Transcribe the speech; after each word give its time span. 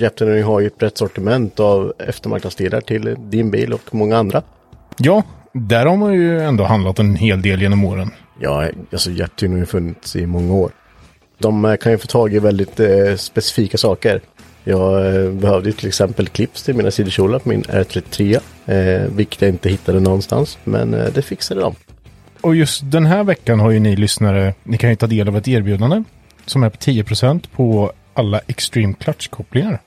Japtuning 0.00 0.42
har 0.42 0.60
ju 0.60 0.66
ett 0.66 0.78
brett 0.78 0.98
sortiment 0.98 1.60
av 1.60 1.92
eftermarknadsdelar 1.98 2.80
till 2.80 3.16
din 3.18 3.50
bil 3.50 3.72
och 3.72 3.94
många 3.94 4.16
andra. 4.16 4.42
Ja, 4.98 5.22
där 5.52 5.86
har 5.86 5.96
man 5.96 6.14
ju 6.14 6.40
ändå 6.40 6.64
handlat 6.64 6.98
en 6.98 7.16
hel 7.16 7.42
del 7.42 7.62
genom 7.62 7.84
åren. 7.84 8.10
Ja, 8.40 8.68
alltså 8.92 9.10
Japtuning 9.10 9.52
har 9.52 9.60
ju 9.60 9.66
funnits 9.66 10.16
i 10.16 10.26
många 10.26 10.54
år. 10.54 10.70
De 11.38 11.64
eh, 11.64 11.76
kan 11.76 11.92
ju 11.92 11.98
få 11.98 12.06
tag 12.06 12.34
i 12.34 12.38
väldigt 12.38 12.80
eh, 12.80 13.16
specifika 13.16 13.78
saker. 13.78 14.20
Jag 14.64 15.16
eh, 15.16 15.30
behövde 15.30 15.72
till 15.72 15.88
exempel 15.88 16.28
clips 16.28 16.62
till 16.62 16.74
mina 16.74 16.90
sidokjolar 16.90 17.38
på 17.38 17.48
min 17.48 17.62
R33. 17.62 18.40
Eh, 18.66 19.10
vilket 19.16 19.42
jag 19.42 19.48
inte 19.48 19.68
hittade 19.68 20.00
någonstans. 20.00 20.58
Men 20.64 20.94
eh, 20.94 21.06
det 21.14 21.22
fixade 21.22 21.60
de. 21.60 21.74
Och 22.40 22.56
just 22.56 22.90
den 22.90 23.06
här 23.06 23.24
veckan 23.24 23.60
har 23.60 23.70
ju 23.70 23.80
ni 23.80 23.96
lyssnare, 23.96 24.54
ni 24.62 24.78
kan 24.78 24.90
ju 24.90 24.96
ta 24.96 25.06
del 25.06 25.28
av 25.28 25.36
ett 25.36 25.48
erbjudande 25.48 26.02
som 26.46 26.62
är 26.62 26.70
på 26.70 26.76
10% 26.76 27.48
på 27.56 27.92
alla 28.14 28.40
Extreme 28.46 28.94
Clutch-kopplingar. 28.94 29.78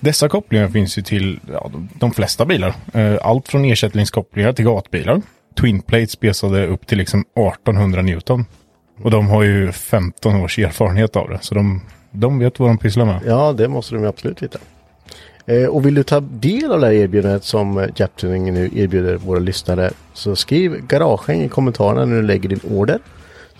Dessa 0.00 0.28
kopplingar 0.28 0.68
finns 0.68 0.98
ju 0.98 1.02
till 1.02 1.40
ja, 1.52 1.70
de- 1.94 2.10
flesta 2.12 2.44
bilar. 2.44 2.74
Eh, 2.94 3.16
Allt 3.22 3.48
från 3.48 3.64
ersättningskopplingar 3.64 4.52
till 4.52 4.64
gatbilar. 4.64 5.22
Twin 5.60 5.82
plates 5.82 6.10
spesade 6.10 6.66
upp 6.66 6.86
till 6.86 6.98
liksom 6.98 7.20
1800 7.20 8.02
Newton. 8.02 8.44
Och 9.02 9.10
de 9.10 9.28
har 9.28 9.42
ju 9.42 9.72
15 9.72 10.36
års 10.40 10.58
erfarenhet 10.58 11.16
av 11.16 11.28
det. 11.30 11.38
Så 11.40 11.54
de, 11.54 11.80
de 12.10 12.38
vet 12.38 12.58
vad 12.60 12.68
de 12.70 12.78
pysslar 12.78 13.04
med. 13.04 13.20
Ja, 13.26 13.52
det 13.52 13.68
måste 13.68 13.94
de 13.94 14.04
absolut 14.06 14.42
veta. 14.42 14.58
Eh, 15.46 15.64
och 15.66 15.86
vill 15.86 15.94
du 15.94 16.02
ta 16.02 16.20
del 16.20 16.72
av 16.72 16.80
det 16.80 16.86
här 16.86 16.92
erbjudandet 16.94 17.44
som 17.44 17.78
eh, 17.78 17.88
Japtuning 17.96 18.54
nu 18.54 18.70
erbjuder 18.74 19.16
våra 19.16 19.38
lyssnare 19.38 19.90
så 20.12 20.36
skriv 20.36 20.86
garagen 20.86 21.40
i 21.42 21.48
kommentarerna 21.48 22.04
när 22.04 22.16
du 22.16 22.22
lägger 22.22 22.48
din 22.48 22.60
order. 22.70 22.98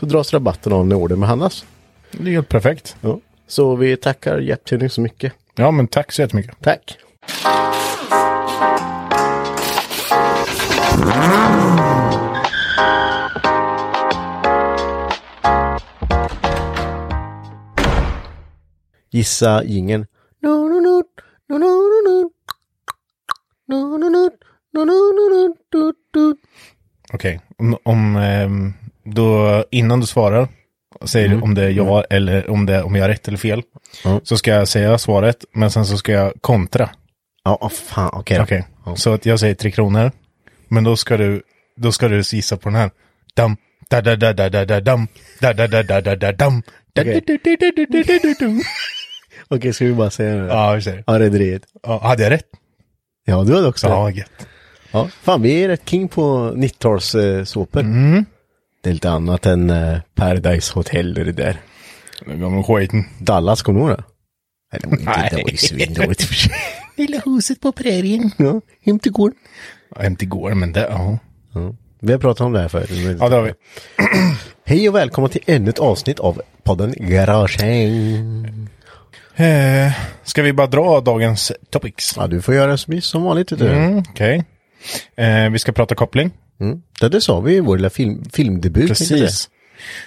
Så 0.00 0.06
dras 0.06 0.32
rabatten 0.32 0.72
av 0.72 0.86
när 0.86 0.96
ordern 0.96 1.20
behandlas. 1.20 1.64
Det 2.12 2.30
är 2.30 2.34
helt 2.34 2.48
perfekt. 2.48 2.96
Ja. 3.00 3.18
Så 3.48 3.76
vi 3.76 3.96
tackar 3.96 4.38
Japtuning 4.38 4.90
så 4.90 5.00
mycket. 5.00 5.32
Ja, 5.60 5.70
men 5.70 5.88
tack 5.88 6.12
så 6.12 6.22
jättemycket. 6.22 6.62
Tack! 6.62 6.98
Gissa 19.10 19.62
jingeln. 19.64 20.06
No, 20.42 20.68
no, 20.68 20.80
no, 20.80 21.02
no, 21.48 21.58
no, 21.58 21.68
no, 21.68 22.00
no. 22.08 22.30
No, 23.66 23.98
no, 23.98 24.08
no, 24.08 24.30
no, 24.72 24.84
no, 24.84 25.12
no, 25.12 25.28
no, 25.34 25.56
do, 25.72 25.92
do. 26.12 26.36
Okej, 27.12 27.40
om, 27.56 27.76
om 27.82 28.16
ehm, 28.16 28.72
då 29.04 29.64
innan 29.70 30.00
du 30.00 30.06
svarar, 30.06 30.48
säger 31.04 31.28
du 31.28 31.40
om 31.40 31.54
det 31.54 31.64
är 31.64 31.70
ja 31.70 32.04
eller 32.10 32.50
om, 32.50 32.66
det, 32.66 32.82
om 32.82 32.94
jag 32.94 33.02
har 33.02 33.08
rätt 33.08 33.28
eller 33.28 33.38
fel. 33.38 33.62
Ja. 34.04 34.20
Så 34.24 34.36
ska 34.36 34.50
jag 34.50 34.68
säga 34.68 34.98
svaret, 34.98 35.44
men 35.54 35.70
sen 35.70 35.86
så 35.86 35.96
ska 35.96 36.12
jag 36.12 36.32
kontra. 36.40 36.90
Ja, 37.44 37.58
oh, 37.60 37.68
fan, 37.68 38.10
okej 38.12 38.36
då. 38.36 38.42
Okej, 38.42 38.66
så 38.96 39.12
att 39.12 39.26
jag 39.26 39.40
säger 39.40 39.54
tre 39.54 39.70
kronor. 39.70 40.12
Men 40.68 40.84
då 40.84 40.96
ska 40.96 41.16
du, 41.16 41.42
då 41.76 41.92
ska 41.92 42.08
du 42.08 42.22
gissa 42.32 42.56
på 42.56 42.68
den 42.68 42.78
här. 42.78 42.90
Dam, 43.36 43.56
da 43.90 44.00
da 44.00 44.16
da 44.16 44.32
da 44.32 44.48
da 44.48 44.64
da 44.64 44.80
dam, 44.80 45.08
da 45.40 45.52
da 45.52 45.66
da 45.66 45.82
da 45.82 46.00
da 46.00 46.16
da 46.16 46.32
dam. 46.32 46.62
Da, 46.92 47.02
Okej. 47.02 47.22
da, 47.26 47.32
da, 47.32 47.56
da, 47.60 47.70
da, 47.76 47.84
da, 47.86 48.02
da, 48.02 48.18
da, 48.28 48.34
dum. 48.46 48.62
Okej, 49.48 49.72
ska 49.72 49.84
vi 49.84 49.92
bara 49.92 50.10
säga 50.10 50.36
det? 50.36 50.46
Ja, 50.46 50.72
vi 50.74 50.82
säger. 50.82 51.04
Ja, 51.06 51.18
Rederiet. 51.18 51.62
Ja, 51.82 52.00
hade 52.02 52.22
jag 52.22 52.30
rätt? 52.30 52.46
Ja, 53.24 53.44
du 53.44 53.54
hade 53.54 53.68
också 53.68 53.86
Ja, 53.86 54.10
gött. 54.10 54.46
Ja, 54.90 55.08
fan 55.22 55.42
vi 55.42 55.64
är 55.64 55.68
rätt 55.68 55.88
king 55.88 56.08
på 56.08 56.52
90-talssåpor. 56.56 57.80
Mm. 57.80 58.24
Det 58.80 58.90
är 58.90 58.94
lite 58.94 59.10
annat 59.10 59.46
än 59.46 59.70
eh, 59.70 59.98
Paradise 60.14 60.74
Hotel 60.74 61.18
och 61.18 61.24
det 61.24 61.32
där. 61.32 61.60
Gamla 62.26 62.62
skiten. 62.62 63.04
Dallas, 63.18 63.62
kommer 63.62 63.80
du 63.80 63.86
ihåg 63.86 63.96
det? 63.98 64.04
Nej, 64.72 64.80
det 64.82 64.88
var 64.88 64.98
inte, 64.98 65.36
det 65.36 65.42
var 65.42 65.50
ju 65.50 65.56
svindåligt 65.56 66.20
i 66.20 66.24
och 66.24 66.28
för 66.28 66.34
sig. 66.34 66.52
Lilla 66.96 67.22
huset 67.24 67.60
på 67.60 67.72
prärien. 67.72 68.30
Ja, 68.36 68.60
hem 68.84 68.98
till 68.98 69.12
gården. 69.12 69.36
Ja, 69.94 70.02
Hem 70.02 70.16
till 70.16 70.28
går, 70.28 70.54
men 70.54 70.72
det, 70.72 70.80
ja. 70.90 71.18
Ja. 71.52 71.74
Vi 72.00 72.12
har 72.12 72.18
pratat 72.18 72.40
om 72.40 72.52
det 72.52 72.60
här 72.60 72.68
förut. 72.68 73.16
Ja, 73.20 73.28
det 73.28 73.36
har 73.36 73.42
vi. 73.42 73.52
Hej 74.64 74.88
och 74.88 74.94
välkomna 74.94 75.28
till 75.28 75.42
ännu 75.46 75.70
ett 75.70 75.78
avsnitt 75.78 76.20
av 76.20 76.42
podden 76.62 76.94
Garagen. 76.98 78.68
Eh, 79.36 79.92
ska 80.24 80.42
vi 80.42 80.52
bara 80.52 80.66
dra 80.66 81.00
dagens 81.00 81.52
topics? 81.70 82.14
Ja, 82.16 82.26
du 82.26 82.42
får 82.42 82.54
göra 82.54 82.76
som, 82.76 83.22
vanligt. 83.22 83.52
Mm, 83.52 83.98
Okej. 83.98 84.44
Eh, 85.16 85.50
vi 85.50 85.58
ska 85.58 85.72
prata 85.72 85.94
koppling. 85.94 86.30
Mm. 86.60 86.82
Det, 87.00 87.08
det 87.08 87.20
sa 87.20 87.40
vi 87.40 87.56
i 87.56 87.60
vår 87.60 87.76
lilla 87.76 87.90
film, 87.90 88.24
filmdebut. 88.32 88.88
Precis. 88.88 89.50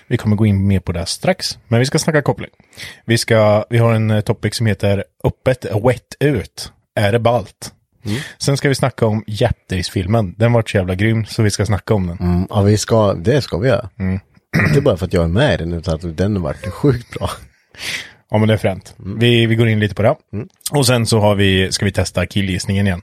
Vi 0.08 0.18
kommer 0.18 0.36
gå 0.36 0.46
in 0.46 0.68
mer 0.68 0.80
på 0.80 0.92
det 0.92 1.06
strax. 1.06 1.58
Men 1.68 1.80
vi 1.80 1.86
ska 1.86 2.00
snacka 2.00 2.22
koppling. 2.22 2.50
Vi, 3.06 3.18
ska, 3.18 3.66
vi 3.70 3.78
har 3.78 3.94
en 3.94 4.12
eh, 4.12 4.22
topic 4.22 4.56
som 4.56 4.66
heter 4.66 5.04
Öppet, 5.24 5.66
wet 5.84 6.16
ut. 6.20 6.72
Är 6.96 7.12
det 7.12 7.20
ballt? 7.20 7.74
Sen 8.38 8.58
ska 8.58 8.70
vi 8.70 8.76
snacka 8.76 9.06
om 9.06 9.24
Japdays-filmen. 9.28 10.36
Den 10.38 10.54
var 10.54 10.64
så 10.68 10.78
jävla 10.78 10.96
grym, 10.96 11.26
så 11.26 11.44
vi 11.44 11.50
ska 11.50 11.66
snacka 11.66 11.94
om 11.94 12.08
den. 12.08 12.18
Mm, 12.20 12.48
ja, 12.50 12.62
vi 12.62 12.78
ska, 12.78 13.14
det 13.14 13.42
ska 13.42 13.58
vi 13.58 13.68
göra. 13.68 13.90
Inte 14.68 14.82
bara 14.82 14.98
för 14.98 15.06
att 15.06 15.14
jag 15.14 15.24
är 15.24 15.28
med 15.28 15.54
i 15.54 15.58
den, 15.58 15.74
utan 15.74 15.96
att 15.96 16.18
den 16.18 16.36
har 16.36 16.44
varit 16.44 16.74
sjukt 16.74 17.20
bra. 17.20 17.30
Ja, 18.30 18.38
men 18.38 18.48
det 18.48 18.54
är 18.54 18.58
fränt. 18.58 18.96
Vi, 18.98 19.46
vi 19.46 19.56
går 19.56 19.68
in 19.68 19.80
lite 19.80 19.96
på 19.96 20.02
det. 20.02 20.16
Och 20.72 20.86
sen 20.86 21.06
så 21.06 21.20
har 21.20 21.36
vi, 21.36 21.72
ska 21.72 21.86
vi 21.86 21.92
testa 21.92 22.26
killgissningen 22.26 22.88
igen. 22.88 23.02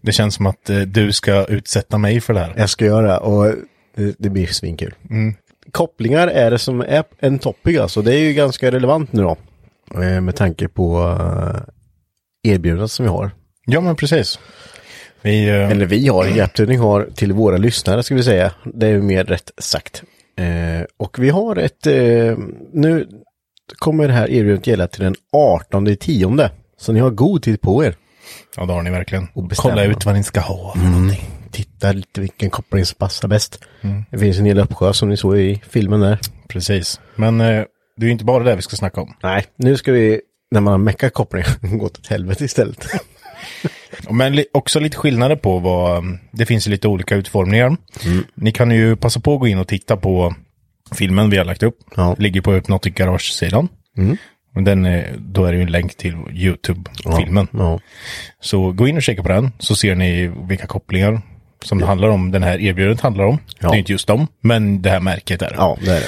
Det 0.00 0.12
känns 0.12 0.34
som 0.34 0.46
att 0.46 0.70
eh, 0.70 0.80
du 0.80 1.12
ska 1.12 1.44
utsätta 1.44 1.98
mig 1.98 2.20
för 2.20 2.34
det 2.34 2.40
här. 2.40 2.54
Jag 2.56 2.70
ska 2.70 2.84
göra 2.84 3.18
och 3.18 3.54
det, 3.96 4.14
det 4.18 4.30
blir 4.30 4.46
svinkul. 4.46 4.94
Kopplingar 5.70 6.28
är 6.28 6.50
det 6.50 6.58
som 6.58 6.80
är 6.80 7.04
en 7.18 7.38
topic 7.38 7.78
alltså. 7.78 8.02
Det 8.02 8.14
är 8.14 8.18
ju 8.20 8.32
ganska 8.32 8.70
relevant 8.70 9.12
nu 9.12 9.22
då. 9.22 9.36
Eh, 10.02 10.20
Med 10.20 10.36
tanke 10.36 10.68
på 10.68 10.98
uh, 10.98 11.56
erbjudandet 12.42 12.90
som 12.90 13.04
vi 13.04 13.10
har. 13.10 13.30
Ja, 13.66 13.80
men 13.80 13.96
precis. 13.96 14.38
Vi, 15.22 15.48
eh, 15.48 15.70
Eller 15.70 15.86
vi 15.86 16.08
har, 16.08 16.26
Japtuning 16.26 16.78
har 16.78 17.08
till 17.14 17.32
våra 17.32 17.56
lyssnare 17.56 18.02
ska 18.02 18.14
vi 18.14 18.22
säga. 18.22 18.52
Det 18.64 18.86
är 18.86 18.90
ju 18.90 19.02
mer 19.02 19.24
rätt 19.24 19.50
sagt. 19.58 20.02
Eh, 20.36 20.86
och 20.96 21.18
vi 21.18 21.30
har 21.30 21.56
ett, 21.56 21.86
eh, 21.86 22.38
nu 22.72 23.08
kommer 23.78 24.08
det 24.08 24.14
här 24.14 24.30
erbjudandet 24.30 24.66
gälla 24.66 24.86
till 24.86 25.02
den 25.04 25.14
18 25.32 25.86
i 25.86 25.96
tionde. 25.96 26.50
Så 26.78 26.92
ni 26.92 27.00
har 27.00 27.10
god 27.10 27.42
tid 27.42 27.60
på 27.60 27.84
er. 27.84 27.94
Ja, 28.56 28.66
det 28.66 28.72
har 28.72 28.82
ni 28.82 28.90
verkligen. 28.90 29.28
Kolla 29.56 29.84
ut 29.84 30.06
vad 30.06 30.14
ni 30.14 30.22
ska 30.24 30.40
ha 30.40 30.72
för 30.72 30.84
någonting. 30.86 31.20
titta 31.50 31.92
lite 31.92 32.20
vilken 32.20 32.50
koppling 32.50 32.84
som 32.84 32.96
passar 32.98 33.28
bäst. 33.28 33.64
Mm. 33.80 34.04
Det 34.10 34.18
finns 34.18 34.38
en 34.38 34.44
hel 34.44 34.58
uppsjö 34.58 34.92
som 34.92 35.08
ni 35.08 35.16
såg 35.16 35.38
i 35.38 35.62
filmen 35.70 36.00
där. 36.00 36.18
Precis. 36.48 37.00
Men 37.16 37.40
eh, 37.40 37.46
det 37.96 38.04
är 38.04 38.06
ju 38.06 38.10
inte 38.12 38.24
bara 38.24 38.44
det 38.44 38.56
vi 38.56 38.62
ska 38.62 38.76
snacka 38.76 39.00
om. 39.00 39.14
Nej, 39.22 39.44
nu 39.56 39.76
ska 39.76 39.92
vi, 39.92 40.20
när 40.50 40.60
man 40.60 40.70
har 40.70 40.78
meckat 40.78 41.12
kopplingen, 41.14 41.50
gå 41.78 41.86
åt 41.86 42.06
helvete 42.06 42.44
istället. 42.44 42.86
Men 44.10 44.32
li- 44.36 44.46
också 44.52 44.80
lite 44.80 44.96
skillnader 44.96 45.36
på 45.36 45.58
vad, 45.58 46.04
det 46.32 46.46
finns 46.46 46.66
lite 46.66 46.88
olika 46.88 47.14
utformningar. 47.14 47.76
Ni 48.34 48.52
kan 48.52 48.70
ju 48.70 48.96
passa 48.96 49.20
på 49.20 49.34
att 49.34 49.40
gå 49.40 49.46
in 49.46 49.58
och 49.58 49.68
titta 49.68 49.96
på 49.96 50.34
filmen 50.94 51.30
vi 51.30 51.36
har 51.38 51.44
lagt 51.44 51.62
upp. 51.62 51.76
Ja. 51.96 52.14
Ligger 52.18 52.40
på 52.40 52.52
Hypnotic 52.52 52.94
Garage-sidan. 52.94 53.68
Och 54.58 54.64
den 54.64 54.86
är, 54.86 55.14
då 55.18 55.44
är 55.44 55.52
det 55.52 55.56
ju 55.56 55.62
en 55.62 55.70
länk 55.72 55.96
till 55.96 56.14
YouTube-filmen. 56.32 57.48
ja. 57.52 57.80
Så 58.40 58.72
gå 58.72 58.88
in 58.88 58.96
och 58.96 59.02
kika 59.02 59.22
på 59.22 59.28
den 59.28 59.52
så 59.58 59.74
ser 59.76 59.94
ni 59.94 60.30
vilka 60.48 60.66
kopplingar 60.66 61.20
som 61.64 61.78
det 61.78 61.86
handlar 61.86 62.08
om, 62.08 62.30
den 62.30 62.42
här 62.42 62.58
erbjudandet 62.60 63.00
handlar 63.00 63.24
om. 63.24 63.38
Ja. 63.60 63.68
Det 63.70 63.76
är 63.76 63.78
inte 63.78 63.92
just 63.92 64.06
dem, 64.08 64.26
men 64.40 64.82
det 64.82 64.90
här 64.90 65.00
märket 65.00 65.42
är 65.42 65.48
det. 65.48 65.54
ja, 65.56 65.78
det 65.84 65.90
är 65.90 66.00
det. 66.00 66.06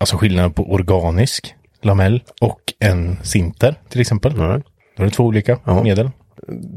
Alltså 0.00 0.16
skillnaden 0.16 0.52
på 0.52 0.72
organisk 0.72 1.54
lamell 1.82 2.22
och 2.40 2.60
en 2.80 3.16
sinter 3.22 3.74
till 3.88 4.00
exempel. 4.00 4.32
Ja. 4.36 4.60
Då 4.96 5.02
är 5.02 5.06
det 5.06 5.10
två 5.10 5.24
olika 5.24 5.58
Ja. 5.64 5.82
medel. 5.82 6.10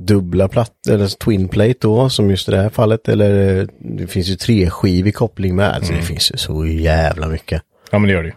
Dubbla 0.08 0.48
platt, 0.48 0.88
eller 0.90 1.08
twin 1.26 1.48
plate 1.48 1.74
då, 1.82 2.10
som 2.10 2.30
just 2.30 2.48
i 2.50 2.52
det 2.52 2.62
här 2.62 2.70
fallet. 2.70 3.08
Eller 3.10 3.60
eh, 3.62 3.68
det 3.80 4.08
finns 4.08 4.28
ju 4.28 4.36
treskivig 4.36 5.16
koppling 5.16 5.56
med. 5.56 5.70
Alltså 5.70 5.94
det 5.94 6.02
finns 6.02 6.32
ju 6.32 6.38
så 6.38 6.66
jävla 6.66 7.28
mycket. 7.28 7.62
Ja, 7.92 8.00
men 8.00 8.08
det 8.08 8.14
gör 8.14 8.24
det 8.24 8.30
ju. 8.30 8.34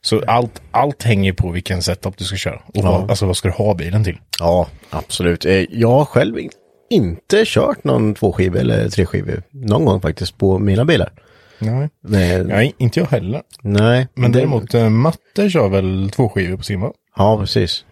Så 0.00 0.22
allt, 0.26 0.62
allt 0.70 1.02
hänger 1.02 1.32
på 1.32 1.50
vilken 1.50 1.82
setup 1.82 2.18
du 2.18 2.24
ska 2.24 2.36
köra. 2.36 2.56
Och 2.66 2.70
Ja. 2.74 2.82
vad, 2.98 3.10
alltså 3.10 3.26
vad 3.26 3.36
ska 3.36 3.48
du 3.48 3.54
ha 3.54 3.74
bilen 3.74 4.04
till? 4.04 4.18
Ja, 4.40 4.68
absolut. 4.90 5.44
Eh, 5.46 5.52
Jag 5.70 5.90
har 5.90 6.04
själv 6.04 6.38
in- 6.38 6.50
inte 6.90 7.42
kört 7.46 7.84
någon 7.84 8.14
tvåskivig 8.14 8.60
eller 8.60 8.88
treskivig 8.88 9.34
någon 9.50 9.84
gång 9.84 10.00
faktiskt 10.00 10.38
på 10.38 10.58
mina 10.58 10.84
bilar. 10.84 11.12
Nej. 11.58 11.88
Nej, 12.04 12.44
Nej, 12.44 12.74
inte 12.78 13.00
jag 13.00 13.06
heller. 13.06 13.42
nej 13.62 14.08
Men 14.14 14.32
det- 14.32 14.38
däremot 14.38 14.74
eh, 14.74 14.88
Matte 14.88 15.50
kör 15.50 15.68
väl 15.68 16.10
två 16.14 16.28
skivor 16.28 16.56
på 16.56 16.62
sin 16.62 16.80
va? 16.80 16.92
Ja, 17.16 17.38
precis. 17.40 17.84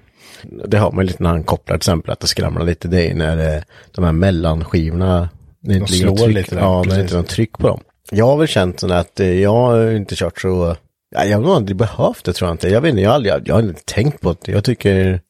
Det 0.66 0.76
har 0.78 0.92
man 0.92 1.06
lite 1.06 1.22
när 1.22 1.30
han 1.30 1.44
kopplar 1.44 1.74
till 1.76 1.78
exempel 1.78 2.10
att 2.12 2.20
det 2.20 2.26
skramlar 2.26 2.64
lite. 2.64 2.88
Det 2.88 3.10
är 3.10 3.14
när 3.14 3.56
eh, 3.56 3.62
de 3.94 4.04
här 4.04 4.12
mellanskivorna, 4.12 5.28
det 5.60 5.72
inte 5.74 5.80
något 5.80 5.90
slår 5.90 6.16
tryck, 6.16 6.34
lite 6.36 6.54
där, 6.54 6.62
ja, 6.62 6.74
det 6.74 6.80
är 6.80 6.84
precis. 6.84 7.02
inte 7.02 7.16
något 7.16 7.28
tryck 7.28 7.52
på 7.58 7.68
dem. 7.68 7.80
Jag 8.10 8.26
har 8.26 8.36
väl 8.36 8.48
känt 8.48 8.82
att 8.82 9.18
jag 9.18 9.50
har 9.52 9.90
inte 9.92 10.14
kört 10.16 10.40
så, 10.40 10.76
jag 11.10 11.38
har 11.40 11.56
aldrig 11.56 11.76
behövt 11.76 12.24
det 12.24 12.32
tror 12.32 12.48
jag 12.48 12.54
inte. 12.54 12.68
Jag 12.68 12.80
vet 12.80 12.90
inte, 12.90 13.02
jag 13.02 13.10
har, 13.10 13.14
aldrig, 13.14 13.34
jag 13.48 13.54
har 13.54 13.62
inte 13.62 13.82
tänkt 13.84 14.20
på 14.20 14.36
det. 14.44 14.52
Jag 14.52 14.64
tycker 14.64 15.20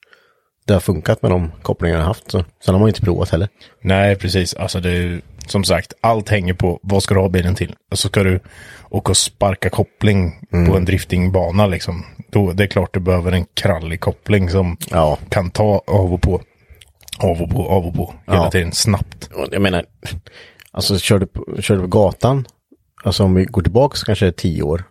det 0.67 0.73
har 0.73 0.81
funkat 0.81 1.23
med 1.23 1.31
de 1.31 1.53
kopplingar 1.63 1.95
jag 1.97 2.03
har 2.03 2.07
haft. 2.09 2.31
Så. 2.31 2.45
Sen 2.65 2.75
har 2.75 2.79
man 2.81 2.89
inte 2.89 3.01
provat 3.01 3.31
heller. 3.31 3.49
Nej, 3.81 4.17
precis. 4.17 4.55
Alltså 4.55 4.81
det 4.81 4.91
är 4.91 5.21
som 5.47 5.65
sagt, 5.65 5.93
allt 6.01 6.29
hänger 6.29 6.55
på 6.55 6.81
vad 6.83 7.03
ska 7.03 7.15
du 7.15 7.21
ha 7.21 7.29
bilen 7.29 7.55
till. 7.55 7.75
Alltså 7.91 8.09
ska 8.09 8.23
du 8.23 8.41
åka 8.91 9.11
och 9.11 9.17
sparka 9.17 9.71
koppling 9.71 10.33
på 10.51 10.77
en 10.77 10.85
driftingbana 10.85 11.67
liksom. 11.67 12.05
Då 12.31 12.53
det 12.53 12.63
är 12.65 12.67
klart 12.67 12.95
du 12.95 13.01
behöver 13.01 13.33
en 13.33 13.45
krallig 13.55 14.01
koppling 14.01 14.51
som 14.51 14.77
Ja. 14.91 15.19
kan 15.29 15.51
ta 15.51 15.83
av 15.87 16.13
och 16.15 16.23
på. 16.23 16.41
Av 17.19 17.43
och 17.43 17.51
på, 17.51 17.69
av 17.69 17.87
och 17.87 17.95
på. 17.95 18.15
Hela 18.27 18.39
Ja. 18.45 18.51
tiden 18.51 18.73
snabbt. 18.73 19.31
Jag 19.51 19.63
menar, 19.63 19.85
alltså 20.71 20.99
kör 20.99 21.19
du, 21.19 21.27
på, 21.27 21.63
kör 21.63 21.75
du 21.75 21.81
på 21.81 21.87
gatan, 21.87 22.47
alltså 23.05 23.25
om 23.25 23.35
vi 23.35 23.45
går 23.45 23.63
tillbaka 23.63 23.97
så 23.97 24.07
kanske 24.07 24.25
det 24.25 24.29
är 24.29 24.33
tio 24.33 24.63
år, 24.63 24.85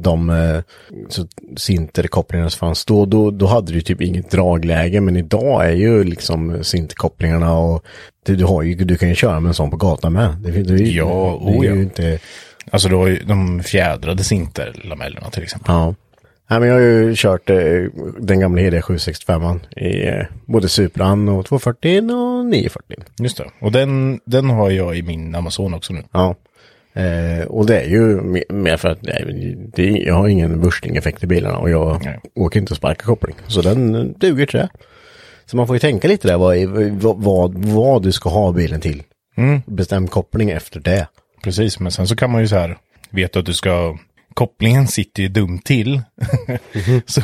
de 0.00 0.30
eh, 0.30 0.62
så 1.08 1.26
sinterkopplingarna 1.56 2.50
som 2.50 2.58
fanns 2.58 2.84
då, 2.84 3.06
då, 3.06 3.30
då 3.30 3.46
hade 3.46 3.72
du 3.72 3.80
typ 3.80 4.00
inget 4.00 4.30
dragläge, 4.30 5.00
men 5.00 5.16
idag 5.16 5.66
är 5.66 5.72
ju 5.72 6.04
liksom 6.04 6.64
sinterkopplingarna 6.64 7.58
och 7.58 7.84
det, 8.26 8.34
du 8.34 8.44
har 8.44 8.62
ju, 8.62 8.74
du 8.74 8.96
kan 8.96 9.08
ju 9.08 9.14
köra 9.14 9.40
med 9.40 9.48
en 9.48 9.54
sån 9.54 9.70
på 9.70 9.76
gatan 9.76 10.12
med. 10.12 10.36
Det, 10.42 10.50
det, 10.50 10.62
det, 10.62 10.84
Ja, 10.84 11.40
det 11.44 11.52
är 11.52 11.58
oh 11.58 11.66
ja. 11.66 11.74
ju 11.74 11.82
inte, 11.82 12.18
Alltså 12.70 12.88
du 12.88 13.08
ju 13.08 13.18
de 13.24 13.62
fjädrade 13.62 14.24
sinterlamellerna 14.24 15.30
till 15.30 15.42
exempel. 15.42 15.74
ja. 15.74 15.94
Nej, 16.50 16.60
men 16.60 16.68
jag 16.68 16.74
har 16.74 16.82
ju 16.82 17.14
kört 17.16 17.50
eh, 17.50 17.56
den 18.18 18.40
gamla 18.40 18.62
heliga 18.62 18.82
765 18.82 19.60
i 19.76 20.06
eh, 20.06 20.24
både 20.46 20.68
Supran 20.68 21.28
och 21.28 21.46
240 21.46 22.12
och 22.12 22.46
940. 22.46 22.96
Just 23.18 23.36
det. 23.36 23.44
Och 23.60 23.72
den, 23.72 24.20
den 24.24 24.50
har 24.50 24.70
jag 24.70 24.96
i 24.96 25.02
min 25.02 25.34
Amazon 25.34 25.74
också 25.74 25.92
nu. 25.92 26.02
Ja. 26.12 26.34
Eh, 26.94 27.46
och 27.46 27.66
det 27.66 27.80
är 27.80 27.88
ju 27.88 28.20
me- 28.20 28.52
mer 28.52 28.76
för 28.76 28.88
att 28.88 29.02
nej, 29.02 29.56
det, 29.74 29.86
jag 29.86 30.14
har 30.14 30.28
ingen 30.28 30.60
bursting-effekt 30.60 31.22
i 31.24 31.26
bilarna 31.26 31.58
och 31.58 31.70
jag 31.70 32.04
Nej. 32.04 32.20
åker 32.34 32.60
inte 32.60 32.72
och 32.72 32.76
sparkar 32.76 33.04
koppling. 33.04 33.36
Så 33.46 33.62
den 33.62 34.12
duger 34.18 34.46
till 34.46 34.58
det. 34.58 34.68
Så 35.46 35.56
man 35.56 35.66
får 35.66 35.76
ju 35.76 35.80
tänka 35.80 36.08
lite 36.08 36.28
där 36.28 36.38
vad, 36.38 36.56
vad, 37.18 37.54
vad, 37.64 38.02
du 38.02 38.12
ska 38.12 38.30
ha 38.30 38.52
bilen 38.52 38.80
till. 38.80 39.02
Bestäm 39.66 40.08
koppling 40.08 40.50
efter 40.50 40.80
det. 40.80 41.08
Precis, 41.44 41.80
men 41.80 41.92
sen 41.92 42.06
så 42.08 42.16
kan 42.16 42.30
man 42.30 42.40
ju 42.40 42.48
så 42.48 42.56
här 42.56 42.76
veta 43.10 43.38
att 43.38 43.46
du 43.46 43.54
ska 43.54 43.98
kopplingen 44.34 44.86
sitter 44.88 45.22
ju 45.22 45.28
dumt 45.28 45.58
till. 45.58 46.02
så 47.06 47.20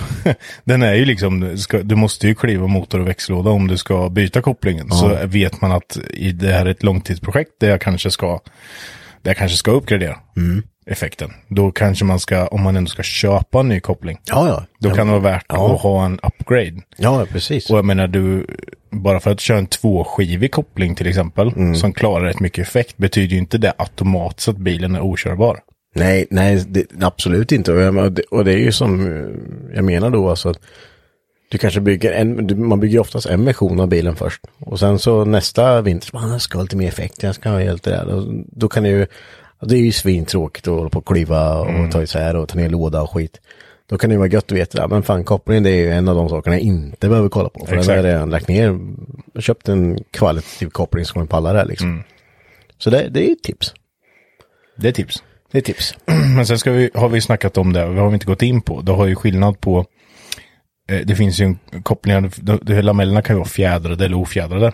den 0.65 0.83
är 0.83 0.95
ju 0.95 1.05
liksom, 1.05 1.41
du 1.41 1.59
ska, 1.59 1.79
du 1.83 1.95
måste 1.95 2.27
ju 2.27 2.35
kliva 2.35 2.67
motor 2.67 3.01
och 3.01 3.09
växellåda 3.09 3.51
om 3.51 3.69
du 3.69 3.77
ska 3.77 4.09
byta 4.09 4.43
kopplingen. 4.43 4.91
Så 4.91 5.19
vet 5.27 5.61
man 5.61 5.73
att 5.73 5.99
i 6.11 6.33
det 6.33 6.53
här 6.53 6.67
är 6.67 6.71
ett 6.71 6.83
långtidsprojekt 6.83 7.51
där 7.61 7.71
jag 7.71 7.81
kanske 7.81 8.11
ska, 8.11 8.41
jag 9.23 9.37
kanske 9.37 9.57
ska 9.57 9.71
uppgradera 9.71 10.17
effekten. 10.87 11.31
Då 11.49 11.73
kanske 11.73 12.05
man 12.05 12.21
ska, 12.21 12.47
om 12.47 12.63
man 12.63 12.77
ändå 12.77 12.89
ska 12.89 13.03
köpa 13.03 13.61
en 13.61 13.69
ny 13.69 13.81
koppling, 13.81 14.19
Ja, 14.25 14.49
ja. 14.49 14.65
då 14.81 14.89
ja, 14.89 14.95
kan 14.95 15.07
det 15.07 15.13
vara 15.13 15.23
värt 15.23 15.45
att 15.49 15.81
ha 15.81 16.05
en 16.05 16.21
upgrade. 16.23 16.81
Ja, 16.97 17.27
precis. 17.33 17.71
Och 17.71 17.79
jag 17.79 17.85
menar 17.85 18.07
du, 18.09 18.47
bara 18.91 19.21
för 19.21 19.31
att 19.31 19.41
köra 19.41 19.59
en 19.59 19.67
tvåskivig 19.67 20.53
koppling 20.53 20.95
till 20.95 21.07
exempel, 21.07 21.77
som 21.77 21.93
klarar 21.93 22.25
rätt 22.25 22.41
mycket 22.41 22.67
effekt, 22.67 22.97
betyder 22.97 23.33
ju 23.33 23.39
inte 23.39 23.59
det 23.59 23.73
automatiskt 23.79 24.49
att 24.49 24.57
bilen 24.57 24.95
är 24.95 25.01
okörbar. 25.01 25.59
Nej, 25.95 26.27
nej, 26.31 26.65
det, 26.69 26.87
absolut 27.03 27.53
inte. 27.53 27.73
Och, 27.73 28.13
det- 28.13 28.23
och 28.23 28.45
det 28.45 28.53
är 28.53 28.59
ju 28.59 28.73
som 28.73 29.01
jag 29.75 29.85
menar 29.85 30.11
då 30.11 30.31
alltså 30.31 30.49
att 30.49 30.59
du 31.51 31.59
kanske 31.59 31.81
bygger 31.81 32.13
en, 32.13 32.69
man 32.69 32.81
bygger 32.81 32.99
oftast 32.99 33.27
en 33.27 33.45
version 33.45 33.81
av 33.81 33.89
bilen 33.89 34.17
först. 34.17 34.41
Och 34.59 34.79
sen 34.79 34.99
så 34.99 35.25
nästa 35.25 35.81
vinter, 35.83 36.13
bara, 36.13 36.25
"Ah, 36.25 36.33
jag 36.33 36.41
ska 36.43 36.59
ha 36.59 36.63
lite 36.63 36.77
mer 36.77 36.89
effekt, 36.89 37.23
jag 37.23 37.35
ska 37.35 37.49
ha 37.51 37.59
helt 37.59 37.83
det 37.83 37.91
där. 37.91 38.07
Och 38.15 38.25
då 38.47 38.69
kan 38.69 38.83
det 38.83 38.89
ju, 38.89 39.07
det 39.61 39.75
är 39.75 39.81
ju 39.81 39.93
svintråkigt 39.93 40.69
att 40.69 40.75
hålla 40.75 40.89
på 40.91 40.99
och 40.99 41.07
kliva 41.07 41.59
och 41.61 41.93
ta 41.93 42.03
isär 42.03 42.37
och 42.37 42.49
ta 42.49 42.59
ner 42.59 42.69
låda 42.69 43.03
och 43.03 43.11
skit. 43.11 43.41
Då 43.89 43.99
kan 43.99 44.11
det 44.11 44.15
ju 44.15 44.19
vara 44.19 44.29
gött 44.29 44.45
att 44.53 44.59
veta, 44.59 44.89
men 44.89 45.03
fan 45.03 45.25
kopplingen 45.25 45.63
det 45.63 45.71
är 45.71 45.75
ju 45.77 45.91
en 45.91 46.09
av 46.09 46.17
de 46.17 46.29
sakerna 46.29 46.57
jag 46.57 46.63
inte 46.63 47.09
behöver 47.09 47.29
kolla 47.29 47.49
på. 47.49 47.67
För 47.67 47.77
den 47.77 47.85
har 47.87 47.93
jag 47.93 47.99
Exakt. 47.99 48.05
redan 48.05 48.31
lagt 48.31 48.49
ner, 48.49 48.79
köpt 49.41 49.69
en 49.69 49.99
kvalitativ 50.11 50.67
koppling 50.71 51.05
som 51.05 51.13
kommer 51.13 51.27
palla 51.27 51.53
det 51.53 51.59
här 51.59 51.67
liksom. 51.67 52.03
Så 52.79 52.91
det, 52.91 53.09
det 53.11 53.31
är 53.31 53.35
tips. 53.35 53.75
Det 54.77 54.89
är 54.89 54.93
tips. 54.93 55.23
Det 55.53 55.59
är 55.59 55.63
tips. 55.63 55.95
Men 56.37 56.47
sen 56.47 56.59
ska 56.59 56.71
vi, 56.71 56.91
har 56.95 57.09
vi 57.09 57.21
snackat 57.21 57.59
om 57.59 57.73
det, 57.73 57.81
det 57.81 58.01
har 58.01 58.09
vi 58.09 58.15
inte 58.15 58.27
gått 58.27 58.43
in 58.43 58.61
på. 58.61 58.81
Det 58.81 58.93
har 58.93 59.07
ju 59.07 59.15
skillnad 59.15 59.61
på, 59.61 59.85
det 61.05 61.17
finns 61.17 61.41
ju 61.41 61.45
en 61.45 61.59
de, 62.37 62.83
lamellerna 62.83 63.23
kan 63.23 63.37
ju 63.37 63.39
vara 63.39 63.49
fjädrade 63.49 64.05
eller 64.05 64.17
ofjädrade. 64.17 64.73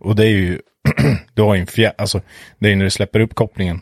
Och 0.00 0.16
det 0.16 0.24
är 0.26 0.30
ju, 0.30 0.60
du 1.34 1.42
har 1.42 1.54
ju 1.54 1.60
en 1.60 1.66
fjä, 1.66 1.92
alltså, 1.98 2.20
det 2.58 2.72
är 2.72 2.76
när 2.76 2.84
du 2.84 2.90
släpper 2.90 3.20
upp 3.20 3.34
kopplingen, 3.34 3.80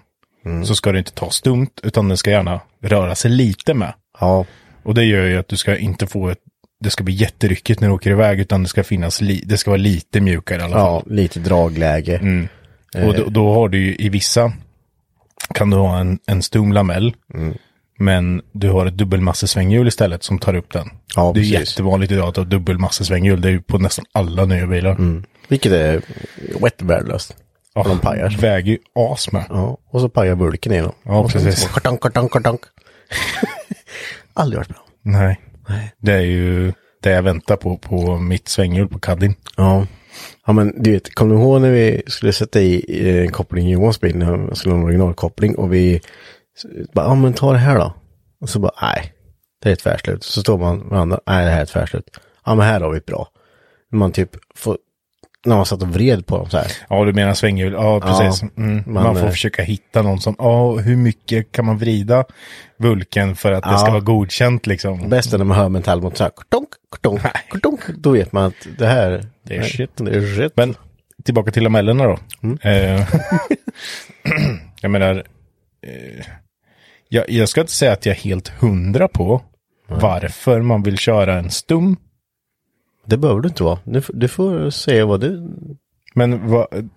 så 0.65 0.75
ska 0.75 0.93
det 0.93 0.99
inte 0.99 1.13
ta 1.13 1.31
stumt, 1.31 1.71
utan 1.83 2.09
den 2.09 2.17
ska 2.17 2.31
gärna 2.31 2.61
röra 2.83 3.15
sig 3.15 3.31
lite 3.31 3.75
med. 3.75 3.93
Ja, 4.21 4.47
Och 4.83 4.95
det 4.95 5.05
gör 5.05 5.25
ju 5.27 5.39
att 5.39 5.49
du 5.49 5.57
ska 5.57 5.77
inte 5.77 6.07
få 6.07 6.29
ett, 6.29 6.39
det 6.81 6.91
ska 6.91 7.05
bli 7.05 7.15
jätteryckigt 7.15 7.81
när 7.81 7.89
du 7.89 7.95
åker 7.95 8.11
iväg, 8.11 8.41
utan 8.41 8.63
det 8.63 8.69
ska 8.69 8.85
finnas, 8.85 9.21
li, 9.21 9.43
det 9.47 9.57
ska 9.59 9.71
vara 9.71 9.79
lite 9.79 10.21
mjukare 10.21 10.61
i 10.61 10.65
alla 10.65 10.73
fall. 10.75 11.03
ja 11.07 11.15
lite 11.15 11.41
dragläge. 11.41 12.21
Och 13.07 13.15
då, 13.15 13.25
då 13.25 13.55
har 13.55 13.69
du 13.69 13.79
ju 13.79 13.97
i 13.99 14.09
vissa, 14.09 14.53
kan 15.55 15.71
du 15.71 15.77
ha 15.77 15.99
en, 15.99 16.19
en 16.27 16.43
stum 16.43 16.73
lamell, 16.73 17.15
men 17.99 18.43
du 18.53 18.71
har 18.71 18.87
ett 18.87 18.99
dubbelmassesvänghjul 18.99 19.89
istället 19.89 20.23
som 20.23 20.39
tar 20.39 20.55
upp 20.55 20.73
den. 20.73 20.91
Ja, 21.17 21.33
det 21.35 21.41
är 21.41 21.43
precis. 21.43 21.53
jättevanligt 21.53 22.13
idag 22.13 22.29
att 22.29 22.37
ha 22.37 22.45
dubbelmassesvänghjul, 22.45 23.41
det 23.41 23.49
är 23.49 23.53
ju 23.53 23.63
på 23.63 23.79
nästan 23.79 24.05
alla 24.13 24.45
nya 24.45 24.67
bilar. 24.67 25.23
Vilket 25.49 25.73
är 25.73 26.03
wet 26.61 26.83
värdelöst. 26.83 27.37
Ja, 27.75 27.85
de 27.89 27.99
pajar. 27.99 28.37
Väger 28.41 28.73
ju 28.73 28.79
as 28.95 29.33
med. 29.33 29.45
Ja, 29.49 29.79
och 29.91 30.01
så 30.01 30.09
pajar 30.09 30.35
bulken 30.35 30.73
i 30.73 30.81
dem. 30.81 30.93
Ja, 31.03 31.19
och 31.19 31.31
precis. 31.33 31.61
så 31.61 31.69
Kartonk, 31.69 32.01
kartonk, 32.01 32.33
kartonk. 32.33 32.61
Aldrig 34.35 34.59
varit 34.59 34.69
bra. 34.69 34.85
Nej. 35.03 35.41
Det 35.99 36.13
är 36.13 36.21
ju 36.21 36.73
det 37.03 37.11
jag 37.11 37.23
väntar 37.23 37.57
på, 37.57 37.77
på 37.77 38.17
mitt 38.19 38.49
svänghjul 38.49 38.89
på 38.89 38.99
Caddin. 38.99 39.35
Ja. 39.57 39.87
Ja 40.47 40.53
men 40.53 40.83
du 40.83 40.93
vet, 40.93 41.15
kommer 41.15 41.35
du 41.35 41.41
ihåg 41.41 41.61
när 41.61 41.71
vi 41.71 42.03
skulle 42.07 42.33
sätta 42.33 42.61
i 42.61 42.85
eh, 43.09 43.23
en 43.23 43.33
koppling 43.33 43.69
i 43.69 43.73
Johans 43.73 44.01
bil, 44.01 44.17
när 44.17 44.37
vi 44.37 44.57
skulle 44.57 44.75
ha 44.75 44.81
en 44.81 44.85
originalkoppling 44.85 45.55
och 45.55 45.73
vi 45.75 46.01
s- 46.59 46.89
bara, 46.93 47.07
ja 47.07 47.15
men 47.15 47.33
ta 47.33 47.53
det 47.53 47.59
här 47.59 47.79
då. 47.79 47.95
Och 48.41 48.49
så 48.49 48.59
bara, 48.59 48.73
nej, 48.83 49.13
det 49.63 49.69
är 49.69 49.73
ett 49.73 49.79
tvärslut. 49.79 50.25
Så 50.25 50.41
står 50.41 50.59
man 50.59 50.79
med 50.79 50.99
andra, 50.99 51.21
nej 51.27 51.45
det 51.45 51.51
här 51.51 51.59
är 51.59 51.63
ett 51.63 51.69
tvärslut. 51.69 52.05
Ja 52.47 52.55
men 52.55 52.67
här 52.67 52.81
har 52.81 52.91
vi 52.91 52.99
ett 52.99 53.07
bra. 53.07 53.29
Man 53.93 54.13
typ 54.13 54.31
får, 54.57 54.79
när 55.47 55.57
man 55.57 55.67
satt 55.67 55.83
och 55.83 55.89
vred 55.89 56.27
på 56.27 56.37
dem 56.39 56.51
så 56.51 56.57
här. 56.59 56.67
Ja, 56.89 57.05
du 57.05 57.13
menar 57.13 57.35
svänghjul. 57.35 57.73
Ja, 57.73 58.01
precis. 58.01 58.43
Ja, 58.43 58.49
mm. 58.63 58.83
man, 58.87 59.03
man 59.03 59.17
får 59.17 59.25
eh, 59.27 59.31
försöka 59.31 59.63
hitta 59.63 60.03
någon 60.03 60.21
som, 60.21 60.35
ja, 60.39 60.73
hur 60.77 60.97
mycket 60.97 61.53
kan 61.53 61.65
man 61.65 61.79
vrida 61.79 62.25
vulken 62.79 63.37
för 63.37 63.53
att 63.53 63.65
det 63.65 63.71
Ja. 63.71 63.79
ska 63.79 63.91
vara 63.91 64.01
godkänt 64.01 64.67
liksom? 64.67 65.09
Bäst 65.09 65.33
är 65.35 65.39
när 65.39 65.45
man 65.45 65.57
hör 65.57 65.69
mental 65.69 66.03
mot 66.03 66.17
så 66.17 66.25
här, 66.25 66.31
kartonk, 66.37 66.69
kartonk, 66.91 67.21
kartonk. 67.51 67.81
Då 67.99 68.11
vet 68.11 68.33
man 68.33 68.45
att 68.45 68.67
det 68.79 68.87
här 68.87 69.25
Det 69.43 69.57
är 69.57 69.63
shit. 69.63 69.91
Det 69.97 70.11
är 70.17 70.37
shit. 70.37 70.53
Men 70.57 70.75
tillbaka 71.25 71.51
till 71.51 71.63
lamellerna 71.63 72.05
då. 72.05 72.19
Eh, 72.69 73.09
jag 74.81 74.91
menar, 74.91 75.15
eh, 75.87 76.25
jag, 77.09 77.31
jag 77.31 77.49
ska 77.49 77.61
inte 77.61 77.73
säga 77.73 77.93
att 77.93 78.07
jag 78.07 78.17
är 78.17 78.21
helt 78.21 78.49
hundra 78.49 79.09
på 79.09 79.43
varför 79.89 80.61
man 80.63 80.83
vill 80.83 80.99
köra 80.99 81.39
en 81.39 81.51
stum. 81.51 81.97
Det 83.07 83.17
behöver 83.17 83.41
du 83.41 83.49
inte 83.49 83.63
vara. 83.63 83.79
Du, 83.85 84.03
du 84.09 84.29
får 84.29 84.71
säga 84.71 85.07
vad 85.07 85.21
du... 85.21 85.51
Men 86.15 86.49
vad... 86.49 86.91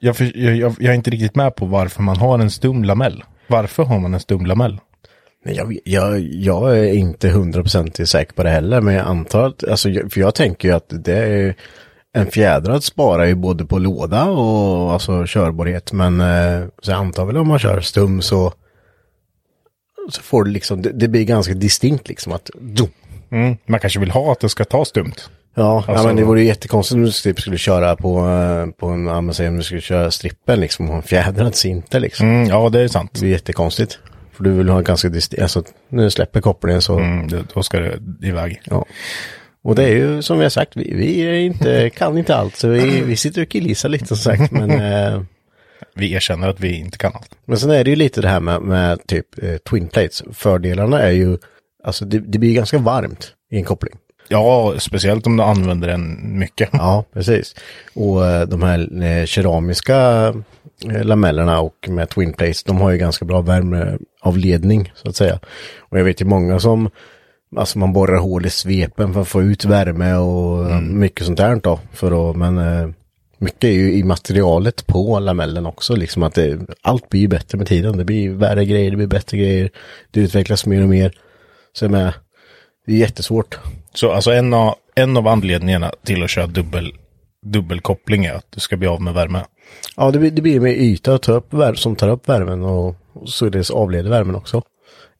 Jag, 0.00 0.16
för, 0.16 0.36
jag, 0.38 0.56
jag, 0.56 0.74
jag 0.78 0.90
är 0.92 0.96
inte 0.96 1.10
riktigt 1.10 1.34
med 1.36 1.54
på 1.56 1.66
varför 1.66 2.02
man 2.02 2.16
har 2.16 2.38
en 2.38 2.50
stum 2.50 2.84
lamell. 2.84 3.24
Varför 3.46 3.82
har 3.84 3.98
man 4.00 4.14
en 4.14 4.20
stum 4.20 4.46
lamell? 4.46 4.80
Nej, 5.44 5.56
Jag, 5.56 5.78
jag, 5.84 6.20
jag 6.20 6.78
är 6.78 6.92
inte 6.92 7.28
hundraprocentigt 7.28 8.08
säker 8.08 8.32
på 8.32 8.42
det 8.42 8.50
heller, 8.50 8.80
men 8.80 8.94
jag 8.94 9.06
antar 9.06 9.46
att, 9.46 9.64
alltså, 9.68 9.90
jag- 9.90 10.12
för 10.12 10.20
jag 10.20 10.34
tänker 10.34 10.68
ju 10.68 10.74
att 10.74 10.86
det 11.04 11.16
är 11.16 11.54
en 12.14 12.30
fjädrad 12.30 12.84
sparar 12.84 13.24
ju 13.24 13.34
både 13.34 13.64
på 13.64 13.78
låda 13.78 14.24
och 14.24 14.92
alltså 14.92 15.24
körbarhet, 15.26 15.92
men 15.92 16.20
eh, 16.20 16.66
så 16.82 16.90
jag 16.90 16.98
antar 16.98 17.24
väl 17.24 17.36
om 17.36 17.48
man 17.48 17.58
kör 17.58 17.80
stum 17.80 18.22
så 18.22 18.52
så 20.10 20.22
får 20.22 20.44
du 20.44 20.50
liksom, 20.50 20.82
det, 20.82 20.92
det 20.92 21.08
blir 21.08 21.24
ganska 21.24 21.54
distinkt 21.54 22.08
liksom 22.08 22.32
att. 22.32 22.50
Mm. 23.30 23.56
Man 23.66 23.80
kanske 23.80 24.00
vill 24.00 24.10
ha 24.10 24.32
att 24.32 24.40
det 24.40 24.48
ska 24.48 24.64
ta 24.64 24.84
stumt. 24.84 25.12
Ja, 25.54 25.84
ja 25.86 25.92
Alltså- 25.92 26.06
men 26.06 26.16
det 26.16 26.24
vore 26.24 26.40
ju 26.40 26.46
jättekonstigt 26.46 26.94
om 26.94 27.02
du 27.04 27.10
typ 27.10 27.40
skulle 27.40 27.58
köra 27.58 27.96
på, 27.96 28.28
eh, 28.28 28.66
på 28.66 28.86
en, 28.86 29.06
ja 29.06 29.20
men 29.20 29.34
säg 29.34 29.48
om 29.48 29.56
du 29.56 29.62
skulle 29.62 29.80
köra 29.80 30.10
strippen 30.10 30.60
liksom 30.60 30.90
och 30.90 30.96
en 30.96 31.02
fjädrad 31.02 31.54
inte 31.64 32.00
liksom. 32.00 32.28
Mm, 32.28 32.48
ja, 32.48 32.68
det 32.68 32.80
är 32.80 32.88
sant. 32.88 33.10
Det 33.14 33.20
blir 33.20 33.30
jättekonstigt. 33.30 33.98
För 34.32 34.44
du 34.44 34.50
vill 34.50 34.68
ha 34.68 34.80
ganska 34.80 35.08
distinkt, 35.08 35.42
alltså 35.42 35.62
när 35.88 36.02
du 36.04 36.10
släpper 36.10 36.40
kopplingen 36.40 36.82
så 36.82 36.98
Mm, 36.98 37.28
det, 37.28 37.44
då 37.54 37.62
ska 37.62 37.80
det 37.80 37.98
iväg. 38.22 38.60
Ja. 38.64 38.84
Och 39.64 39.74
det 39.74 39.84
är 39.84 39.88
ju 39.94 40.22
som 40.22 40.38
vi 40.38 40.44
har 40.44 40.50
sagt, 40.50 40.76
vi, 40.76 40.94
vi 40.94 41.40
inte, 41.44 41.90
kan 41.90 42.18
inte 42.18 42.36
allt. 42.36 42.56
Så 42.56 42.68
vi, 42.68 43.00
vi 43.00 43.16
sitter 43.16 43.42
och 43.42 43.48
killgissar 43.48 43.88
lite 43.88 44.06
som 44.06 44.16
sagt. 44.16 44.52
Men, 44.52 44.70
eh, 45.14 45.22
Vi 45.94 46.12
erkänner 46.12 46.48
att 46.48 46.60
vi 46.60 46.78
inte 46.78 46.98
kan 46.98 47.12
allt. 47.14 47.30
men 47.44 47.58
sen 47.58 47.70
är 47.70 47.84
det 47.84 47.90
ju 47.90 47.96
lite 47.96 48.20
det 48.20 48.28
här 48.28 48.40
med, 48.40 48.62
med 48.62 49.06
typ 49.06 49.42
eh, 49.42 49.56
Twin 49.56 49.88
Plates. 49.88 50.22
Fördelarna 50.32 51.00
är 51.02 51.10
ju, 51.10 51.38
alltså 51.84 52.04
det, 52.04 52.18
det 52.18 52.38
blir 52.38 52.54
ganska 52.54 52.78
varmt 52.78 53.32
i 53.50 53.56
en 53.56 53.64
koppling. 53.64 53.94
Ja, 54.28 54.74
speciellt 54.78 55.26
om 55.26 55.36
du 55.36 55.42
använder 55.42 55.88
den 55.88 56.38
mycket. 56.38 56.68
Ja, 56.72 57.04
precis. 57.12 57.54
Och 57.94 58.26
eh, 58.26 58.48
de 58.48 58.62
här 58.62 59.02
eh, 59.02 59.24
keramiska 59.26 59.96
eh, 60.90 61.04
lamellerna 61.04 61.60
och 61.60 61.88
med 61.88 62.08
Twin 62.08 62.32
Plates, 62.32 62.62
de 62.64 62.76
har 62.80 62.90
ju 62.90 62.98
ganska 62.98 63.24
bra 63.24 63.40
värmeavledning 63.40 64.92
så 64.94 65.08
att 65.08 65.16
säga. 65.16 65.38
Och 65.78 65.98
jag 65.98 66.04
vet 66.04 66.20
ju 66.20 66.24
många 66.24 66.60
som, 66.60 66.90
alltså 67.56 67.78
man 67.78 67.92
borrar 67.92 68.18
hål 68.18 68.46
i 68.46 68.50
svepen 68.50 69.14
för 69.14 69.20
att 69.20 69.28
få 69.28 69.42
ut 69.42 69.64
värme 69.64 70.14
och 70.14 70.70
eh, 70.70 70.80
mycket 70.80 71.26
sånt 71.26 71.38
där 71.38 71.56
då. 71.56 71.80
För 71.92 72.30
att, 72.30 72.36
men 72.36 72.58
eh, 72.58 72.88
mycket 73.38 73.64
är 73.64 73.72
ju 73.72 73.92
i 73.92 74.04
materialet 74.04 74.86
på 74.86 75.18
lamellen 75.18 75.66
också, 75.66 75.96
liksom 75.96 76.22
att 76.22 76.34
det, 76.34 76.60
allt 76.82 77.08
blir 77.08 77.20
ju 77.20 77.28
bättre 77.28 77.58
med 77.58 77.66
tiden. 77.66 77.96
Det 77.96 78.04
blir 78.04 78.30
värre 78.30 78.64
grejer, 78.64 78.90
det 78.90 78.96
blir 78.96 79.06
bättre 79.06 79.38
grejer, 79.38 79.70
det 80.10 80.20
utvecklas 80.20 80.66
mer 80.66 80.82
och 80.82 80.88
mer. 80.88 81.12
Så 81.72 81.84
jag 81.84 81.92
menar, 81.92 82.14
det 82.86 82.92
är 82.92 82.96
jättesvårt. 82.96 83.58
Så 83.94 84.12
alltså 84.12 84.30
en 84.30 84.54
av, 84.54 84.74
en 84.94 85.16
av 85.16 85.28
anledningarna 85.28 85.92
till 86.04 86.22
att 86.22 86.30
köra 86.30 86.46
dubbel, 86.46 86.92
dubbelkoppling 87.46 88.24
är 88.24 88.34
att 88.34 88.46
du 88.50 88.60
ska 88.60 88.76
bli 88.76 88.88
av 88.88 89.02
med 89.02 89.14
värme. 89.14 89.44
Ja, 89.96 90.10
det 90.10 90.18
blir, 90.18 90.30
det 90.30 90.42
blir 90.42 90.60
med 90.60 90.76
yta 90.76 91.14
att 91.14 91.22
ta 91.22 91.32
upp 91.32 91.54
värme, 91.54 91.76
som 91.76 91.96
tar 91.96 92.08
upp 92.08 92.28
värmen 92.28 92.62
och, 92.62 92.96
och 93.12 93.28
således 93.28 93.70
avleder 93.70 94.10
värmen 94.10 94.34
också. 94.34 94.62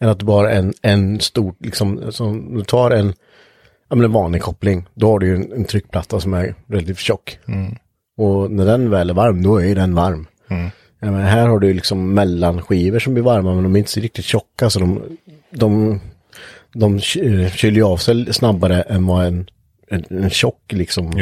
Än 0.03 0.09
att 0.09 0.19
du 0.19 0.25
bara 0.25 0.51
en, 0.53 0.75
en 0.83 1.21
stor, 1.21 1.55
liksom, 1.59 2.13
som 2.13 2.55
du 2.59 2.65
tar 2.65 2.91
en, 2.91 3.07
ja 3.89 3.97
men 3.97 4.05
en 4.05 4.13
vanlig 4.13 4.43
koppling, 4.43 4.87
då 4.95 5.11
har 5.11 5.19
du 5.19 5.27
ju 5.27 5.35
en, 5.37 5.53
en 5.53 5.65
tryckplatta 5.65 6.21
som 6.21 6.35
är 6.35 6.55
relativt 6.67 6.99
tjock. 6.99 7.39
Och 8.17 8.51
när 8.51 8.65
den 8.67 8.91
väl 8.91 9.11
är 9.11 9.15
varm, 9.15 9.43
då 9.43 9.57
är 9.57 9.65
ju 9.65 9.75
den 9.75 9.95
varm. 9.95 10.27
Ja, 11.01 11.11
men 11.11 11.23
här 11.23 11.47
har 11.49 11.59
du 11.59 11.75
liksom 11.75 12.15
mellanskivor 12.15 12.99
som 12.99 13.15
blir 13.15 13.25
varma, 13.25 13.55
men 13.55 13.63
de 13.63 13.75
är 13.75 13.79
inte 13.79 13.91
så 13.91 14.01
riktigt 14.01 14.25
tjocka, 14.25 14.71
så 14.71 14.79
de, 14.79 15.03
de, 15.51 16.01
de 16.73 17.01
ky- 17.01 17.51
kyler 17.51 17.77
ju 17.77 17.83
av 17.85 17.97
sig 17.97 18.35
snabbare 18.35 18.83
än 18.83 19.07
vad 19.07 19.27
en, 19.27 19.47
en, 19.91 20.05
en 20.11 20.31
tjock 20.31 20.73
liksom, 20.73 21.13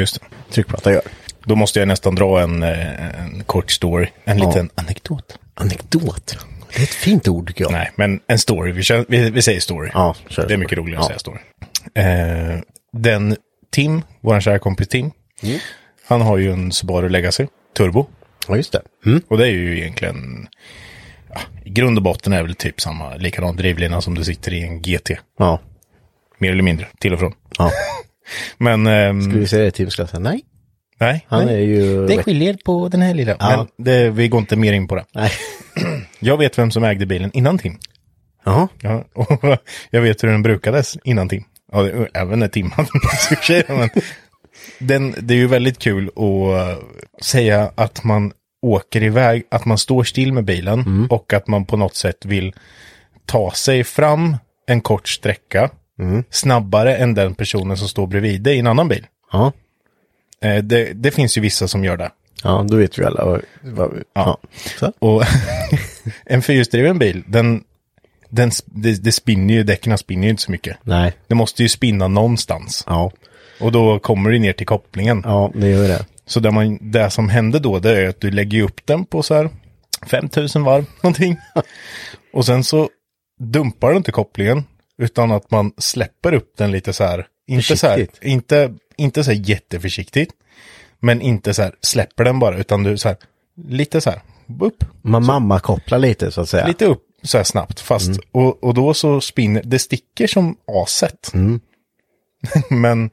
tryckplatta 0.51 0.91
gör. 0.93 1.01
Då 1.45 1.55
måste 1.55 1.79
jag 1.79 1.87
nästan 1.87 2.15
dra 2.15 2.41
en, 2.41 2.63
eh, 2.63 3.23
en 3.25 3.43
kort 3.43 3.71
story. 3.71 4.07
En 4.23 4.37
liten 4.39 4.69
anekdot. 4.75 5.37
Anekdot. 5.53 6.37
Det 6.73 6.79
är 6.79 6.83
ett 6.83 6.89
fint 6.89 7.27
ord 7.27 7.47
tycker 7.47 7.63
jag. 7.63 7.71
Nej, 7.71 7.91
men 7.95 8.19
en 8.27 8.39
story. 8.39 8.71
Vi, 8.71 8.83
kör, 8.83 9.05
vi, 9.07 9.29
vi 9.29 9.41
säger 9.41 9.59
story. 9.59 9.89
Ja, 9.93 10.15
kör 10.29 10.47
det 10.47 10.53
är 10.53 10.57
mycket 10.57 10.77
roligare 10.77 10.99
att 10.99 11.03
Ja. 11.03 11.07
säga 11.07 11.19
story. 11.19 11.39
Eh, 11.95 12.59
den 12.93 13.35
Tim, 13.71 14.01
vår 14.21 14.39
kära 14.39 14.59
kompis 14.59 14.87
Tim, 14.87 15.11
Mm. 15.43 15.59
han 16.07 16.21
har 16.21 16.37
ju 16.37 16.51
en 16.51 16.71
Subaru 16.71 17.09
Legacy 17.09 17.47
Turbo. 17.77 18.05
Ja, 18.47 18.55
just 18.57 18.71
det. 18.71 18.81
Mm. 19.05 19.21
Och 19.27 19.37
det 19.37 19.47
är 19.47 19.51
ju 19.51 19.79
egentligen, 19.79 20.47
ja, 21.29 21.39
i 21.65 21.69
grund 21.69 21.97
och 21.97 22.03
botten 22.03 22.33
är 22.33 22.43
väl 22.43 22.55
typ 22.55 22.81
samma, 22.81 23.15
likadan 23.15 23.55
drivlina 23.55 24.01
som 24.01 24.15
du 24.15 24.23
sitter 24.23 24.53
i 24.53 24.61
en 24.63 24.81
GT. 24.81 25.09
Ja. 25.39 25.59
Mer 26.37 26.51
eller 26.51 26.63
mindre, 26.63 26.87
till 26.99 27.13
och 27.13 27.19
från. 27.19 27.33
ja. 27.57 27.71
Men, 28.57 28.87
ehm, 28.87 29.21
Ska 29.31 29.39
vi 29.39 29.47
säga 29.47 29.63
det 29.63 29.71
till 29.71 29.85
Tim 29.85 29.91
ska 29.91 30.07
säga 30.07 30.19
nej? 30.19 30.41
Nej. 31.01 31.25
Han 31.29 31.45
nej. 31.45 31.55
är 31.55 31.59
ju... 31.59 32.05
Det 32.07 32.23
skiljer 32.23 32.57
på 32.65 32.87
den 32.87 33.01
här 33.01 33.13
lilla. 33.13 33.35
Ja. 33.39 33.57
Men 33.77 33.85
det, 33.85 34.09
vi 34.09 34.27
går 34.27 34.39
inte 34.39 34.55
mer 34.55 34.73
in 34.73 34.87
på 34.87 34.95
det. 34.95 35.05
Nej. 35.13 35.31
Jag 36.19 36.37
vet 36.37 36.57
vem 36.57 36.71
som 36.71 36.83
ägde 36.83 37.05
bilen 37.05 37.31
innan 37.33 37.57
Tim. 37.57 37.77
Jaha. 38.45 38.67
Ja, 38.81 39.03
och 39.13 39.43
jag 39.91 40.01
vet 40.01 40.23
hur 40.23 40.27
den 40.29 40.41
brukades 40.43 40.97
innan 41.03 41.29
Tim. 41.29 41.43
Ja, 41.71 41.83
det- 41.83 42.07
även 42.13 42.39
när 42.39 42.47
Tim 42.47 42.71
hade 42.71 42.89
en 43.03 43.17
sushi. 43.35 43.63
Men 43.67 43.89
den, 44.79 45.15
det 45.21 45.33
är 45.33 45.37
ju 45.37 45.47
väldigt 45.47 45.79
kul 45.79 46.07
att 46.15 47.23
säga 47.25 47.71
att 47.75 48.03
man 48.03 48.31
åker 48.61 49.03
iväg, 49.03 49.43
att 49.51 49.65
man 49.65 49.77
står 49.77 50.03
still 50.03 50.33
med 50.33 50.45
bilen 50.45 51.07
och 51.09 51.33
att 51.33 51.47
man 51.47 51.65
på 51.65 51.77
något 51.77 51.95
sätt 51.95 52.25
vill 52.25 52.53
ta 53.25 53.51
sig 53.51 53.83
fram 53.83 54.37
en 54.67 54.81
kort 54.81 55.07
sträcka 55.09 55.69
snabbare 56.29 56.95
än 56.95 57.13
den 57.13 57.35
personen 57.35 57.77
som 57.77 57.87
står 57.87 58.07
bredvid 58.07 58.41
dig 58.41 58.55
i 58.55 58.59
en 58.59 58.67
annan 58.67 58.87
bil. 58.87 59.05
Ja. 59.31 59.51
Eh, 60.41 60.63
Det, 60.63 60.93
det 60.93 61.11
finns 61.11 61.37
ju 61.37 61.41
vissa 61.41 61.67
som 61.67 61.83
gör 61.83 61.97
det. 61.97 62.11
Ja, 62.43 62.65
då 62.69 62.77
vet 62.77 62.99
vi 62.99 63.03
alla 63.05 63.25
vad... 63.25 63.41
vad 63.61 64.03
ja. 64.13 64.37
Så. 64.79 64.93
Och 64.99 65.23
en 66.25 66.41
fyrhjulsdriven 66.41 66.99
bil, 66.99 67.23
den, 67.27 67.63
den, 68.29 68.51
det, 68.65 69.03
det 69.03 69.11
spinner 69.11 69.53
ju, 69.53 69.63
däcken 69.63 69.97
spinner 69.97 70.23
ju 70.23 70.29
inte 70.29 70.41
så 70.43 70.51
mycket. 70.51 70.77
Nej. 70.83 71.13
Det 71.27 71.35
måste 71.35 71.63
ju 71.63 71.69
spinna 71.69 72.07
någonstans. 72.07 72.83
Ja. 72.87 73.11
Och 73.59 73.71
då 73.71 73.99
kommer 73.99 74.31
det 74.31 74.39
ner 74.39 74.53
till 74.53 74.67
kopplingen. 74.67 75.21
Ja, 75.25 75.51
det 75.55 75.69
gör 75.69 75.87
det. 75.87 76.05
Så 76.25 76.39
det, 76.39 76.51
man, 76.51 76.91
det 76.91 77.09
som 77.09 77.29
händer 77.29 77.59
då, 77.59 77.79
det 77.79 78.01
är 78.01 78.09
att 78.09 78.21
du 78.21 78.31
lägger 78.31 78.63
upp 78.63 78.85
den 78.85 79.05
på 79.05 79.23
så 79.23 79.33
här 79.35 79.49
5000 80.07 80.63
varv, 80.63 80.85
någonting. 81.01 81.37
Och 82.33 82.45
sen 82.45 82.63
så 82.63 82.89
dumpar 83.39 83.91
du 83.91 83.97
inte 83.97 84.11
kopplingen, 84.11 84.63
utan 84.97 85.31
att 85.31 85.51
man 85.51 85.71
släpper 85.77 86.33
upp 86.33 86.53
den 86.57 86.71
lite 86.71 86.93
så 86.93 87.03
här. 87.03 87.27
Inte 87.51 87.77
så 87.77 87.87
här, 87.87 88.07
inte, 88.21 88.73
inte 88.97 89.23
så 89.23 89.31
här 89.31 89.49
jätteförsiktigt. 89.49 90.33
Men 90.99 91.21
inte 91.21 91.53
så 91.53 91.61
här, 91.61 91.75
släpper 91.81 92.23
den 92.23 92.39
bara, 92.39 92.57
utan 92.57 92.83
du 92.83 92.97
så 92.97 93.07
här, 93.07 93.17
lite 93.67 94.01
så 94.01 94.09
här, 94.09 94.21
upp, 94.59 94.83
Man 95.01 95.25
mamma 95.25 95.59
kopplar 95.59 95.99
lite 95.99 96.31
så 96.31 96.41
att 96.41 96.49
säga. 96.49 96.67
lite 96.67 96.85
upp 96.85 97.03
så 97.23 97.37
här 97.37 97.43
snabbt. 97.43 97.79
Fast, 97.79 98.19
och, 98.31 98.63
och 98.63 98.73
då 98.73 98.93
så 98.93 99.21
spinner, 99.21 99.61
det 99.65 99.79
sticker 99.79 100.27
som 100.27 100.55
aset. 100.67 101.31
Men 102.69 103.09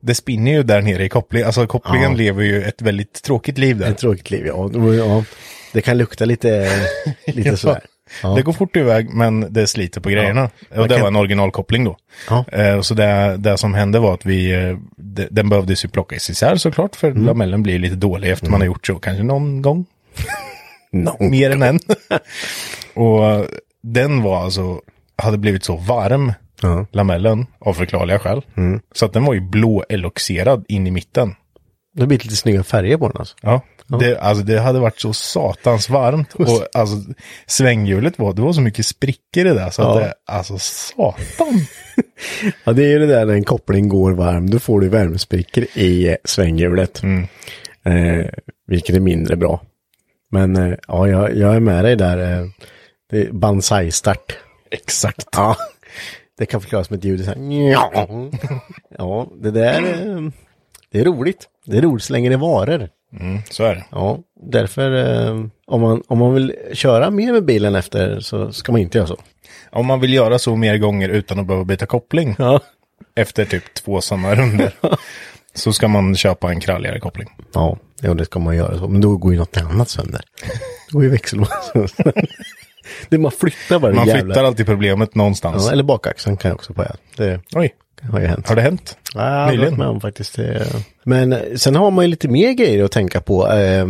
det 0.00 0.14
spinner 0.14 0.52
ju 0.52 0.62
där 0.62 0.82
nere 0.82 1.04
i 1.04 1.08
kopplingen. 1.08 1.46
Alltså 1.46 1.66
kopplingen 1.66 2.10
Ja. 2.10 2.16
lever 2.16 2.42
ju 2.42 2.62
ett 2.62 2.82
väldigt 2.82 3.22
tråkigt 3.22 3.58
liv 3.58 3.78
där. 3.78 3.90
Ett 3.90 3.98
tråkigt 3.98 4.30
liv, 4.30 4.46
ja. 4.46 4.70
Det, 4.72 4.96
ja. 5.72 5.80
kan 5.82 5.98
lukta 5.98 6.24
lite, 6.24 6.70
lite 7.26 7.56
sådär. 7.56 7.84
Ja. 8.22 8.28
Det 8.28 8.42
går 8.42 8.52
fort 8.52 8.76
iväg 8.76 9.14
men 9.14 9.52
det 9.52 9.66
sliter 9.66 10.00
på 10.00 10.08
grejerna. 10.08 10.50
Och 10.76 10.88
det 10.88 10.94
kan- 10.94 11.00
var 11.00 11.08
en 11.08 11.16
originalkoppling 11.16 11.84
då. 11.84 11.96
Ja. 12.30 12.44
Eh, 12.52 12.80
så 12.80 12.94
det, 12.94 13.36
det 13.38 13.58
som 13.58 13.74
hände 13.74 13.98
var 13.98 14.14
att 14.14 14.26
vi, 14.26 14.52
eh, 14.54 14.76
de, 14.96 15.28
den 15.30 15.48
behövdes 15.48 15.84
ju 15.84 15.88
plockas 15.88 16.30
isär 16.30 16.56
såklart 16.56 16.96
för 16.96 17.10
Mm. 17.10 17.24
lamellen 17.26 17.62
blir 17.62 17.78
lite 17.78 17.96
dålig 17.96 18.30
efter 18.30 18.50
man 18.50 18.60
har 18.60 18.66
gjort 18.66 18.86
så 18.86 18.94
kanske 18.98 19.22
någon 19.22 19.62
gång. 19.62 19.86
No. 20.92 21.16
Mer 21.20 21.50
än 21.50 21.62
en. 21.62 21.80
och 22.94 23.46
den 23.82 24.22
var 24.22 24.42
alltså, 24.44 24.80
hade 25.18 25.38
blivit 25.38 25.64
så 25.64 25.76
varm, 25.76 26.32
Ja. 26.62 26.86
lamellen, 26.92 27.46
av 27.58 27.74
förklarliga 27.74 28.18
skäl. 28.18 28.42
Mm. 28.56 28.80
Så 28.94 29.06
att 29.06 29.12
den 29.12 29.24
var 29.24 29.34
ju 29.34 29.40
blå 29.40 29.84
eloxerad 29.88 30.64
in 30.68 30.86
i 30.86 30.90
mitten. 30.90 31.34
Det 31.96 32.02
har 32.02 32.06
blivit 32.06 32.24
lite 32.24 32.36
snygga 32.36 32.62
färger 32.64 32.96
på 32.96 33.08
den 33.08 33.16
alltså. 33.18 33.36
Ja, 33.42 33.60
Det, 34.00 34.18
alltså, 34.18 34.44
det 34.44 34.58
hade 34.60 34.78
varit 34.78 35.00
så 35.00 35.12
satans 35.12 35.90
varmt. 35.90 36.34
Och 36.34 36.46
alltså, 36.74 36.96
svänghjulet 37.46 38.18
var, 38.18 38.32
det 38.32 38.42
var 38.42 38.52
så 38.52 38.60
mycket 38.60 38.86
sprickor 38.86 39.46
i 39.46 39.54
det. 39.54 39.70
Så 39.72 39.82
att 39.82 39.94
Ja. 39.96 40.00
det, 40.00 40.14
alltså 40.26 40.58
satan. 40.58 41.16
Ja, 42.64 42.72
det 42.72 42.84
är 42.84 42.88
ju 42.88 42.98
det 42.98 43.06
där 43.06 43.24
när 43.26 43.34
en 43.34 43.44
koppling 43.44 43.88
går 43.88 44.12
varm, 44.12 44.50
då 44.50 44.58
får 44.58 44.80
du 44.80 44.88
värmesprickor 44.88 45.64
i 45.74 46.08
eh, 46.08 46.14
svänghjulet. 46.24 47.02
Eh, 47.84 48.26
vilket 48.66 48.96
är 48.96 49.00
mindre 49.00 49.36
bra. 49.36 49.62
Men 50.30 50.56
eh, 50.56 50.74
ja, 50.88 51.08
jag, 51.08 51.36
jag 51.36 51.54
är 51.56 51.60
med 51.60 51.84
dig 51.84 51.96
där. 51.96 52.18
Eh, 52.40 52.46
det 53.10 53.18
är 53.22 53.32
banzai-start. 53.32 54.36
Exakt. 54.70 55.26
Ja, 55.32 55.56
det 56.38 56.46
kan 56.46 56.60
förklaras 56.60 56.90
med 56.90 56.98
ett 56.98 57.04
ljud 57.04 57.24
så 57.24 57.30
här. 57.30 57.70
Ja, 57.72 58.08
ja 58.98 59.28
det 59.40 59.50
där 59.50 59.82
eh, 59.82 60.20
det 60.92 61.00
är 61.00 61.04
roligt. 61.04 61.48
Det 61.66 61.78
är 61.78 61.82
roligt 61.82 62.04
så 62.04 62.12
länge 62.12 62.28
det 62.30 62.36
varar. 62.36 62.88
Mm, 63.20 63.38
så 63.50 63.64
är 63.64 63.74
det. 63.74 63.84
Ja, 63.90 64.18
därför 64.50 64.92
eh, 65.26 65.44
om, 65.66 65.80
man, 65.80 66.02
om 66.08 66.18
man 66.18 66.34
vill 66.34 66.54
köra 66.72 67.10
mer 67.10 67.32
med 67.32 67.44
bilen 67.44 67.74
efter 67.74 68.20
så 68.20 68.52
ska 68.52 68.72
man 68.72 68.80
inte 68.80 68.98
göra 68.98 69.08
så. 69.08 69.16
Om 69.70 69.86
man 69.86 70.00
vill 70.00 70.14
göra 70.14 70.38
så 70.38 70.56
mer 70.56 70.78
gånger 70.78 71.08
utan 71.08 71.38
att 71.38 71.46
behöva 71.46 71.64
byta 71.64 71.86
koppling 71.86 72.34
Ja. 72.38 72.60
efter 73.16 73.44
typ 73.44 73.74
två 73.74 74.00
sådana 74.00 74.34
runder 74.34 74.72
så 75.54 75.72
ska 75.72 75.88
man 75.88 76.16
köpa 76.16 76.50
en 76.50 76.60
kralligare 76.60 77.00
koppling. 77.00 77.28
Ja, 77.54 77.78
ja, 78.00 78.14
det 78.14 78.24
ska 78.24 78.38
man 78.38 78.56
göra 78.56 78.78
så. 78.78 78.88
Men 78.88 79.00
då 79.00 79.16
går 79.16 79.32
ju 79.32 79.38
något 79.38 79.56
annat 79.56 79.88
sönder. 79.88 80.20
Då 80.90 80.94
går 80.98 81.04
ju 81.04 81.10
växelmotorn 81.10 81.88
sönder. 81.88 82.24
Det 83.08 83.18
man 83.18 83.32
flyttar 83.32 83.78
bara. 83.78 83.92
Man 83.92 84.06
jävla- 84.06 84.22
flyttar 84.24 84.44
alltid 84.44 84.66
problemet 84.66 85.14
någonstans. 85.14 85.64
Ja, 85.66 85.72
eller 85.72 85.82
bakaxeln 85.84 86.36
kan 86.36 86.48
jag 86.48 86.54
också 86.56 86.74
på. 86.74 86.84
Det 87.16 87.40
Oj, 87.54 87.74
har 88.12 88.20
ju 88.20 88.26
hänt. 88.26 88.48
har 88.48 88.56
det 88.56 88.62
hänt? 88.62 88.98
Ja, 89.14 89.30
jag 89.30 89.44
har 89.44 89.50
Nyligen? 89.50 89.76
med 89.78 89.86
om 89.88 90.00
faktiskt. 90.00 90.38
Men 91.04 91.32
eh, 91.32 91.40
sen 91.56 91.76
har 91.76 91.90
man 91.90 92.04
ju 92.04 92.10
lite 92.10 92.28
mer 92.28 92.52
grejer 92.52 92.84
att 92.84 92.92
tänka 92.92 93.20
på. 93.20 93.52
Eh, 93.52 93.86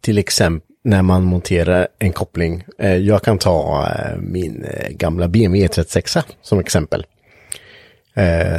till 0.00 0.18
exempel 0.18 0.66
när 0.84 1.02
man 1.02 1.24
monterar 1.24 1.88
en 1.98 2.12
koppling. 2.12 2.64
Eh, 2.78 2.96
jag 2.96 3.22
kan 3.22 3.38
ta 3.38 3.86
eh, 3.86 4.18
min 4.18 4.66
gamla 4.90 5.28
BMW 5.28 5.66
E36 5.66 6.24
som 6.42 6.58
exempel. 6.58 7.06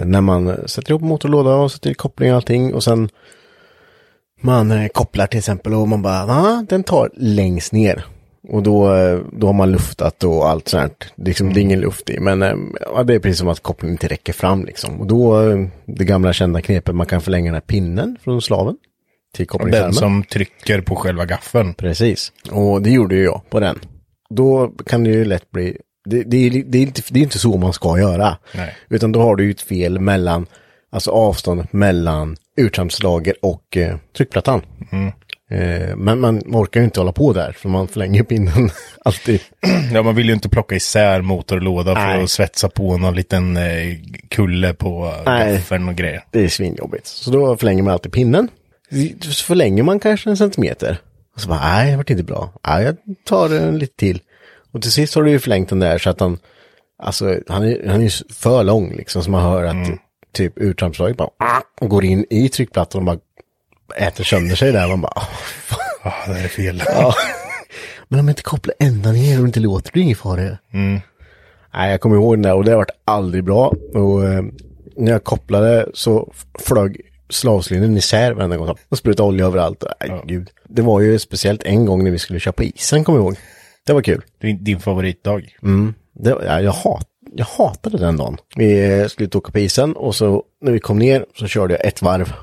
När 0.06 0.22
man 0.22 0.68
sätter 0.68 0.92
ihop 0.92 1.02
motorlåda 1.02 1.50
och 1.56 1.72
sätter 1.72 1.90
i 1.90 1.94
koppling 1.94 2.30
och 2.30 2.36
allting 2.36 2.74
och 2.74 2.84
sen 2.84 3.10
man 4.42 4.90
kopplar 4.90 5.28
till 5.28 5.38
exempel 5.38 5.74
och 5.74 5.88
man 5.88 6.02
bara, 6.02 6.24
ah, 6.24 6.66
den 6.70 6.84
tar 6.84 7.10
längst 7.16 7.72
ner. 7.72 8.06
Och 8.50 8.64
då, 8.64 8.96
eh, 8.96 9.20
då 9.32 9.48
har 9.48 9.54
man 9.54 9.72
luftat 9.72 10.24
och 10.24 10.50
allt 10.50 10.68
sånt. 10.68 11.14
Det 11.16 11.22
är, 11.22 11.26
liksom, 11.26 11.54
det 11.54 11.60
är 11.60 11.62
ingen 11.62 11.80
luft 11.80 12.10
i. 12.10 12.20
Men 12.20 12.44
eh, 12.44 12.54
ja, 12.80 13.04
det 13.04 13.14
är 13.14 13.20
precis 13.20 13.40
som 13.40 13.48
att 13.48 13.60
kopplingen 13.60 13.94
inte 13.94 14.08
räcker 14.08 14.34
fram 14.34 14.66
liksom. 14.66 15.02
Och 15.02 15.08
då, 15.08 15.50
eh, 15.50 15.68
det 15.86 16.06
gamla 16.06 16.34
kända 16.34 16.62
knepet, 16.62 16.96
man 16.96 17.06
kan 17.06 17.22
förlänga 17.22 17.46
den 17.46 17.54
här 17.54 17.62
pinnen 17.62 18.18
från 18.24 18.42
slaven. 18.42 18.78
Till 19.34 19.46
Den 19.46 19.48
kopplingsarmen. 19.48 19.94
som 19.94 20.24
trycker 20.24 20.82
på 20.82 20.96
själva 20.96 21.26
gaffeln. 21.26 21.74
Precis. 21.74 22.32
Och 22.52 22.82
det 22.82 22.90
gjorde 22.90 23.16
ju 23.16 23.24
jag 23.24 23.42
på 23.50 23.60
den. 23.60 23.80
Då 24.30 24.72
kan 24.86 25.04
det 25.04 25.10
ju 25.10 25.26
lätt 25.26 25.52
bli, 25.52 25.78
det, 26.06 26.24
det, 26.24 26.38
är, 26.38 26.64
det, 26.66 26.78
är, 26.78 26.82
inte, 26.82 27.02
det 27.10 27.20
är 27.20 27.24
inte 27.24 27.40
så 27.40 27.58
man 27.58 27.74
ska 27.74 28.00
göra. 28.00 28.38
Nej. 28.56 28.76
Utan 28.90 29.12
då 29.12 29.22
har 29.22 29.36
du 29.36 29.46
ju 29.46 29.52
ett 29.52 29.62
fel 29.62 30.00
mellan, 30.00 30.48
alltså 30.92 31.12
avståndet 31.12 31.74
mellan 31.74 32.38
uttrampslager 32.58 33.36
och 33.42 33.78
eh, 33.78 33.96
tryckplattan. 34.18 34.62
Eh, 34.92 35.14
men 35.96 36.20
man 36.20 36.40
orkar 36.40 36.80
ju 36.80 36.84
inte 36.84 37.00
hålla 37.00 37.12
på 37.12 37.34
där, 37.34 37.52
för 37.52 37.70
man 37.70 37.88
förlänger 37.88 38.24
pinnen 38.24 38.70
alltid. 39.06 39.42
Ja, 39.94 40.04
man 40.04 40.16
vill 40.16 40.28
ju 40.28 40.34
inte 40.34 40.50
plocka 40.50 40.76
isär 40.76 41.22
motor 41.22 41.56
och 41.56 41.62
låda 41.62 41.96
för 41.96 42.02
Nej. 42.02 42.24
att 42.24 42.30
svetsa 42.30 42.70
på 42.70 42.98
någon 42.98 43.16
liten 43.16 43.58
eh, 43.58 43.98
kulle 44.30 44.74
på 44.74 45.14
gaffeln 45.26 45.90
och 45.90 45.96
grejer. 45.96 46.24
Det 46.32 46.44
är 46.44 46.48
svinjobbigt. 46.48 47.08
Så 47.08 47.32
då 47.32 47.58
förlänger 47.58 47.84
man 47.84 47.94
alltid 47.94 48.12
pinnen. 48.12 48.48
Så 49.22 49.46
förlänger 49.46 49.84
man 49.84 50.00
kanske 50.00 50.30
en 50.30 50.38
centimeter. 50.38 50.98
Och 51.36 51.42
så 51.42 51.50
bara, 51.50 51.60
nej, 51.60 51.92
det 51.92 51.98
vart 51.98 52.10
inte 52.10 52.24
bra. 52.24 52.54
Nej, 52.68 52.84
jag 52.84 52.96
tar 53.26 53.56
en 53.56 53.80
lite 53.80 53.96
till. 53.96 54.22
Och 54.72 54.82
till 54.82 54.92
sist 54.92 55.16
har 55.16 55.24
du 55.24 55.32
ju 55.32 55.40
förlängt 55.40 55.70
den 55.70 55.80
där 55.80 55.98
så 55.98 56.10
att 56.10 56.20
han, 56.20 56.40
alltså 57.04 57.36
han 57.48 57.64
är, 57.64 57.88
han 57.88 58.00
är 58.00 58.04
ju 58.04 58.10
för 58.34 58.64
lång 58.64 58.96
liksom. 58.96 59.24
Så 59.24 59.32
man 59.32 59.44
hör 59.44 59.64
att 59.64 59.88
typ 60.34 60.54
urtrampslaget 60.56 61.18
bara 61.18 61.30
och 61.82 61.90
går 61.90 62.06
in 62.06 62.26
i 62.30 62.50
tryckplattan 62.50 63.00
och 63.00 63.06
bara 63.06 63.18
äter 63.96 64.24
sönder 64.24 64.56
sig 64.56 64.72
där. 64.72 64.88
Man 64.88 65.02
bara, 65.02 65.22
fan. 65.66 65.80
Ah, 66.04 66.34
det 66.34 66.40
är 66.40 66.48
fel. 66.48 66.84
Ja. 66.86 67.14
Men 68.08 68.20
om 68.20 68.28
jag 68.28 68.32
inte 68.32 68.44
kopplar 68.44 68.76
ända 68.80 69.12
ner 69.12 69.40
och 69.40 69.46
inte 69.46 69.60
låter 69.60 69.92
det 69.94 70.00
är 70.00 70.04
ingen 70.04 70.16
fara. 70.16 70.58
Nej, 71.74 71.92
jag 71.92 72.02
kommer 72.02 72.16
ihåg 72.16 72.34
den 72.34 72.42
där 72.42 72.54
och 72.54 72.64
det 72.64 72.72
har 72.72 72.78
varit 72.78 73.02
aldrig 73.06 73.44
bra. 73.44 73.74
Och 73.94 74.24
eh, 74.24 74.44
när 74.96 75.12
jag 75.12 75.24
kopplade 75.24 75.90
så 75.94 76.34
flög 76.60 77.02
slavslinnen 77.30 77.98
isär 77.98 78.32
varenda 78.32 78.58
gång. 78.58 78.76
Och 78.90 78.98
sprutade 78.98 79.28
olja 79.28 79.46
överallt. 79.46 79.84
Nej, 80.00 80.22
gud. 80.26 80.50
Det 80.68 80.82
var 80.82 81.02
ju 81.02 81.20
speciellt 81.20 81.64
en 81.64 81.86
gång 81.86 82.04
när 82.04 82.12
vi 82.12 82.20
skulle 82.20 82.40
köpa 82.40 82.64
isen, 82.64 83.04
kommer 83.04 83.20
jag 83.20 83.26
ihåg. 83.26 83.36
Det 83.86 83.94
var 83.94 84.02
kul. 84.02 84.22
Din, 84.42 84.64
din 84.64 84.80
favoritdag. 84.80 85.56
Det, 86.14 86.30
ja, 86.30 86.62
jag, 86.62 86.72
hat, 86.72 87.08
jag 87.36 87.46
hatade 87.46 87.98
den 87.98 88.18
dagen. 88.18 88.38
Vi 88.56 89.06
skulle 89.10 89.30
åka 89.34 89.52
på 89.52 89.60
isen 89.60 89.96
och 89.96 90.16
så 90.16 90.44
när 90.62 90.72
vi 90.72 90.80
kom 90.80 91.00
ner 91.00 91.26
så 91.36 91.48
körde 91.48 91.74
jag 91.74 91.86
ett 91.86 92.02
varv. 92.02 92.34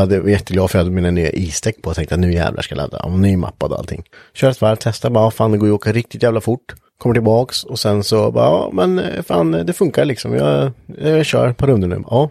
Jag 0.00 0.06
var 0.06 0.28
jätteglad 0.28 0.70
för 0.70 0.78
jag 0.78 0.84
hade 0.84 0.94
mina 0.94 1.10
nya 1.10 1.30
isdäck 1.30 1.82
på 1.82 1.90
och 1.90 1.96
tänkte 1.96 2.14
att 2.14 2.20
nu 2.20 2.32
jävlar 2.32 2.62
ska 2.62 2.74
jag 2.74 2.76
ladda. 2.76 2.98
Och 2.98 3.18
nymappad 3.18 3.72
och 3.72 3.78
allting. 3.78 4.04
Kör 4.34 4.50
ett 4.50 4.60
varv, 4.60 4.76
testar 4.80 5.10
bara, 5.10 5.30
fan 5.30 5.52
det 5.52 5.58
går 5.58 5.68
ju 5.68 5.74
att 5.74 5.80
åka 5.80 5.92
riktigt 5.92 6.22
jävla 6.22 6.40
fort. 6.40 6.74
Kommer 6.98 7.14
tillbaks 7.14 7.64
och 7.64 7.78
sen 7.78 8.04
så 8.04 8.30
bara, 8.30 8.44
ja 8.44 8.70
men 8.72 8.98
eh, 8.98 9.22
fan 9.22 9.50
det 9.50 9.72
funkar 9.72 10.04
liksom. 10.04 10.34
Jag, 10.34 10.72
jag 10.98 11.26
kör 11.26 11.48
ett 11.48 11.56
par 11.56 11.66
runder 11.66 11.88
nu. 11.88 12.04
Ja. 12.10 12.30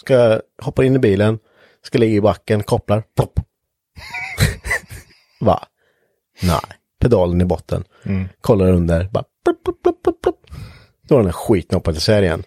Ska 0.00 0.40
hoppa 0.62 0.84
in 0.84 0.96
i 0.96 0.98
bilen, 0.98 1.38
ska 1.82 1.98
ligga 1.98 2.14
i 2.14 2.20
backen, 2.20 2.62
kopplar, 2.62 3.02
plopp. 3.16 3.40
Va? 5.40 5.66
Nej. 6.42 6.60
Pedalen 7.00 7.40
i 7.40 7.44
botten. 7.44 7.84
Kollar 8.40 8.68
under, 8.72 9.08
bara 9.12 9.24
plopp, 9.44 9.64
plopp, 9.82 10.02
plopp, 10.02 10.22
plopp. 10.22 10.46
Då 11.08 11.14
har 11.14 11.20
den 11.20 11.26
här 11.26 11.32
skiten 11.32 11.76
hoppat 11.76 11.96
isär 11.96 12.22
igen. 12.22 12.42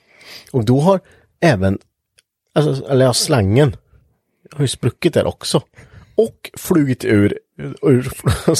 Och 0.51 0.65
då 0.65 0.79
har 0.79 0.99
även, 1.41 1.79
alltså, 2.55 2.89
eller 2.89 3.05
ja, 3.05 3.13
slangen 3.13 3.75
har 4.51 4.61
ju 4.61 4.67
spruckit 4.67 5.13
där 5.13 5.27
också. 5.27 5.61
Och 6.15 6.51
flugit 6.57 7.05
ur, 7.05 7.39
ur 7.81 8.11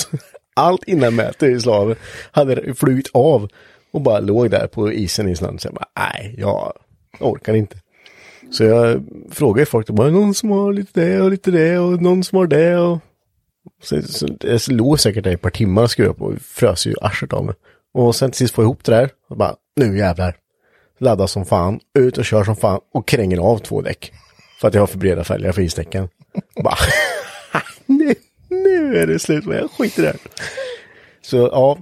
allt 0.56 0.84
innanmäte 0.84 1.46
i 1.46 1.60
slaven 1.60 1.96
hade 2.32 2.74
flugit 2.74 3.10
av 3.14 3.48
och 3.92 4.02
bara 4.02 4.20
låg 4.20 4.52
där 4.52 4.68
på 4.68 4.92
isen 4.92 5.30
i 5.30 5.36
snön. 5.36 5.60
Så 5.60 5.68
jag 5.68 5.76
bara, 5.76 5.90
nej, 5.98 6.36
jag 6.38 6.74
orkar 7.20 7.54
inte. 7.54 7.78
Så 8.52 8.64
jag 8.64 9.04
frågade 9.32 9.66
folk, 9.66 9.88
det 9.88 9.94
var 9.94 10.10
någon 10.10 10.34
som 10.34 10.52
har 10.52 10.74
lite 10.74 11.02
det 11.02 11.22
och 11.22 11.32
lite 11.32 11.52
det 11.52 11.80
och 11.80 12.02
någon 12.02 12.24
som 12.24 12.38
har 12.38 12.48
det 12.48 12.78
och 12.78 13.00
så, 13.84 14.02
så, 14.02 14.28
jag 14.42 14.62
låg 14.68 15.00
säkert 15.00 15.24
där 15.24 15.32
i 15.32 15.34
ett 15.34 15.42
par 15.42 15.50
timmar 15.50 15.84
och 15.84 15.92
skruvade 15.92 16.20
på 16.20 16.26
och 16.26 16.42
frös 16.42 16.88
ju 16.88 16.96
arslet 17.02 17.34
av 17.34 17.46
mig. 17.46 17.56
Och 17.94 18.16
sen 18.16 18.32
till 18.32 18.38
sist 18.38 18.54
få 18.54 18.62
ihop 18.62 18.84
det 18.84 18.92
där 18.92 19.10
och 19.30 19.38
bara, 19.38 19.56
nu 19.76 19.98
jävlar. 19.98 20.36
Ladda 21.00 21.28
som 21.28 21.46
fan, 21.46 21.80
ut 22.00 22.18
och 22.18 22.26
kör 22.26 22.44
som 22.44 22.56
fan 22.56 22.80
och 22.94 23.08
kränger 23.08 23.38
av 23.38 23.58
två 23.58 23.82
däck. 23.82 24.14
För 24.62 24.68
att 24.68 24.74
jag 24.74 24.82
har 24.82 24.88
för 24.88 24.98
breda 24.98 25.24
fälgar 25.24 25.52
för 25.52 25.62
isdäcken. 25.62 26.10
bara, 26.64 26.78
nu, 27.86 28.16
nu 28.50 28.98
är 28.98 29.08
det 29.08 29.20
slut 29.20 29.46
med 29.46 29.58
jag 29.58 29.72
skiter 29.72 30.04
i 30.04 30.06
det. 30.06 30.18
Så 31.22 31.38
ja, 31.38 31.78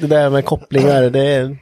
det 0.00 0.06
där 0.06 0.30
med 0.30 0.44
kopplingar, 0.44 1.10
det 1.10 1.26
är, 1.26 1.56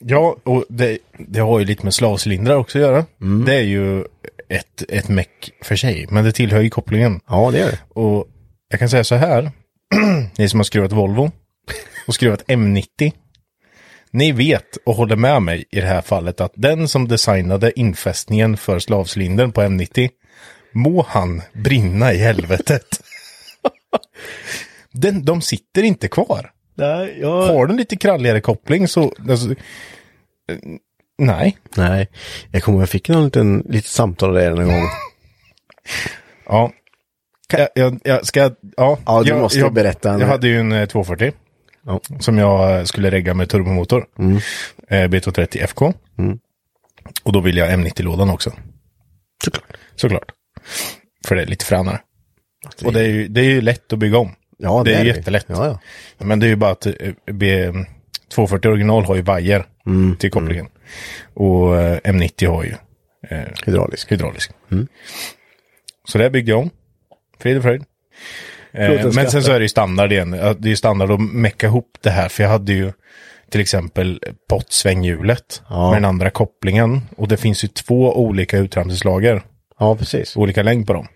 Ja, 0.00 0.36
och 0.44 0.64
det, 0.68 0.98
det 1.18 1.40
har 1.40 1.58
ju 1.58 1.64
lite 1.64 1.84
med 1.84 1.94
slavcylindrar 1.94 2.54
också 2.54 2.78
att 2.78 2.82
göra. 2.82 3.06
Det 3.46 3.54
är 3.54 3.62
ju 3.62 4.04
ett, 4.48 4.82
ett 4.88 5.08
meck 5.08 5.50
för 5.62 5.76
sig, 5.76 6.06
men 6.10 6.24
det 6.24 6.32
tillhör 6.32 6.60
ju 6.60 6.70
kopplingen. 6.70 7.20
ja 7.28 7.50
det 7.52 7.60
är 7.60 7.66
det. 7.66 7.78
Och 7.88 8.26
jag 8.70 8.80
kan 8.80 8.88
säga 8.88 9.04
så 9.04 9.14
här, 9.14 9.50
ni 10.38 10.48
som 10.48 10.60
har 10.60 10.64
skruvat 10.64 10.92
Volvo 10.92 11.30
och 12.06 12.14
skruvat 12.14 12.46
M90, 12.46 13.12
ni 14.14 14.32
vet 14.32 14.76
och 14.86 14.94
håller 14.94 15.16
med 15.16 15.42
mig 15.42 15.64
i 15.70 15.80
det 15.80 15.86
här 15.86 16.02
fallet 16.02 16.40
att 16.40 16.52
den 16.54 16.88
som 16.88 17.08
designade 17.08 17.80
infästningen 17.80 18.56
för 18.56 18.78
slavcylindern 18.78 19.52
på 19.52 19.60
M90, 19.60 20.10
må 20.72 21.06
han 21.08 21.42
brinna 21.52 22.12
i 22.12 22.16
helvetet. 22.16 23.00
Den, 24.92 25.24
de 25.24 25.40
sitter 25.40 25.82
inte 25.82 26.08
kvar. 26.08 26.52
Nej, 26.74 27.18
jag... 27.20 27.46
Har 27.46 27.66
du 27.66 27.72
en 27.72 27.76
lite 27.76 27.96
kralligare 27.96 28.40
koppling 28.40 28.88
så... 28.88 29.12
Alltså, 29.28 29.50
eh, 29.50 30.58
nej. 31.18 31.58
Nej, 31.76 32.08
jag 32.50 32.62
kommer 32.62 32.78
jag 32.78 32.88
fick 32.88 33.08
någon 33.08 33.24
liten, 33.24 33.66
litet 33.68 33.90
samtal 33.90 34.34
där 34.34 34.60
en 34.60 34.68
gång. 34.68 34.88
Ja. 36.46 36.72
Jag, 37.52 37.68
jag, 37.74 38.00
jag 38.04 38.26
ska... 38.26 38.50
Ja, 38.76 38.98
Ja, 39.06 39.22
du 39.22 39.28
jag, 39.28 39.40
måste 39.40 39.58
jag, 39.58 39.72
berätta. 39.72 40.18
Jag 40.18 40.26
hade 40.26 40.48
ju 40.48 40.60
en 40.60 40.72
eh, 40.72 40.86
240 40.86 41.32
Ja. 41.86 42.00
som 42.20 42.38
jag 42.38 42.88
skulle 42.88 43.10
regga 43.10 43.34
med 43.34 43.48
turbomotor. 43.48 44.06
Mm. 44.18 44.36
Eh, 44.88 45.08
B230 45.08 45.62
FK. 45.64 45.92
Och 47.22 47.32
då 47.32 47.40
vill 47.40 47.56
jag 47.56 47.68
M90-lådan 47.70 48.30
också. 48.30 48.52
Såklart. 49.44 49.76
Såklart. 49.96 50.32
För 51.26 51.34
det 51.36 51.42
är 51.42 51.46
lite 51.46 51.64
fränare. 51.64 52.00
Och 52.84 52.92
det 52.92 53.00
är 53.00 53.08
ju, 53.08 53.28
det 53.28 53.40
är 53.40 53.44
ju 53.44 53.60
lätt 53.60 53.92
att 53.92 53.98
bygga 53.98 54.18
om. 54.18 54.34
Ja, 54.58 54.82
det, 54.84 54.94
är 54.94 55.04
det. 55.04 55.08
jättelätt. 55.10 55.44
Ja, 55.48 55.66
ja. 55.66 55.80
Men 56.24 56.40
det 56.40 56.46
är 56.46 56.48
ju 56.48 56.56
bara 56.56 56.70
att 56.70 56.86
eh, 56.86 56.92
B, 57.32 57.72
240 58.34 58.68
original 58.68 59.04
har 59.04 59.16
ju 59.16 59.22
vajer 59.22 59.64
Mm, 59.86 60.16
till 60.16 60.30
kopplingen. 60.30 60.68
Och 61.34 61.76
eh, 61.76 61.98
M90 62.00 62.46
har 62.48 62.64
ju 62.64 62.74
eh, 63.28 63.44
Hydraulisk. 63.66 64.12
hydraulisk. 64.12 64.50
Mm. 64.72 64.86
Så 66.08 66.18
det 66.18 66.30
byggde 66.30 66.50
jag 66.50 66.60
om. 66.60 66.70
Frid 67.38 67.56
och 67.56 67.62
fröjd. 67.62 67.84
Eh, 68.74 69.04
men 69.14 69.30
sen 69.30 69.42
så 69.42 69.52
är 69.52 69.58
det 69.58 69.64
ju 69.64 69.68
standard 69.68 70.12
igen. 70.12 70.30
Det 70.30 70.38
är 70.38 70.66
ju 70.66 70.76
standard 70.76 71.10
att 71.10 71.20
mecka 71.20 71.66
ihop 71.66 71.98
det 72.00 72.10
här. 72.10 72.28
För 72.28 72.42
jag 72.42 72.50
hade 72.50 72.72
ju 72.72 72.92
till 73.50 73.60
exempel 73.60 74.20
pottsvänghjulet 74.48 75.62
Ja. 75.68 75.90
med 75.90 75.96
den 75.96 76.04
andra 76.08 76.30
kopplingen. 76.30 77.00
Och 77.16 77.28
det 77.28 77.36
finns 77.36 77.64
ju 77.64 77.68
två 77.68 78.16
olika 78.16 78.58
utramningslager. 78.58 79.42
Ja, 79.78 79.96
precis. 79.96 80.36
Olika 80.36 80.62
längd 80.62 80.86
på 80.86 80.92
dem. 80.92 81.06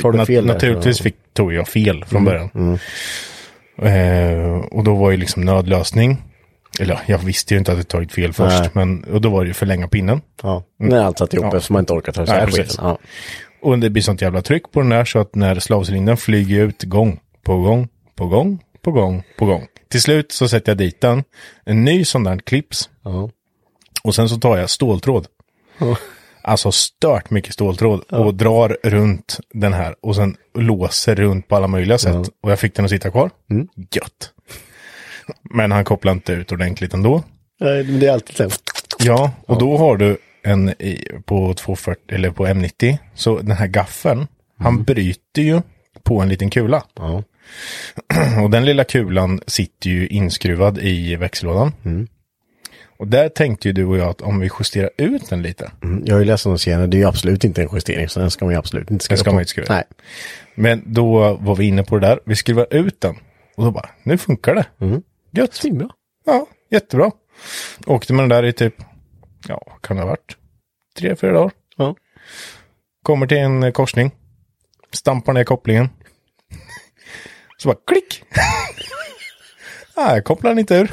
Tar 0.00 0.12
du 0.12 0.26
fel? 0.26 0.46
Naturligtvis 0.46 1.00
fick, 1.00 1.16
tog 1.34 1.52
jag 1.52 1.68
fel 1.68 2.04
från 2.04 2.24
början. 2.24 2.78
Eh, 3.82 4.56
och 4.70 4.84
då 4.84 4.94
var 4.94 5.10
ju 5.10 5.16
liksom 5.16 5.44
nödlösning. 5.44 6.22
Eller 6.80 6.98
jag 7.06 7.18
visste 7.18 7.54
ju 7.54 7.58
inte 7.58 7.72
att 7.72 7.78
jag 7.78 7.88
tagit 7.88 8.12
fel 8.12 8.32
först. 8.32 8.60
Nej. 8.60 8.70
Men, 8.72 9.04
och 9.04 9.20
då 9.20 9.28
var 9.28 9.42
det 9.44 9.48
ju 9.48 9.54
förlänga 9.54 9.88
pinnen. 9.88 10.20
Ja, 10.42 10.62
när 10.78 11.04
allt 11.04 11.18
satt 11.18 11.34
ihop 11.34 11.44
Ja. 11.50 11.56
eftersom 11.56 11.74
man 11.74 11.80
inte 11.82 11.92
orkar 11.92 12.12
ta 12.12 12.24
Nej, 12.24 12.48
isär 12.48 12.62
skiten. 12.62 12.76
Ja. 12.86 12.98
Och 13.62 13.78
det 13.78 13.90
blir 13.90 14.02
sånt 14.02 14.22
jävla 14.22 14.42
tryck 14.42 14.72
på 14.72 14.80
den 14.80 14.88
där 14.88 15.04
så 15.04 15.18
att 15.18 15.34
när 15.34 15.58
slavcylindern 15.60 16.16
flyger 16.16 16.60
ut 16.60 16.82
gång 16.82 17.20
på 17.42 17.56
gång 17.56 17.88
på 18.16 18.26
gång 18.26 18.58
på 18.82 18.92
gång 18.92 19.22
på 19.38 19.46
gång. 19.46 19.66
Till 19.88 20.02
slut 20.02 20.32
så 20.32 20.48
sätter 20.48 20.72
jag 20.72 20.78
dit 20.78 21.00
den, 21.00 21.24
en 21.64 21.84
ny 21.84 22.04
sån 22.04 22.24
där 22.24 22.38
clips 22.38 22.90
Ja. 23.04 23.30
och 24.02 24.14
sen 24.14 24.28
så 24.28 24.36
tar 24.36 24.56
jag 24.58 24.70
ståltråd. 24.70 25.26
Ja. 25.78 25.96
Alltså 26.42 26.72
stört 26.72 27.30
mycket 27.30 27.54
ståltråd 27.54 28.00
och 28.00 28.34
drar 28.34 28.76
runt 28.82 29.38
den 29.54 29.72
här 29.72 29.94
och 30.00 30.16
sen 30.16 30.36
låser 30.58 31.14
runt 31.14 31.48
på 31.48 31.56
alla 31.56 31.66
möjliga 31.66 31.98
sätt. 31.98 32.28
Och 32.42 32.50
jag 32.50 32.58
fick 32.60 32.74
den 32.74 32.84
att 32.84 32.90
sitta 32.90 33.10
kvar. 33.10 33.30
Gött. 33.94 34.32
Men 35.54 35.72
han 35.72 35.84
kopplade 35.84 36.14
inte 36.14 36.32
ut 36.32 36.52
ordentligt 36.52 36.94
ändå. 36.94 37.22
Nej, 37.60 37.84
men 37.84 38.00
det 38.00 38.06
är 38.06 38.12
alltid 38.12 38.36
så. 38.36 38.48
Ja, 38.98 39.30
och 39.46 39.58
då 39.58 39.76
har 39.76 39.96
du 39.96 40.18
en 40.44 40.68
i, 40.68 41.08
på 41.24 41.54
240 41.54 42.02
eller 42.08 42.30
på 42.30 42.46
M90. 42.46 42.98
Så 43.14 43.38
den 43.38 43.56
här 43.56 43.66
gaffeln, 43.66 44.26
han 44.58 44.84
bryter 44.84 45.42
ju 45.42 45.60
på 46.02 46.20
en 46.20 46.28
liten 46.28 46.50
kula. 46.50 46.84
Ja. 46.94 47.22
Och 48.42 48.50
den 48.50 48.64
lilla 48.64 48.84
kulan 48.84 49.40
sitter 49.46 49.90
ju 49.90 50.06
inskruvad 50.08 50.78
i 50.78 51.16
växellådan. 51.16 51.72
Och 52.98 53.08
där 53.08 53.28
tänkte 53.28 53.68
ju 53.68 53.72
du 53.72 53.84
och 53.84 53.98
jag 53.98 54.08
att 54.08 54.20
om 54.20 54.40
vi 54.40 54.50
justerar 54.60 54.90
ut 54.96 55.30
den 55.30 55.42
lite. 55.42 55.70
Mm, 55.82 56.02
Jag 56.06 56.14
har 56.14 56.20
ju 56.20 56.24
läst 56.24 56.46
om 56.46 56.58
senare, 56.58 56.86
det 56.86 56.96
är 56.96 56.98
ju 56.98 57.04
absolut 57.08 57.44
inte 57.44 57.62
en 57.62 57.68
justering, 57.72 58.08
så 58.08 58.20
den 58.20 58.30
ska 58.30 58.44
man 58.44 58.54
ju 58.54 58.58
absolut 58.58 58.90
inte 58.90 59.04
skruva 59.04 59.18
ska 59.18 59.30
på. 59.30 59.34
man 59.34 59.40
inte 59.40 59.50
skruva. 59.50 59.74
Nej. 59.74 59.84
Men 60.54 60.82
då 60.86 61.36
var 61.40 61.56
vi 61.56 61.64
inne 61.64 61.84
på 61.84 61.98
det 61.98 62.06
där. 62.06 62.20
Vi 62.24 62.36
skruvar 62.36 62.66
ut 62.70 63.00
den. 63.00 63.14
Och 63.56 63.64
då 63.64 63.70
bara, 63.70 63.88
nu 64.02 64.18
funkar 64.18 64.54
det. 64.54 64.66
Gött. 65.30 65.54
Svinbra. 65.54 65.88
Ja, 66.26 66.46
jättebra. 66.70 67.10
Åkte 67.86 68.12
med 68.12 68.22
den 68.22 68.28
där 68.28 68.44
i 68.44 68.52
typ, 68.52 68.74
ja, 69.48 69.78
kan 69.80 69.96
det 69.96 70.02
ha 70.02 70.08
varit? 70.10 70.36
Tre, 70.98 71.16
fyra 71.16 71.32
dagar. 71.32 71.50
Ja. 71.76 71.96
Kommer 73.02 73.26
till 73.26 73.38
en 73.38 73.62
eh, 73.62 73.72
korsning. 73.72 74.10
Stampar 74.92 75.32
ner 75.32 75.44
kopplingen. 75.44 75.88
Så 77.56 77.68
bara 77.68 77.78
klick! 77.86 78.22
Nej, 79.96 80.14
jag 80.14 80.24
kopplar 80.24 80.50
den 80.50 80.58
inte 80.58 80.74
ur. 80.74 80.90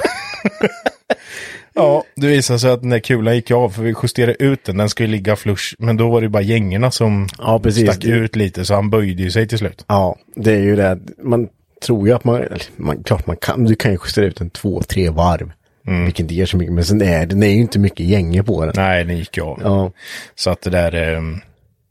ja, 1.74 2.04
det 2.16 2.26
visade 2.26 2.58
sig 2.58 2.70
att 2.70 2.80
den 2.80 2.90
där 2.90 2.98
kulan 2.98 3.34
gick 3.34 3.50
av 3.50 3.70
för 3.70 3.82
vi 3.82 3.94
justerade 4.02 4.44
ut 4.44 4.64
den. 4.64 4.76
Den 4.76 4.88
ska 4.88 5.02
ju 5.02 5.10
ligga 5.10 5.36
flush. 5.36 5.74
Men 5.78 5.96
då 5.96 6.10
var 6.10 6.20
det 6.20 6.28
bara 6.28 6.42
gängerna 6.42 6.90
som 6.90 7.28
Ja, 7.38 7.58
precis. 7.58 7.90
stack 7.90 8.04
ut 8.04 8.36
lite 8.36 8.64
så 8.64 8.74
han 8.74 8.90
böjde 8.90 9.22
ju 9.22 9.30
sig 9.30 9.48
till 9.48 9.58
slut. 9.58 9.84
Ja, 9.88 10.16
det 10.36 10.52
är 10.52 10.58
ju 10.60 10.76
det. 10.76 10.98
Man 11.22 11.48
tror 11.82 12.08
ju 12.08 12.14
att 12.14 12.24
man, 12.24 12.46
man 12.76 13.02
klart 13.02 13.26
man 13.26 13.36
kan, 13.36 13.64
du 13.64 13.74
kan 13.74 13.90
ju 13.92 13.98
justera 14.04 14.24
ut 14.24 14.40
en 14.40 14.50
två, 14.50 14.82
tre 14.82 15.10
varv. 15.10 15.52
Vilket 16.04 16.20
inte 16.20 16.34
ger 16.34 16.46
så 16.46 16.56
mycket, 16.56 16.72
men 16.74 16.84
sen 16.84 17.02
är 17.02 17.26
den 17.26 17.42
är 17.42 17.46
ju 17.48 17.60
inte 17.60 17.78
mycket 17.78 18.06
gänger 18.06 18.42
på 18.42 18.64
den. 18.64 18.72
Nej, 18.76 19.04
den 19.04 19.16
gick 19.18 19.36
ju 19.36 19.42
av. 19.42 19.60
Ja, 19.64 19.92
Så 20.34 20.50
att 20.50 20.62
det 20.62 20.70
där, 20.70 21.14
eh, 21.14 21.20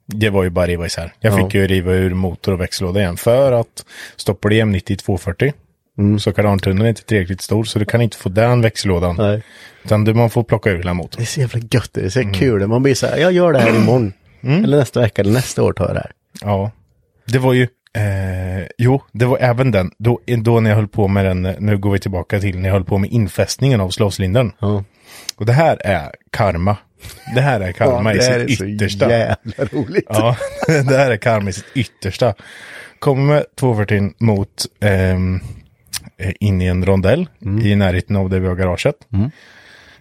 det 0.06 0.30
var 0.30 0.43
ju 0.43 0.49
bara 0.49 0.67
riva 0.67 0.86
isär. 0.86 1.13
Jag 1.19 1.34
Ja. 1.34 1.38
fick 1.45 1.56
ju 1.56 1.67
riva 1.67 1.91
ur 1.93 2.13
motor 2.13 2.52
och 2.54 2.62
växellåda 2.62 2.99
igen 2.99 3.17
för 3.17 3.52
att 3.52 3.86
stoppar 4.15 4.49
du 4.49 4.56
M90 4.56 4.95
240 4.95 5.54
Mm. 5.97 6.19
så 6.19 6.32
kardantunneln 6.34 6.86
är 6.86 6.89
inte 6.89 7.04
tillräckligt 7.04 7.41
stor 7.41 7.63
så 7.63 7.80
du 7.80 7.86
kan 7.86 8.02
inte 8.02 8.17
få 8.17 8.30
den 8.30 8.62
växellådan. 8.62 9.15
nej. 9.19 9.41
Utan 9.86 10.04
du, 10.06 10.13
man 10.13 10.30
får 10.30 10.43
plocka 10.43 10.69
ur 10.69 10.78
hela 10.78 10.89
Det 10.89 10.93
motorn. 10.93 11.21
är 11.21 11.25
så 11.25 11.39
jävla 11.39 11.60
gött, 11.71 11.89
det 11.93 11.99
är 12.02 12.17
Mm. 12.21 12.34
så 12.34 12.39
kul. 12.39 12.67
Man 12.67 12.84
blir 12.84 12.93
så 12.95 13.08
här, 13.08 13.17
jag 13.17 13.32
gör 13.32 13.54
det 13.54 13.60
här 13.60 13.75
imorgon. 13.75 14.13
Eller 14.41 14.78
nästa 14.78 14.99
vecka, 15.02 15.21
eller 15.21 15.32
nästa 15.32 15.63
år 15.63 15.73
tar 15.73 15.86
jag 15.86 15.95
det 15.95 15.99
här. 15.99 16.12
Ja, 16.41 16.71
det 17.28 17.39
var 17.39 17.54
ju, 17.54 17.67
eh, 17.97 18.67
jo, 18.78 19.02
det 19.12 19.25
var 19.25 19.38
även 19.38 19.71
den, 19.71 19.91
då, 19.97 20.19
då 20.25 20.60
när 20.60 20.69
jag 20.69 20.78
höll 20.78 20.88
på 20.88 21.08
med 21.08 21.25
den, 21.25 21.41
nu 21.41 21.78
går 21.78 21.91
vi 21.91 21.99
tillbaka 21.99 22.39
till 22.39 22.60
när 22.60 22.69
jag 22.69 22.73
höll 22.73 22.86
på 22.86 22.97
med 22.97 23.12
infästningen 23.12 23.82
av 23.82 23.89
slavcylindern. 23.89 24.52
Ja. 24.60 24.84
Och 25.36 25.45
det 25.45 25.54
här 25.54 25.78
är 25.86 26.12
karma. 26.32 26.78
Det 27.36 27.41
här 27.41 27.62
är 27.62 27.71
karma 27.71 28.13
i 28.13 28.17
det 28.17 28.23
här 28.23 28.39
sitt 28.39 28.49
är 28.49 28.56
så 28.56 28.65
yttersta. 28.65 29.10
jävla 29.10 29.65
roligt. 29.71 30.06
Ja, 30.10 30.38
det 30.67 30.97
här 30.97 31.12
är 31.12 31.17
karma 31.17 31.49
i 31.49 31.54
sitt 31.54 31.71
yttersta. 31.75 32.34
Kommer 32.99 33.34
med 33.34 33.45
240 33.60 34.13
mot 34.17 34.65
ehm, 34.80 35.39
eh, 36.17 36.34
in 36.39 36.62
i 36.62 36.65
en 36.65 36.86
rondell 36.86 37.28
i 37.63 37.75
närheten 37.75 38.15
av 38.15 38.30
där 38.30 38.39
vi 38.39 38.47
har 38.47 38.56
garaget. 38.56 38.95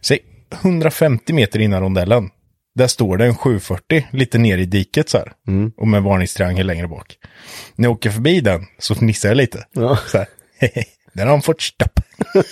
Säg 0.01 0.18
150 0.62 1.33
meter 1.33 1.59
innan 1.61 1.81
rondellen. 1.81 2.31
Där 2.78 2.88
står 2.88 3.16
det 3.16 3.26
en 3.26 3.36
740 3.36 4.06
lite 4.12 4.38
ner 4.38 4.58
i 4.58 4.64
diket 4.64 5.08
så 5.08 5.18
här. 5.18 5.32
Och 5.76 5.88
med 5.88 6.02
varningstriangel 6.02 6.66
längre 6.66 6.88
bak. 6.88 7.18
När 7.76 7.84
jag 7.88 7.92
åker 7.92 8.10
förbi 8.10 8.40
den 8.40 8.66
så 8.78 8.94
fnissar 8.94 9.28
jag 9.28 9.36
lite. 9.36 9.66
Ja. 9.72 9.98
Så 10.06 10.18
här. 10.18 10.26
Där 11.12 11.24
har 11.24 11.30
han 11.30 11.42
fått 11.42 11.62
stopp. 11.62 12.00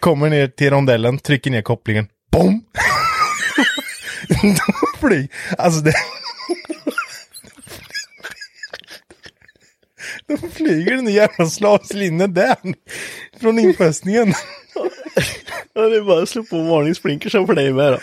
Kommer 0.00 0.30
ner 0.30 0.48
till 0.48 0.70
rondellen, 0.70 1.18
trycker 1.18 1.50
ner 1.50 1.62
kopplingen. 1.62 2.06
Bom! 2.32 2.64
Flyg. 5.00 5.32
Alltså 5.58 5.80
det... 5.80 5.94
Då 10.26 10.36
flyger 10.36 10.94
den 10.94 11.06
jävla 11.08 11.46
slavcylindern 11.46 12.34
där. 12.34 12.56
Från 13.40 13.58
infästningen. 13.58 14.34
Ja, 15.72 15.82
det 15.88 15.96
är 15.96 16.00
bara 16.02 16.22
att 16.22 16.28
slå 16.28 16.42
på 16.42 16.62
varningsblinkers 16.62 17.32
som 17.32 17.46
för 17.46 17.54
dig 17.54 17.72
med 17.72 17.92
då. 17.92 17.98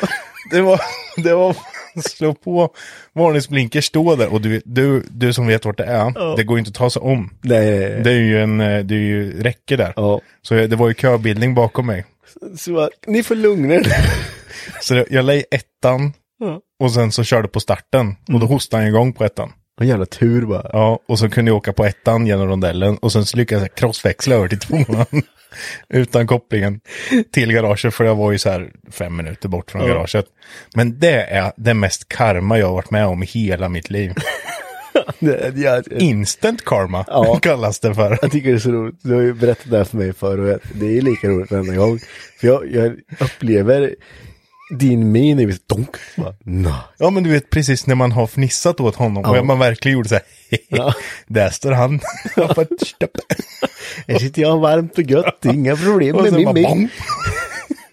Det 0.52 0.62
var, 0.62 0.82
det 1.18 1.34
var 1.34 1.56
slå 2.10 2.34
på 2.34 2.70
varningsblinker, 3.14 3.82
stå 3.82 4.16
där. 4.16 4.34
Och 4.34 4.42
du, 4.42 4.62
du, 4.66 5.04
du 5.10 5.34
som 5.34 5.48
vet 5.48 5.66
vart 5.66 5.78
det 5.78 5.84
är, 5.84 6.36
det 6.38 6.44
går 6.44 6.58
ju 6.58 6.60
inte 6.60 6.70
att 6.70 6.76
ta 6.76 6.90
sig 6.90 7.02
om. 7.02 7.30
Nej. 7.42 8.02
Det 8.04 8.12
är 8.12 8.20
ju 8.20 8.42
en, 8.42 8.62
eh, 8.62 8.84
det 8.84 8.96
är 8.96 9.00
ju 9.00 9.44
räcke 9.44 9.76
där. 9.76 9.94
Ja. 9.96 10.22
Så 10.42 10.54
det 10.54 10.76
var 10.76 10.88
ju 10.88 10.94
köbildning 10.94 11.56
bakom 11.56 11.86
mig. 11.86 12.06
Så 12.58 12.90
ni 13.08 13.24
får 13.24 13.36
lugna 13.36 13.74
er. 13.74 13.88
Så 14.82 14.96
jag, 14.96 15.06
jag 15.12 15.26
la 15.26 15.34
i 15.34 15.46
ettan 15.52 16.14
Ja. 16.40 16.60
och 16.80 16.92
sen 16.92 17.12
så 17.12 17.24
körde 17.24 17.48
på 17.48 17.60
starten. 17.60 18.16
Och 18.34 18.40
då 18.40 18.46
hostade 18.46 18.84
han 18.84 18.90
igång 18.90 19.14
på 19.14 19.26
ettan. 19.26 19.52
En 19.82 19.88
jävla 19.88 20.06
tur 20.06 20.46
bara. 20.46 20.70
Ja, 20.74 21.00
och 21.08 21.20
så 21.20 21.30
kunde 21.30 21.52
jag 21.52 21.58
åka 21.58 21.74
på 21.74 21.86
ettan 21.86 22.28
genom 22.28 22.48
rondellen 22.48 22.98
och 22.98 23.12
sen 23.12 23.24
lyckades 23.34 23.62
jag 23.62 23.76
crossväxla 23.76 24.36
över 24.36 24.48
till 24.48 24.60
tvåan. 24.60 25.06
Utan 25.90 26.28
kopplingen 26.28 26.80
till 27.32 27.54
garaget 27.54 27.94
för 27.94 28.04
jag 28.06 28.16
var 28.16 28.32
ju 28.32 28.38
så 28.38 28.50
här 28.50 28.72
fem 28.92 29.16
minuter 29.16 29.50
bort 29.50 29.72
från 29.72 29.88
garaget. 29.88 30.26
Men 30.76 31.00
det 31.00 31.22
är 31.22 31.52
det 31.58 31.74
mest 31.74 32.10
karma 32.10 32.60
jag 32.60 32.68
har 32.68 32.74
varit 32.74 32.92
med 32.92 33.06
om 33.06 33.24
i 33.24 33.26
hela 33.26 33.70
mitt 33.70 33.90
liv. 33.90 34.14
Det, 35.20 35.54
jag, 35.56 35.88
Instant 35.92 36.66
karma 36.66 37.06
Ja. 37.08 37.40
kallas 37.42 37.80
det 37.80 37.96
för. 37.96 38.18
jag 38.22 38.32
tycker 38.32 38.50
det 38.50 38.56
är 38.56 38.60
så 38.60 38.72
roligt. 38.72 38.96
Du 39.02 39.14
har 39.14 39.22
ju 39.22 39.34
berättat 39.34 39.72
det 39.72 39.78
här 39.78 39.84
för 39.84 39.98
mig 39.98 40.14
förr 40.14 40.38
och 40.38 40.60
det 40.74 40.98
är 40.98 41.02
lika 41.02 41.28
roligt 41.28 41.52
varenda 41.52 41.76
gång. 41.76 42.00
För 42.40 42.48
jag, 42.48 42.72
jag 42.72 43.00
upplever 43.20 43.96
din 44.80 45.12
min 45.12 45.40
i 45.40 45.58
donk. 45.70 45.96
Bara, 46.18 46.36
Nej. 46.44 46.74
Ja 46.98 47.10
men 47.10 47.24
du 47.24 47.30
vet 47.30 47.50
precis 47.50 47.88
när 47.88 47.96
man 47.96 48.12
har 48.12 48.28
fnissat 48.28 48.80
åt 48.80 48.96
honom 48.96 49.24
Ja. 49.26 49.40
och 49.40 49.46
man 49.46 49.60
verkligen 49.60 49.98
gjorde 49.98 50.10
så 50.10 50.16
här. 50.16 50.24
Ja. 50.70 50.94
Där 51.28 51.50
står 51.50 51.72
han. 51.72 52.00
Här 54.08 54.20
sitter 54.20 54.42
jag 54.42 54.58
varmt 54.60 54.98
och 54.98 55.04
gött, 55.04 55.46
inga 55.46 55.76
problem 55.76 56.16
med 56.16 56.34
min 56.34 56.54
min. 56.54 56.90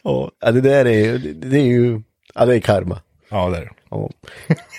Ja, 0.05 0.31
det 0.53 0.61
där 0.61 0.85
är 0.87 1.19
det, 1.19 1.33
det 1.33 1.57
är 1.59 1.65
ju, 1.65 2.01
ja 2.35 2.45
det 2.45 2.57
är 2.57 2.61
karma. 2.61 3.01
Ja 3.31 3.51
det 3.51 3.57
är 3.57 3.61
det. 3.61 3.71
Ja. 3.91 4.11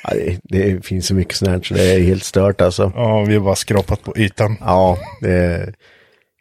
Ja, 0.03 0.09
det, 0.13 0.39
det 0.43 0.85
finns 0.85 1.07
så 1.07 1.13
mycket 1.15 1.35
sånt 1.35 1.51
här 1.51 1.61
så 1.61 1.73
det 1.73 1.93
är 1.93 1.99
helt 1.99 2.23
stört 2.23 2.61
alltså. 2.61 2.91
Ja, 2.95 3.21
vi 3.27 3.33
har 3.35 3.41
bara 3.41 3.55
skrapat 3.55 4.03
på 4.03 4.17
ytan. 4.17 4.57
Ja, 4.59 4.97
det 5.21 5.31
är, 5.31 5.73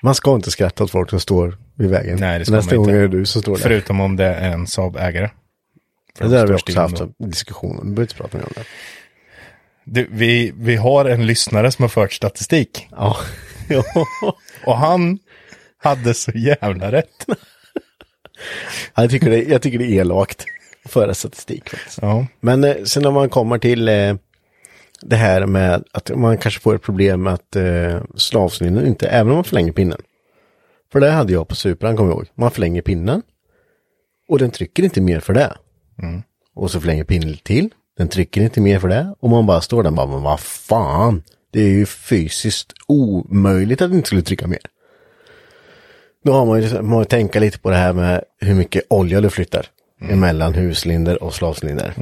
man 0.03 0.15
ska 0.15 0.35
inte 0.35 0.51
skratta 0.51 0.85
åt 0.85 0.91
folk 0.91 1.11
som 1.11 1.21
står 1.21 1.59
vid 1.75 1.91
vägen. 1.91 2.19
Nej, 2.21 2.39
det 2.39 2.45
ska 2.45 2.55
Nästa 2.55 2.75
man 2.75 2.85
gång 2.85 2.95
inte. 2.95 2.99
är 2.99 3.09
det 3.09 3.19
du 3.19 3.25
som 3.27 3.43
står 3.43 3.55
där. 3.57 3.63
Förutom 3.63 4.01
om 4.01 4.17
det 4.17 4.25
är 4.25 4.51
en 4.53 4.67
Saab-ägare. 4.67 5.31
Det 6.19 6.25
de 6.25 6.31
där 6.31 6.39
har 6.39 6.47
vi 6.47 6.55
också 6.55 6.81
haft 6.81 7.01
en 7.01 7.15
diskussion 7.19 7.79
om. 7.79 7.95
Behöver 7.95 8.03
inte 8.03 8.15
prata 8.15 8.39
mer 8.39 8.45
om 8.45 8.53
det. 8.55 8.65
Du, 9.85 10.09
vi, 10.11 10.53
vi 10.57 10.77
har 10.77 11.05
en 11.05 11.27
lyssnare 11.27 11.73
som 11.73 11.83
har 11.83 11.89
fört 11.89 12.13
statistik. 12.13 12.89
Ja. 12.91 13.17
Och 14.67 14.77
han 14.77 15.19
hade 15.79 16.15
så 16.15 16.31
jävla 16.31 16.93
rätt. 16.93 17.27
Jag, 18.95 19.11
tycker 19.11 19.31
det, 19.31 19.43
jag 19.43 19.63
tycker 19.63 19.79
det 19.79 19.85
är 19.85 20.01
elakt 20.01 20.45
att 20.85 20.91
föra 20.91 21.15
statistik. 21.15 21.71
Faktiskt. 21.71 21.99
Ja. 22.03 22.27
Men 22.41 22.65
eh, 22.65 22.85
sen 22.85 23.03
när 23.03 23.11
man 23.11 23.29
kommer 23.29 23.59
till 23.59 23.89
eh, 23.89 24.15
det 25.01 25.17
här 25.17 25.47
med 25.47 25.85
att 25.93 26.11
man 26.17 26.39
kanske 26.39 26.61
får 26.61 26.75
ett 26.75 26.83
problem 26.83 27.23
med 27.23 27.33
att 27.33 27.57
eh, 27.57 28.03
slavcylindern 28.17 28.87
inte, 28.87 29.09
även 29.09 29.29
om 29.31 29.35
man 29.35 29.45
förlänger 29.45 29.73
pinnen. 29.73 30.01
För 30.93 31.01
det 31.01 31.11
hade 31.11 31.33
jag 31.33 31.49
på 31.49 31.55
Supran, 31.55 31.97
kommer 31.97 32.11
jag 32.11 32.17
ihåg. 32.17 32.29
Man 32.35 32.51
förlänger 32.51 32.83
pinnen 32.83 33.23
och 34.29 34.39
den 34.39 34.51
trycker 34.51 34.83
inte 34.83 35.01
mer 35.01 35.21
för 35.21 35.35
det. 35.35 35.57
Och 36.55 36.71
så 36.71 36.81
förlänger 36.81 37.05
pinnen 37.05 37.37
till, 37.43 37.71
den 37.97 38.09
trycker 38.09 38.41
inte 38.41 38.61
mer 38.61 38.79
för 38.79 38.89
det. 38.89 39.15
Och 39.21 39.31
man 39.31 39.47
bara 39.47 39.61
står 39.61 39.83
där 39.83 39.91
och 39.91 39.97
bara, 39.97 40.07
men 40.07 40.23
vad 40.23 40.41
fan. 40.41 41.23
Det 41.53 41.61
är 41.61 41.69
ju 41.69 41.87
fysiskt 41.87 42.73
omöjligt 42.87 43.83
att 43.83 43.91
den 43.91 43.97
inte 43.97 44.07
skulle 44.07 44.23
trycka 44.23 44.47
mer. 44.47 44.61
Då 46.25 46.33
har 46.33 46.47
man 46.47 46.63
ju 46.63 46.83
man 46.83 47.01
får 47.01 47.05
tänka 47.05 47.41
lite 47.41 47.59
på 47.59 47.71
det 47.71 47.77
här 47.77 47.93
med 47.93 48.25
hur 48.41 48.55
mycket 48.55 48.85
olja 48.91 49.21
du 49.21 49.31
flyttar 49.31 49.67
emellan 50.11 50.55
huslinder 50.55 51.23
och 51.23 51.35
slavcylinder. 51.35 51.95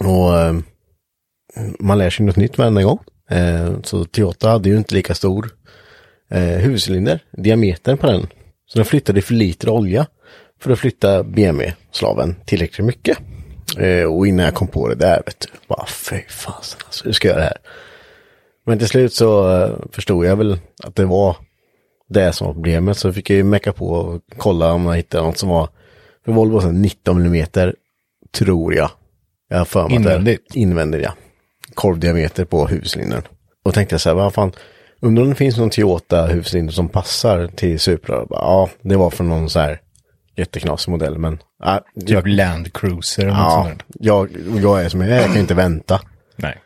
Och 0.00 0.38
eh, 0.38 0.54
man 1.80 1.98
lär 1.98 2.10
sig 2.10 2.26
något 2.26 2.36
nytt 2.36 2.58
varenda 2.58 2.82
gång. 2.82 2.98
Eh, 3.30 3.80
så 3.82 4.04
Toyota 4.04 4.48
hade 4.48 4.68
ju 4.68 4.76
inte 4.76 4.94
lika 4.94 5.14
stor 5.14 5.50
eh, 6.30 6.40
huvudcylinder, 6.42 7.20
diametern 7.32 7.98
på 7.98 8.06
den. 8.06 8.26
Så 8.66 8.78
den 8.78 8.84
flyttade 8.84 9.22
för 9.22 9.34
lite 9.34 9.70
olja 9.70 10.06
för 10.64 10.70
att 10.72 10.78
flytta 10.78 11.22
BMW-slaven 11.22 12.34
tillräckligt 12.46 12.86
mycket. 12.86 13.18
Eh, 13.78 14.04
och 14.04 14.26
innan 14.26 14.44
jag 14.44 14.54
kom 14.54 14.68
på 14.68 14.88
det 14.88 14.94
där, 14.94 15.22
vet 15.26 15.40
du, 15.40 15.48
bara 15.68 15.86
fy 15.86 16.22
fasen, 16.28 16.80
alltså, 16.84 17.04
hur 17.04 17.12
ska 17.12 17.28
jag 17.28 17.32
göra 17.34 17.44
det 17.44 17.48
här? 17.48 17.58
Men 18.66 18.78
till 18.78 18.88
slut 18.88 19.14
så 19.14 19.56
eh, 19.62 19.70
förstod 19.92 20.26
jag 20.26 20.36
väl 20.36 20.58
att 20.82 20.94
det 20.96 21.04
var 21.04 21.36
det 22.08 22.32
som 22.32 22.46
var 22.46 22.54
problemet. 22.54 22.98
Så 22.98 23.12
fick 23.12 23.30
jag 23.30 23.36
ju 23.36 23.44
mecka 23.44 23.72
på 23.72 23.86
och 23.88 24.22
kolla 24.36 24.72
om 24.72 24.86
jag 24.86 24.96
hittade 24.96 25.24
något 25.26 25.38
som 25.38 25.48
var, 25.48 25.68
för 26.24 26.32
Volvo 26.32 26.58
var 26.60 26.72
19 26.72 27.26
mm, 27.26 27.46
tror 28.36 28.74
jag. 28.74 28.90
Jag 29.48 29.58
har 29.58 29.64
för 29.64 29.88
mig 29.88 29.96
att 29.96 30.02
det 30.04 30.10
är- 30.10 30.14
Invändigt? 30.14 30.54
Invändigt, 30.54 31.04
ja. 31.04 31.12
Korvdiameter 31.74 32.44
på 32.44 32.66
huvudcylindern. 32.66 33.22
Och 33.64 33.74
tänkte 33.74 33.94
jag 33.94 34.00
så 34.00 34.08
här, 34.08 34.16
vad 34.16 34.34
fan, 34.34 34.52
undrar 35.00 35.22
om 35.22 35.28
det 35.30 35.34
finns 35.34 35.56
någon 35.56 35.70
Toyota 35.70 36.26
huvudcylinder 36.26 36.72
som 36.72 36.88
passar 36.88 37.46
till 37.46 37.80
Supra? 37.80 38.26
Bara, 38.26 38.40
Ja, 38.40 38.70
det 38.82 38.96
var 38.96 39.10
från 39.10 39.28
någon 39.28 39.50
så 39.50 39.58
här 39.58 39.80
jätteknasig 40.36 40.90
modell, 40.90 41.18
men 41.18 41.38
ja, 41.64 41.80
Typ 42.06 42.26
Land 42.26 42.72
Cruiser 42.72 43.22
eller 43.22 43.32
ja, 43.32 43.64
sånt 43.68 43.82
där. 43.86 44.06
jag, 44.06 44.30
jag 44.62 44.84
är 44.84 44.88
som 44.88 45.00
jag 45.00 45.10
är, 45.10 45.16
jag 45.16 45.26
kan 45.26 45.36
inte 45.36 45.54
vänta. 45.54 46.00
Nej. 46.36 46.58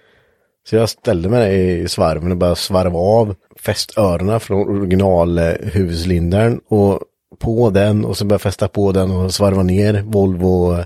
Så 0.68 0.76
jag 0.76 0.88
ställde 0.88 1.28
mig 1.28 1.80
i 1.80 1.88
svarven 1.88 2.30
och 2.30 2.36
började 2.36 2.56
svarva 2.56 2.98
av 2.98 3.34
fästöronen 3.60 4.40
från 4.40 4.78
original 4.78 5.38
huvudcylindern 5.62 6.60
och 6.68 7.00
på 7.38 7.70
den 7.70 8.04
och 8.04 8.16
så 8.16 8.24
började 8.24 8.34
jag 8.34 8.40
fästa 8.40 8.68
på 8.68 8.92
den 8.92 9.10
och 9.10 9.34
svarva 9.34 9.62
ner 9.62 10.02
Volvo 10.02 10.84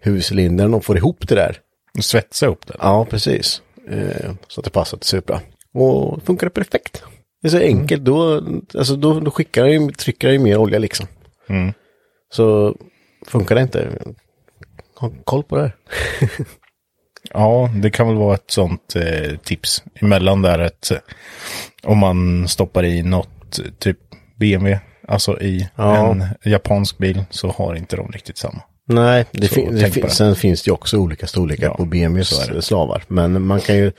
huvudcylindern 0.00 0.74
och 0.74 0.84
få 0.84 0.96
ihop 0.96 1.28
det 1.28 1.34
där. 1.34 1.56
Och 1.98 2.04
svetsa 2.04 2.46
upp 2.46 2.66
det. 2.66 2.74
Ja, 2.78 3.06
precis. 3.10 3.62
Eh, 3.90 4.30
så 4.48 4.60
att 4.60 4.64
det 4.64 4.70
passar 4.70 4.98
till 4.98 5.08
Supra. 5.08 5.40
Och 5.74 6.22
funkar 6.22 6.46
det 6.46 6.50
perfekt. 6.50 7.02
Det 7.42 7.48
är 7.48 7.50
så 7.50 7.58
enkelt, 7.58 8.04
då, 8.04 8.42
alltså 8.74 8.96
då, 8.96 9.20
då 9.20 9.30
skickar 9.30 9.66
jag 9.66 9.72
ju, 9.72 9.90
trycker 9.90 10.28
jag 10.28 10.32
ju 10.32 10.38
mer 10.38 10.56
olja 10.56 10.78
liksom. 10.78 11.06
Mm. 11.48 11.72
Så 12.34 12.76
funkar 13.26 13.54
det 13.54 13.60
inte, 13.62 13.98
ha 14.96 15.10
koll 15.24 15.42
på 15.42 15.56
det. 15.56 15.72
Ja, 17.32 17.70
det 17.74 17.90
kan 17.90 18.06
väl 18.08 18.16
vara 18.16 18.34
ett 18.34 18.50
sånt 18.50 18.96
eh, 18.96 19.36
tips 19.36 19.82
emellan 19.94 20.42
där 20.42 20.58
att 20.58 20.90
eh, 20.90 20.98
om 21.82 21.98
man 21.98 22.48
stoppar 22.48 22.84
i 22.84 23.02
något 23.02 23.60
typ 23.78 23.98
BMW, 24.36 24.80
alltså 25.08 25.40
i 25.40 25.68
Ja. 25.76 26.10
en 26.10 26.24
japansk 26.44 26.98
bil 26.98 27.24
så 27.30 27.48
har 27.48 27.74
inte 27.74 27.96
de 27.96 28.12
riktigt 28.12 28.38
samma. 28.38 28.62
Nej, 28.86 29.24
det 29.30 29.48
Så 29.48 29.54
fin- 29.54 29.74
det 29.76 29.90
fin- 29.90 30.02
det. 30.02 30.10
sen 30.10 30.36
finns 30.36 30.62
det 30.62 30.68
ju 30.68 30.72
också 30.72 30.98
olika 30.98 31.26
storlekar 31.26 31.66
Ja, 31.66 31.74
på 31.76 31.84
BMWs 31.84 32.64
slavar. 32.66 33.02
Men 33.08 33.46
man 33.46 33.60
kan 33.60 33.76
ju, 33.76 33.92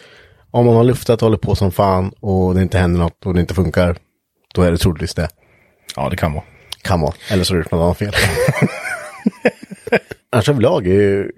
om 0.51 0.65
man 0.65 0.75
har 0.75 0.83
luftat 0.83 1.21
och 1.21 1.25
håller 1.25 1.37
på 1.37 1.55
som 1.55 1.71
fan 1.71 2.11
och 2.19 2.55
det 2.55 2.61
inte 2.61 2.77
händer 2.77 2.99
något 2.99 3.25
och 3.25 3.33
det 3.33 3.41
inte 3.41 3.53
funkar, 3.53 3.95
då 4.53 4.61
är 4.61 4.71
det 4.71 4.77
troligtvis 4.77 5.13
det. 5.13 5.27
Ja, 5.95 6.09
det 6.09 6.15
kan 6.17 6.33
vara. 6.33 6.43
Kan 6.85 7.01
vara. 7.01 7.13
Eller 7.29 7.43
så 7.43 7.53
har 7.53 7.55
du 7.57 7.63
gjort 7.63 7.71
något 7.71 7.81
annat 7.85 7.97
fel. 7.97 8.13
Annars 10.31 10.49
överlag 10.49 10.87
är 10.87 10.91
ju 10.93 11.31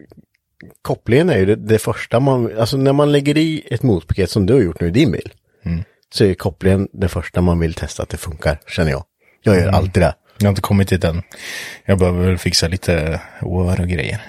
kopplingen 0.81 1.29
är 1.29 1.37
ju 1.37 1.45
det, 1.45 1.55
det 1.55 1.79
första 1.79 2.19
man, 2.19 2.57
alltså 2.59 2.77
när 2.77 2.93
man 2.93 3.11
lägger 3.11 3.37
i 3.37 3.67
ett 3.71 3.83
motpaket 3.83 4.29
som 4.31 4.45
du 4.45 4.53
har 4.53 4.61
gjort 4.61 4.81
nu 4.81 4.87
i 4.87 4.91
din 4.91 5.11
bil, 5.11 5.33
Mm. 5.65 5.83
så 6.13 6.23
är 6.23 6.33
kopplingen 6.33 6.87
det 6.93 7.07
första 7.07 7.41
man 7.41 7.59
vill 7.59 7.73
testa 7.73 8.03
att 8.03 8.09
det 8.09 8.17
funkar, 8.17 8.59
känner 8.67 8.91
jag. 8.91 9.03
Jag 9.43 9.53
Mm. 9.55 9.65
gör 9.65 9.73
alltid 9.73 10.03
det. 10.03 10.13
Jag 10.37 10.45
har 10.45 10.49
inte 10.49 10.61
kommit 10.61 10.89
dit 10.89 11.03
än. 11.03 11.21
Jag 11.85 11.99
behöver 11.99 12.25
väl 12.25 12.37
fixa 12.37 12.67
lite 12.67 13.21
år 13.41 13.81
och 13.81 13.87
grejer. 13.87 14.21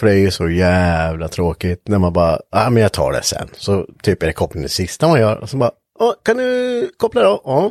För 0.00 0.06
det 0.06 0.12
är 0.12 0.16
ju 0.18 0.30
så 0.30 0.48
jävla 0.48 1.28
tråkigt 1.28 1.88
när 1.88 1.98
man 1.98 2.12
bara, 2.12 2.30
ja 2.50 2.66
ah, 2.66 2.70
men 2.70 2.82
jag 2.82 2.92
tar 2.92 3.12
det 3.12 3.22
sen. 3.22 3.48
Så 3.56 3.86
typ 4.02 4.22
är 4.22 4.26
det 4.26 4.32
kopplingen 4.32 4.62
det 4.62 4.68
sista 4.68 5.08
man 5.08 5.20
gör. 5.20 5.36
Och 5.36 5.50
så 5.50 5.56
bara, 5.56 5.70
Åh, 6.00 6.12
kan 6.24 6.36
du 6.36 6.90
koppla 6.96 7.22
då? 7.22 7.40
Ja. 7.44 7.70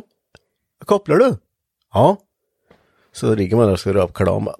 Kopplar 0.84 1.16
du? 1.16 1.36
Ja. 1.94 2.16
Så 3.14 3.34
ligger 3.34 3.56
man 3.56 3.66
där 3.66 3.72
och 3.72 3.80
ska 3.80 4.08
kardan 4.08 4.44
bara. 4.44 4.56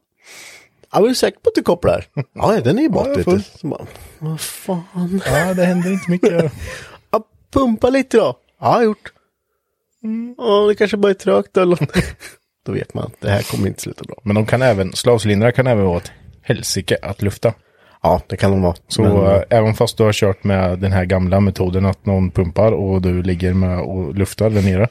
Ja, 0.93 1.05
är 1.05 1.09
du 1.09 1.15
säker 1.15 1.39
på 1.39 1.49
att 1.49 1.55
du 1.55 1.63
kopplar? 1.63 2.07
ja, 2.33 2.61
den 2.61 2.79
är 2.79 2.83
ju 2.83 2.89
bort 2.89 3.09
Ja, 3.27 3.41
Så 3.59 3.67
bara, 3.67 3.87
vad 4.19 4.41
fan. 4.41 5.21
Ja, 5.27 5.55
det 5.55 5.65
händer 5.65 5.93
inte 5.93 6.11
mycket. 6.11 6.53
Ja, 7.11 7.25
pumpa 7.53 7.91
lite 7.91 8.17
då. 8.17 8.39
Ja, 8.61 8.83
gjort. 8.83 9.13
Ja, 10.39 10.67
det 10.69 10.75
kanske 10.75 10.97
bara 10.97 11.11
är 11.11 11.15
trögt 11.15 11.57
eller 11.57 11.67
något. 11.81 11.95
Då 12.67 12.73
vet 12.73 12.95
man 12.95 13.05
att 13.05 13.21
det 13.21 13.31
här 13.31 13.43
kommer 13.43 13.69
inte 13.69 13.83
sluta 13.83 14.05
bra. 14.05 14.21
Men 14.23 14.35
de 14.35 14.47
kan 14.47 14.63
även, 14.63 14.93
slavcylindrar 14.93 15.51
kan 15.51 15.67
även 15.67 15.85
vara 15.85 15.99
ett 15.99 16.13
helsike 16.43 16.97
att 17.03 17.23
lufta. 17.23 17.55
Ja, 18.07 18.21
det 18.27 18.37
kan 18.37 18.51
de 18.51 18.63
vara. 18.63 18.75
Så 18.89 19.03
Men, 19.03 19.27
eh, 19.27 19.43
även 19.51 19.75
fast 19.75 19.97
du 19.99 20.03
har 20.05 20.13
kört 20.13 20.45
med 20.45 20.79
den 20.79 20.93
här 20.93 21.05
gamla 21.05 21.41
metoden 21.41 21.87
att 21.87 22.07
någon 22.07 22.31
pumpar 22.31 22.73
och 22.73 23.03
du 23.03 23.23
ligger 23.23 23.55
med 23.55 23.81
och 23.81 24.15
luftar 24.15 24.51
där 24.51 24.63
nere. 24.63 24.89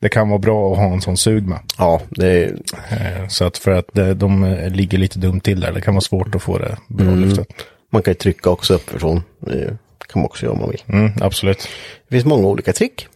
Det 0.00 0.08
kan 0.08 0.28
vara 0.28 0.38
bra 0.38 0.72
att 0.72 0.78
ha 0.78 0.84
en 0.84 1.00
sån 1.00 1.16
sug 1.16 1.46
med. 1.48 1.58
ja, 1.78 2.00
det 2.10 2.26
är, 2.44 2.56
Eh, 2.90 3.28
Så 3.28 3.44
att 3.44 3.58
för 3.58 3.70
att 3.70 3.88
de 4.16 4.44
eh, 4.44 4.70
ligger 4.70 4.98
lite 4.98 5.18
dumt 5.18 5.40
till 5.40 5.60
där. 5.60 5.72
Det 5.72 5.80
kan 5.80 5.94
vara 5.94 6.00
svårt 6.00 6.34
att 6.34 6.42
få 6.42 6.58
det 6.58 6.76
bra 6.88 7.14
luftat. 7.14 7.46
man 7.90 8.02
kan 8.02 8.10
ju 8.10 8.14
trycka 8.14 8.50
också 8.50 8.74
uppifrån. 8.74 9.22
Det 9.40 9.76
kan 10.08 10.20
man 10.20 10.24
också 10.24 10.44
göra 10.46 10.52
om 10.54 10.60
man 10.60 10.70
vill. 10.70 10.82
Mm, 10.86 11.12
absolut. 11.20 11.68
Det 12.08 12.14
finns 12.14 12.24
många 12.24 12.48
olika 12.48 12.72
trick. 12.72 13.06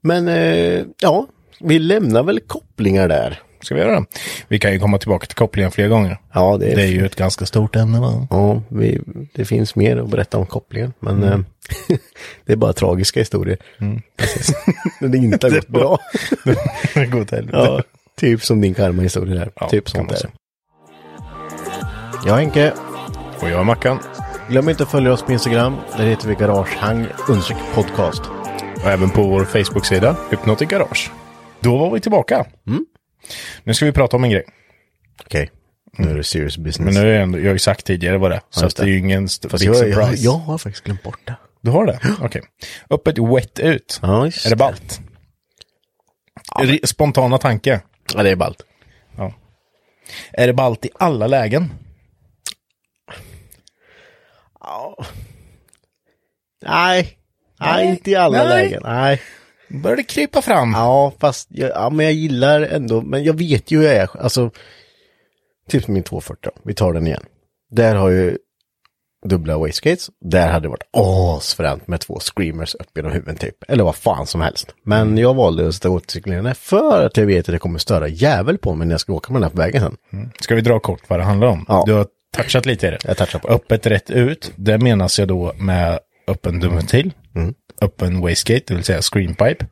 Men 0.00 0.26
ja, 1.00 1.26
vi 1.60 1.78
lämnar 1.78 2.22
väl 2.22 2.40
kopplingar 2.40 3.08
där. 3.08 3.38
Ska 3.60 3.74
vi 3.74 3.80
göra 3.80 4.00
det? 4.00 4.06
Vi 4.48 4.58
kan 4.58 4.72
ju 4.72 4.78
komma 4.78 4.98
tillbaka 4.98 5.26
till 5.26 5.36
kopplingen 5.36 5.70
fler 5.70 5.88
gånger. 5.88 6.18
Ja, 6.32 6.56
det 6.60 6.72
är, 6.72 6.76
Det 6.76 6.82
är 6.82 6.86
ju 6.86 7.06
ett 7.06 7.16
ganska 7.16 7.46
stort 7.46 7.76
ämne 7.76 8.00
va? 8.00 8.26
ja 8.30 8.62
vi, 8.68 9.00
det 9.34 9.44
finns 9.44 9.74
mer 9.76 9.96
att 9.96 10.08
berätta 10.08 10.38
om 10.38 10.46
kopplingen. 10.46 10.92
Men 11.00 11.22
eh, 11.22 11.38
det 12.44 12.52
är 12.52 12.56
bara 12.56 12.72
tragiska 12.72 13.20
historier. 13.20 13.58
Precis. 14.16 14.56
När 15.00 15.08
det 15.08 15.18
inte 15.18 15.46
har 15.46 15.54
gått 15.54 15.68
bra. 15.68 15.98
Det 16.44 16.56
helvete. 16.94 17.44
ja, 17.52 17.82
typ 18.16 18.44
som 18.44 18.60
din 18.60 18.74
karma-historia 18.74 19.34
där. 19.34 19.50
Ja, 19.60 19.68
typ 19.68 19.90
sånt 19.90 20.08
där. 20.08 20.16
säga. 20.16 20.30
Ja, 22.26 22.34
Henke. 22.34 22.72
Och 23.40 23.50
jag 23.50 23.60
är 23.60 23.64
Mackan. 23.64 23.98
Glöm 24.48 24.68
inte 24.68 24.82
att 24.82 24.90
följa 24.90 25.12
oss 25.12 25.22
på 25.22 25.32
Instagram. 25.32 25.76
Där 25.96 26.04
heter 26.06 26.28
vi 26.28 26.34
Garagehang 26.34 27.06
podcast. 27.74 28.22
Och 28.76 28.90
även 28.90 29.10
på 29.10 29.22
vår 29.22 29.44
Facebook-sida, 29.44 30.16
Hypnotic 30.30 30.68
Garage. 30.68 31.10
Då 31.60 31.76
var 31.76 31.90
vi 31.90 32.00
tillbaka. 32.00 32.46
Nu 33.64 33.74
ska 33.74 33.84
vi 33.84 33.92
prata 33.92 34.16
om 34.16 34.24
en 34.24 34.30
grej. 34.30 34.44
Okej, 35.24 35.50
nu 35.98 36.10
är 36.10 36.14
det 36.14 36.24
serious 36.24 36.58
business. 36.58 36.94
Men 36.94 37.02
nu 37.04 37.10
är 37.10 37.14
jag, 37.14 37.22
ändå, 37.22 37.38
jag 37.38 37.46
har 37.46 37.52
ju 37.52 37.58
sagt 37.58 37.86
tidigare 37.86 38.18
vad 38.18 38.30
det 38.30 38.34
är. 38.36 38.42
Så 38.50 38.60
det 38.60 38.78
är 38.78 38.84
det. 38.84 38.90
ju 38.90 38.98
ingen 38.98 39.24
big 39.24 39.52
jag, 39.52 39.60
jag, 39.62 39.76
surprise. 39.76 40.24
jag 40.24 40.32
har 40.32 40.58
faktiskt 40.58 40.84
glömt 40.84 41.02
bort 41.02 41.20
det. 41.24 41.34
Du 41.60 41.70
har 41.70 41.86
det? 41.86 42.00
Okej. 42.20 42.42
Öppet 42.90 43.18
wet 43.18 43.58
ut. 43.58 43.98
Ja, 44.02 44.26
är 44.26 44.50
det 44.50 44.56
ballt? 44.56 45.00
Ri- 46.58 46.86
Spontana 46.86 47.38
tanke. 47.38 47.80
Ja, 48.14 48.22
det 48.22 48.30
är 48.30 48.36
ballt. 48.36 48.62
Ja. 49.16 49.32
Är 50.32 50.46
det 50.46 50.52
ballt 50.52 50.84
i 50.84 50.90
alla 50.98 51.26
lägen? 51.26 51.70
Nej. 56.62 57.18
Nej, 57.60 57.74
Nej. 57.84 57.86
inte 57.88 58.10
i 58.10 58.14
alla 58.14 58.44
Nej. 58.44 58.48
lägen. 58.64 58.82
Nej. 58.84 59.22
Börjar 59.68 59.96
det 59.96 60.02
krypa 60.02 60.42
fram? 60.42 60.72
Ja, 60.72 61.12
fast 61.18 61.48
jag, 61.50 61.70
ja, 61.70 61.90
men 61.90 62.06
jag 62.06 62.12
gillar 62.12 62.60
ändå, 62.60 63.02
men 63.02 63.24
jag 63.24 63.38
vet 63.38 63.70
ju 63.70 63.78
hur 63.78 63.84
jag 63.84 63.94
är. 63.96 64.08
Alltså, 64.20 64.50
typ 65.68 65.84
som 65.84 65.94
min 65.94 66.02
240 66.02 66.50
då. 66.54 66.60
Vi 66.64 66.74
tar 66.74 66.92
den 66.92 67.06
igen. 67.06 67.22
Där 67.70 67.94
har 67.94 68.08
ju 68.08 68.38
dubbla 69.26 69.58
wastegates. 69.58 70.10
Där 70.20 70.48
hade 70.48 70.64
det 70.64 70.68
varit 70.68 70.88
asfränt 70.92 71.88
med 71.88 72.00
två 72.00 72.18
screamers 72.20 72.74
upp 72.74 72.96
genom 72.96 73.12
huvudet 73.12 73.40
typ. 73.40 73.56
Eller 73.68 73.84
vad 73.84 73.96
fan 73.96 74.26
som 74.26 74.40
helst. 74.40 74.74
Men 74.82 75.18
jag 75.18 75.34
valde 75.34 75.68
att 75.68 75.74
sätta 75.74 75.90
återcyklingarna 75.90 76.54
för 76.54 77.06
att 77.06 77.16
jag 77.16 77.26
vet 77.26 77.48
att 77.48 77.52
det 77.54 77.58
kommer 77.58 77.78
störa 77.78 78.08
jävel 78.08 78.58
på 78.58 78.74
mig 78.74 78.86
när 78.86 78.94
jag 78.94 79.00
ska 79.00 79.12
åka 79.12 79.32
med 79.32 79.42
den 79.42 79.50
här 79.50 79.50
på 79.50 79.58
vägen 79.58 79.82
sen. 80.10 80.30
Ska 80.40 80.54
vi 80.54 80.60
dra 80.60 80.80
kort 80.80 81.00
vad 81.06 81.18
det 81.18 81.24
handlar 81.24 81.48
om? 81.48 81.64
Ja. 81.68 81.82
Du 81.86 81.92
har 81.92 82.06
touchat 82.36 82.66
lite 82.66 82.86
i 82.86 82.90
det. 82.90 82.98
Jag 83.04 83.16
touchar 83.16 83.38
på. 83.38 83.48
Öppet 83.48 83.86
rätt 83.86 84.10
ut, 84.10 84.52
det 84.56 84.78
menas 84.78 85.18
jag 85.18 85.28
då 85.28 85.52
med 85.58 85.98
öppen 86.28 86.60
dumventil, 86.60 87.12
Mm. 87.34 87.54
Öppen 87.80 88.20
wastegate, 88.20 88.64
det 88.66 88.74
vill 88.74 88.84
säga 88.84 89.02
screenpipe. 89.02 89.66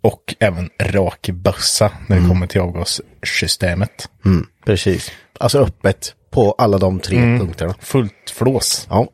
Och 0.00 0.34
även 0.38 0.70
rak 0.82 1.30
bössa 1.32 1.92
när 2.08 2.20
det 2.20 2.28
kommer 2.28 2.46
till 2.46 2.60
avgassystemet. 2.60 4.10
Mm, 4.24 4.46
precis. 4.64 5.12
Alltså 5.38 5.58
öppet 5.58 6.14
på 6.30 6.52
alla 6.52 6.78
de 6.78 7.00
tre 7.00 7.16
punkterna. 7.16 7.74
Fullt 7.80 8.30
flås. 8.30 8.86
Ja. 8.90 9.08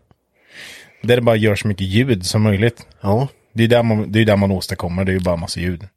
Där 1.02 1.16
det 1.16 1.22
bara 1.22 1.37
gör 1.37 1.56
så 1.56 1.68
mycket 1.68 1.87
ljud 1.87 2.26
som 2.26 2.42
möjligt. 2.42 2.87
Ja. 3.00 3.28
Det 3.52 3.64
är 3.64 3.68
där 3.68 3.82
man, 3.82 4.12
det 4.12 4.20
är 4.20 4.24
där 4.24 4.37
man 4.37 4.50
åstadkommer, 4.50 5.04
det 5.04 5.12
är 5.12 5.14
ju 5.14 5.20
bara 5.20 5.37
massa 5.37 5.61
ljud. 5.61 5.88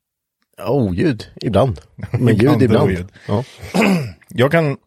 Oljud, 0.68 1.28
ibland. 1.42 1.82
Men 2.12 2.36
ljud 2.36 2.62
ibland. 2.62 2.84
oljud. 2.84 3.08
Ja. 3.28 3.44
Jag 4.28 4.52
kan... 4.52 4.78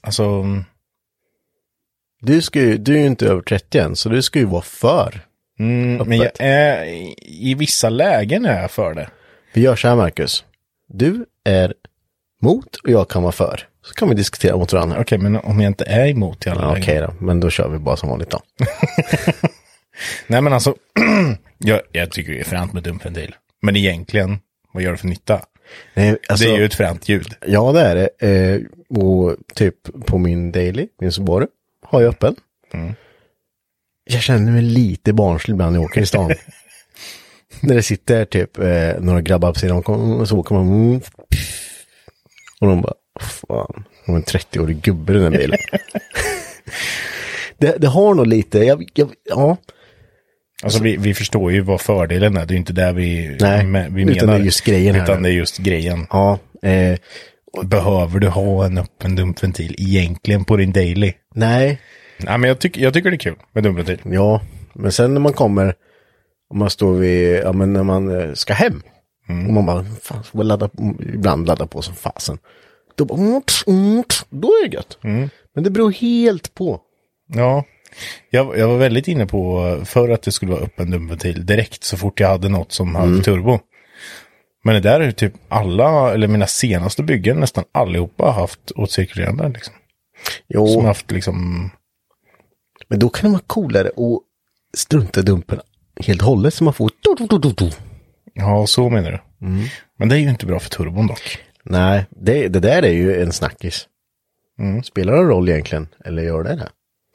Alltså... 0.00 0.44
Du, 2.20 2.42
ska 2.42 2.60
ju, 2.60 2.76
du 2.76 2.94
är 2.94 2.98
ju 2.98 3.06
inte 3.06 3.26
över 3.26 3.42
30 3.42 3.78
än, 3.78 3.96
så 3.96 4.08
du 4.08 4.22
ska 4.22 4.38
ju 4.38 4.44
vara 4.44 4.62
för. 4.62 5.20
Mm, 5.58 6.08
men 6.08 6.18
jag 6.18 6.30
är, 6.38 6.84
i- 7.22 7.54
vissa 7.58 7.88
lägen 7.88 8.46
är 8.46 8.60
jag 8.60 8.70
för 8.70 8.94
det. 8.94 9.08
Vi 9.52 9.60
gör 9.60 9.76
så 9.76 9.88
här, 9.88 9.96
Marcus. 9.96 10.44
Du 10.88 11.26
är 11.44 11.74
mot 12.42 12.76
och 12.76 12.90
jag 12.90 13.08
kan 13.08 13.22
vara 13.22 13.32
för. 13.32 13.60
Så 13.82 13.94
kan 13.94 14.08
vi 14.08 14.14
diskutera 14.14 14.56
mot 14.56 14.72
varandra. 14.72 14.96
Okej, 15.00 15.18
men 15.18 15.36
om 15.36 15.60
jag 15.60 15.70
inte 15.70 15.84
är 15.84 16.06
emot 16.08 16.46
i 16.46 16.50
alla 16.50 16.60
Ja, 16.62 16.68
lägen. 16.68 16.82
Okej 16.82 17.00
då, 17.00 17.24
men 17.26 17.40
då 17.40 17.50
kör 17.50 17.68
vi 17.68 17.78
bara 17.78 17.96
som 17.96 18.08
vanligt 18.08 18.30
då. 18.30 18.40
Nej, 20.26 20.40
men 20.40 20.52
alltså. 20.52 20.74
jag, 21.58 21.80
jag 21.92 22.10
tycker 22.10 22.32
det 22.32 22.40
är 22.40 22.44
fränt 22.44 22.72
med 22.72 22.82
dumventil. 22.82 23.34
Men 23.62 23.76
egentligen, 23.76 24.38
vad 24.72 24.82
gör 24.82 24.90
det 24.90 24.96
för 24.96 25.06
nytta? 25.06 25.40
Nej, 25.94 26.16
alltså, 26.28 26.46
det 26.46 26.54
är 26.54 26.58
ju 26.58 26.64
ett 26.64 26.74
fränt 26.74 27.08
ljud. 27.08 27.34
Ja, 27.46 27.72
det 27.72 27.80
är 27.80 27.94
det. 27.94 28.28
Eh, 28.28 28.60
och 28.98 29.36
typ 29.54 29.74
på 30.06 30.18
min 30.18 30.52
daily, 30.52 30.88
min 31.00 31.12
Subaru, 31.12 31.46
har 31.86 32.00
jag 32.00 32.08
öppen. 32.08 32.36
Jag 34.04 34.22
känner 34.22 34.52
mig 34.52 34.62
lite 34.62 35.12
barnslig 35.12 35.54
ibland 35.54 35.72
när 35.72 35.80
jag 35.80 35.84
åker 35.90 36.00
i 36.00 36.06
stan. 36.06 36.32
när 37.60 37.74
det 37.74 37.82
sitter 37.82 38.24
typ 38.24 38.58
eh, 38.58 39.00
några 39.00 39.20
grabbar 39.20 39.52
på 39.52 39.58
sidan 39.58 39.76
och 39.82 40.28
så 40.28 40.38
åker 40.38 40.54
man. 40.54 40.66
Mm, 40.68 41.00
och 42.60 42.66
de 42.66 42.80
bara, 42.80 42.94
fan, 43.20 43.84
de 44.06 44.12
är 44.12 44.16
en 44.16 44.24
30-årig 44.24 44.80
gubbe 44.82 45.12
i 45.12 45.16
den 45.16 45.32
här 45.32 45.40
bilen. 45.40 45.58
det, 47.58 47.76
det 47.78 47.86
har 47.86 48.14
nog 48.14 48.26
lite, 48.26 48.58
jag, 48.58 48.84
jag, 48.94 49.10
ja, 49.24 49.56
Alltså 50.62 50.82
vi, 50.82 50.96
vi 50.96 51.14
förstår 51.14 51.52
ju 51.52 51.60
vad 51.60 51.80
fördelen 51.80 52.36
är. 52.36 52.46
Det 52.46 52.52
är 52.52 52.54
ju 52.54 52.58
inte 52.58 52.72
där 52.72 52.92
vi, 52.92 53.36
Nej, 53.40 53.64
vi 53.90 54.02
utan 54.02 54.26
menar. 54.26 54.38
det 54.38 54.42
är 54.42 54.44
just 54.44 54.64
grejen 54.64 54.94
här. 54.94 55.02
Utan 55.02 55.22
det 55.22 55.28
är 55.28 55.32
just 55.32 55.58
grejen. 55.58 56.06
ja, 56.10 56.38
eh, 56.62 56.98
Behöver 57.64 58.18
du 58.18 58.28
ha 58.28 58.66
en 58.66 58.78
öppen 58.78 59.16
dumpventil 59.16 59.74
egentligen 59.78 60.44
på 60.44 60.56
din 60.56 60.72
daily? 60.72 61.12
nej, 61.34 61.80
Nej, 62.18 62.38
men 62.38 62.48
jag, 62.48 62.58
tycker 62.58 62.80
jag 62.80 62.94
tycker 62.94 63.10
det 63.10 63.16
är 63.16 63.18
kul 63.18 63.36
med 63.52 63.64
dumpventil. 63.64 64.00
Ja, 64.04 64.40
men 64.72 64.92
sen 64.92 65.14
när 65.14 65.20
man 65.20 65.32
kommer, 65.32 65.74
om 66.50 66.58
man 66.58 66.70
står 66.70 66.94
vid, 66.94 67.36
ja 67.36 67.52
men 67.52 67.72
när 67.72 67.82
man 67.82 68.20
eh, 68.20 68.32
ska 68.32 68.52
hem. 68.54 68.82
Och 69.28 69.52
man 69.52 69.66
bara, 69.66 69.84
fan, 69.84 70.24
får 70.24 70.38
väl 70.38 70.46
ladda, 70.46 70.70
ibland 71.14 71.46
ladda 71.46 71.66
på 71.66 71.82
som 71.82 71.94
fasen. 71.94 72.38
Då 72.94 73.04
bara, 73.04 73.18
mm, 73.18 73.42
mm, 73.66 74.04
då 74.30 74.48
är 74.48 74.68
det 74.68 74.76
gött. 74.76 74.98
Men 75.54 75.64
det 75.64 75.70
beror 75.70 75.92
helt 75.92 76.54
på. 76.54 76.80
Ja, 77.34 77.64
jag, 78.30 78.58
jag 78.58 78.68
var 78.68 78.76
väldigt 78.76 79.08
inne 79.08 79.26
på 79.26 79.80
för 79.84 80.08
att 80.08 80.22
det 80.22 80.32
skulle 80.32 80.52
vara 80.52 80.62
öppen 80.62 80.90
dumpventil 80.90 81.46
direkt 81.46 81.84
så 81.84 81.96
fort 81.96 82.20
jag 82.20 82.28
hade 82.28 82.48
något 82.48 82.72
som 82.72 82.94
hade 82.94 83.22
turbo. 83.22 83.58
Men 84.64 84.74
det 84.74 84.80
där 84.80 85.00
är 85.00 85.10
typ 85.10 85.32
alla, 85.48 86.14
eller 86.14 86.28
mina 86.28 86.46
senaste 86.46 87.02
byggen, 87.02 87.40
nästan 87.40 87.64
allihopa 87.72 88.24
har 88.24 88.32
haft 88.32 88.70
åtcirkulerande 88.70 89.48
liksom. 89.48 89.74
Jo, 90.48 90.66
Som 90.66 90.80
har 90.80 90.88
haft 90.88 91.10
liksom, 91.10 91.70
men 92.88 92.98
då 92.98 93.08
kan 93.08 93.30
det 93.30 93.32
vara 93.32 93.42
coolare 93.46 93.88
att 93.88 94.20
strunta 94.78 95.20
i 95.20 95.22
dumpen 95.22 95.60
helt 96.00 96.22
och 96.22 96.28
hållet 96.28 96.54
så 96.54 96.64
man 96.64 96.74
får 96.74 96.90
ja 98.34 98.66
så 98.66 98.90
menar 98.90 99.10
du. 99.10 99.46
Men 99.98 100.08
det 100.08 100.16
är 100.16 100.18
ju 100.18 100.30
inte 100.30 100.46
bra 100.46 100.58
för 100.60 100.70
turbon 100.70 101.06
dock. 101.06 101.38
Nej, 101.62 102.06
det, 102.10 102.48
det 102.48 102.60
där 102.60 102.82
är 102.82 102.92
ju 102.92 103.22
en 103.22 103.32
snackis. 103.32 103.88
Spelar 104.84 105.12
det 105.12 105.22
roll 105.22 105.48
egentligen? 105.48 105.88
Eller 106.04 106.22
gör 106.22 106.44
det 106.44 106.56
det? 106.56 106.68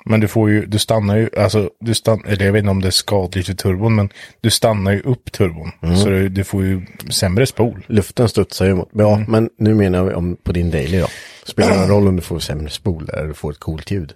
Men 0.05 0.19
du 0.19 0.27
får 0.27 0.49
ju, 0.49 0.65
du 0.65 0.79
stannar 0.79 1.17
ju, 1.17 1.29
alltså, 1.37 1.69
du 1.79 1.93
stannar, 1.93 2.27
eller 2.27 2.45
jag 2.45 2.53
vet 2.53 2.59
inte 2.59 2.71
om 2.71 2.81
det 2.81 2.87
är 2.87 2.91
skadligt 2.91 3.47
för 3.47 3.53
turbon, 3.53 3.95
men 3.95 4.09
du 4.41 4.49
stannar 4.49 4.91
ju 4.91 5.01
upp 5.01 5.31
turbon. 5.31 5.71
Så 5.97 6.09
du, 6.09 6.29
du 6.29 6.43
får 6.43 6.63
ju 6.63 6.85
sämre 7.09 7.45
spol. 7.45 7.85
Luften 7.87 8.29
studsar 8.29 8.65
ju 8.65 8.75
mot. 8.75 8.89
Ja, 8.93 9.23
men 9.27 9.49
nu 9.57 9.73
menar 9.73 10.03
vi 10.03 10.13
om 10.13 10.37
på 10.43 10.51
din 10.51 10.71
daily 10.71 10.99
då. 10.99 11.07
Spelar 11.45 11.77
det 11.77 11.87
roll 11.93 12.07
om 12.07 12.15
du 12.15 12.21
får 12.21 12.39
sämre 12.39 12.69
spol 12.69 13.09
eller 13.13 13.27
du 13.27 13.33
får 13.33 13.51
ett 13.51 13.59
coolt 13.59 13.91
ljud? 13.91 14.13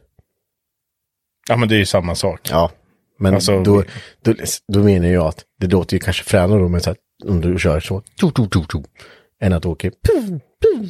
Ja 1.50 1.58
men 1.58 1.70
det 1.70 1.76
är 1.76 1.80
ju 1.80 1.86
samma 1.86 2.16
sak. 2.16 2.40
Ja, 2.52 2.72
men 3.20 3.34
Alltså, 3.34 3.64
då, 3.64 3.84
då, 4.22 4.34
då 4.68 4.80
menar 4.80 5.08
jag 5.08 5.26
att 5.28 5.44
det 5.60 5.68
låter 5.68 5.94
ju 5.96 6.00
kanske 6.00 6.24
fränare 6.24 6.60
då 6.60 6.70
med 6.70 6.84
så 6.84 6.90
att 6.90 6.98
om 7.28 7.42
du 7.42 7.60
kör 7.60 7.80
så, 7.80 8.04
tjo, 8.20 8.32
tjo, 8.38 8.50
tjo, 8.54 8.66
tjo, 8.72 8.84
än 9.42 9.54
att 9.54 9.66
åka 9.66 9.90
puh, 9.90 10.38
puh. 10.62 10.90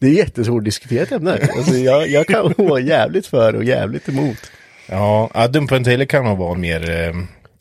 Det 0.00 0.06
är 0.06 0.10
jättesvårt 0.12 0.60
att 0.60 0.64
diskutera 0.64 1.02
ett 1.02 1.12
ämne. 1.12 1.48
Alltså 1.56 1.74
jag, 1.74 2.08
jag 2.08 2.26
kan 2.26 2.54
vara 2.68 2.80
jävligt 2.80 3.26
för 3.26 3.54
och 3.54 3.64
jävligt 3.64 4.08
emot. 4.08 4.36
Ja, 4.88 5.30
ja 5.34 5.48
dumpventiler 5.48 6.04
kan 6.04 6.24
man 6.24 6.38
vara 6.38 6.54
mer 6.54 6.90
eh, 6.90 7.14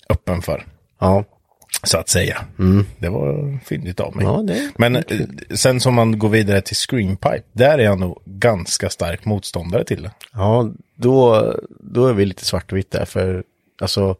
öppen 0.10 0.42
för. 0.42 0.66
Ja, 1.00 1.24
Så 1.84 1.98
att 1.98 2.10
säga. 2.10 2.46
Det 3.00 3.10
var 3.10 3.60
fyndigt 3.66 4.00
av 4.00 4.16
mig. 4.16 4.26
Ja, 4.26 4.44
Men 4.78 4.96
eh, 4.96 5.04
sen 5.54 5.80
som 5.80 5.96
man 5.96 6.20
går 6.20 6.30
vidare 6.30 6.62
till 6.62 6.76
screenpipe, 6.76 7.44
där 7.54 7.80
är 7.80 7.84
jag 7.84 8.00
nog 8.00 8.22
ganska 8.26 8.90
stark 8.90 9.26
motståndare 9.26 9.84
till 9.84 10.04
det. 10.04 10.12
ja 10.34 10.72
då, 10.96 11.46
då 11.80 12.08
är 12.08 12.14
vi 12.14 12.26
lite 12.26 12.46
svart 12.46 12.72
och 12.72 12.78
vitt 12.78 12.92
där 12.92 13.06
för 13.06 13.44
alltså, 13.82 14.16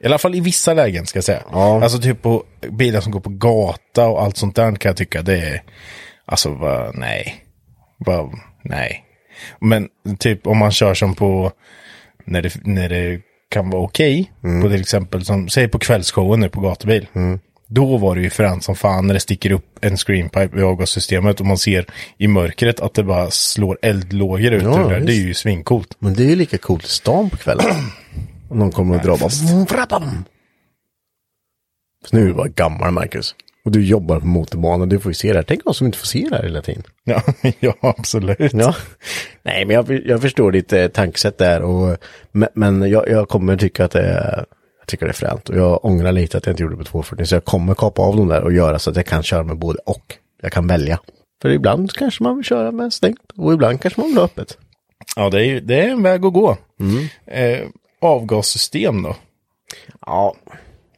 I 0.00 0.06
alla 0.06 0.18
fall 0.18 0.34
i 0.34 0.40
vissa 0.40 0.74
lägen 0.74 1.06
ska 1.06 1.16
jag 1.16 1.24
säga. 1.24 1.42
Ja. 1.52 1.82
Alltså 1.82 1.98
typ 1.98 2.22
på 2.22 2.44
bilar 2.70 3.00
som 3.00 3.12
går 3.12 3.20
på 3.20 3.30
gata 3.30 4.06
och 4.06 4.22
allt 4.22 4.36
sånt 4.36 4.56
där 4.56 4.74
kan 4.76 4.88
jag 4.88 4.96
tycka 4.96 5.22
det 5.22 5.38
är, 5.38 5.62
alltså 6.24 6.54
bara, 6.54 6.92
nej. 6.92 7.44
Bara, 8.06 8.30
nej. 8.62 9.04
Men 9.60 9.88
typ 10.18 10.46
om 10.46 10.58
man 10.58 10.70
kör 10.72 10.94
som 10.94 11.14
på, 11.14 11.52
när 12.24 12.42
det, 12.42 12.54
när 12.64 12.88
det 12.88 13.20
kan 13.54 13.70
vara 13.70 13.82
okej, 13.82 14.32
på 14.62 14.68
till 14.70 14.80
exempel 14.80 15.24
som, 15.24 15.48
säg 15.48 15.68
på 15.68 15.78
kvällsshowen 15.78 16.40
nu 16.40 16.48
på 16.48 16.60
gatubil. 16.60 17.06
Då 17.66 17.96
var 17.96 18.14
det 18.16 18.22
ju 18.22 18.30
fränt 18.30 18.64
som 18.64 18.74
fan 18.76 19.06
när 19.06 19.14
det 19.14 19.20
sticker 19.20 19.50
upp 19.52 19.78
en 19.80 19.96
screenpipe 19.96 20.58
i 20.58 20.62
avgassystemet 20.62 21.40
och 21.40 21.46
man 21.46 21.58
ser 21.58 21.86
i 22.18 22.28
mörkret 22.28 22.80
att 22.80 22.94
det 22.94 23.02
bara 23.02 23.30
slår 23.30 23.78
eldlågor 23.82 24.52
ut 24.52 24.62
Ja, 24.62 24.80
ur 24.86 24.90
det. 24.90 25.00
Det 25.00 25.12
är 25.12 25.16
ju 25.26 25.34
svincoolt. 25.34 25.96
men 25.98 26.14
det 26.14 26.22
är 26.24 26.28
ju 26.28 26.36
lika 26.36 26.58
coolt 26.58 26.84
i 26.84 26.88
stan 26.88 27.30
på 27.30 27.36
kvällen. 27.36 27.66
Om 28.48 28.58
någon 28.58 28.72
kommer 28.72 28.94
och 28.96 29.02
drar 29.02 29.18
bara, 29.18 30.02
nu 32.12 32.22
är 32.22 32.26
du 32.26 32.32
bara 32.34 32.48
gammal 32.48 32.92
Marcus. 32.92 33.34
Och 33.64 33.70
du 33.72 33.84
jobbar 33.84 34.20
på 34.20 34.26
motorbanan, 34.26 34.88
du 34.88 35.00
får 35.00 35.10
ju 35.10 35.14
se 35.14 35.28
det 35.32 35.38
här. 35.38 35.42
Tänk 35.48 35.66
oss 35.66 35.76
som 35.76 35.86
inte 35.86 35.98
får 35.98 36.06
se 36.06 36.26
det 36.30 36.36
här 36.36 36.42
hela 36.42 36.62
tiden. 36.62 36.82
Ja, 37.04 37.22
ja 37.60 37.74
absolut. 37.80 38.52
Ja. 38.52 38.74
Nej, 39.42 39.64
men 39.64 39.74
jag, 39.76 40.00
jag 40.06 40.20
förstår 40.22 40.52
ditt 40.52 40.72
eh, 40.72 40.86
tankesätt 40.88 41.38
där. 41.38 41.62
Och, 41.62 41.96
men 42.32 42.48
men 42.54 42.90
jag, 42.90 43.08
jag 43.08 43.28
kommer 43.28 43.56
tycka 43.56 43.84
att 43.84 43.90
det 43.90 44.00
är, 44.02 44.44
jag 44.80 44.86
tycker 44.86 45.06
det 45.06 45.10
är 45.10 45.14
fränt. 45.14 45.48
Och 45.48 45.56
jag 45.56 45.84
ångrar 45.84 46.12
lite 46.12 46.38
att 46.38 46.46
jag 46.46 46.52
inte 46.52 46.62
gjorde 46.62 46.74
det 46.74 46.78
på 46.78 46.84
240. 46.84 47.26
Så 47.26 47.34
jag 47.34 47.44
kommer 47.44 47.74
kapa 47.74 48.02
av 48.02 48.16
dem 48.16 48.28
där 48.28 48.42
och 48.42 48.52
göra 48.52 48.78
så 48.78 48.90
att 48.90 48.96
jag 48.96 49.06
kan 49.06 49.22
köra 49.22 49.42
med 49.42 49.58
både 49.58 49.78
och. 49.86 50.14
Jag 50.42 50.52
kan 50.52 50.66
välja. 50.66 50.98
För 51.42 51.48
ibland 51.50 51.92
kanske 51.92 52.22
man 52.22 52.36
vill 52.36 52.44
köra 52.44 52.70
med 52.72 52.92
stängt. 52.92 53.18
Och 53.36 53.52
ibland 53.52 53.80
kanske 53.80 54.00
man 54.00 54.08
vill 54.08 54.18
ha 54.18 54.24
öppet. 54.24 54.58
Ja, 55.16 55.30
det 55.30 55.38
är, 55.40 55.44
ju- 55.44 55.60
det 55.60 55.80
är 55.80 55.88
en 55.88 56.02
väg 56.02 56.24
att 56.24 56.32
gå. 56.32 56.56
Eh, 57.26 57.58
avgassystem 58.00 59.02
då? 59.02 59.16
Ja. 60.06 60.34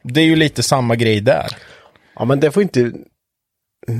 Det 0.03 0.21
är 0.21 0.25
ju 0.25 0.35
lite 0.35 0.63
samma 0.63 0.95
grej 0.95 1.21
där. 1.21 1.47
Ja, 2.19 2.25
men 2.25 2.39
det 2.39 2.51
får 2.51 2.63
inte... 2.63 2.91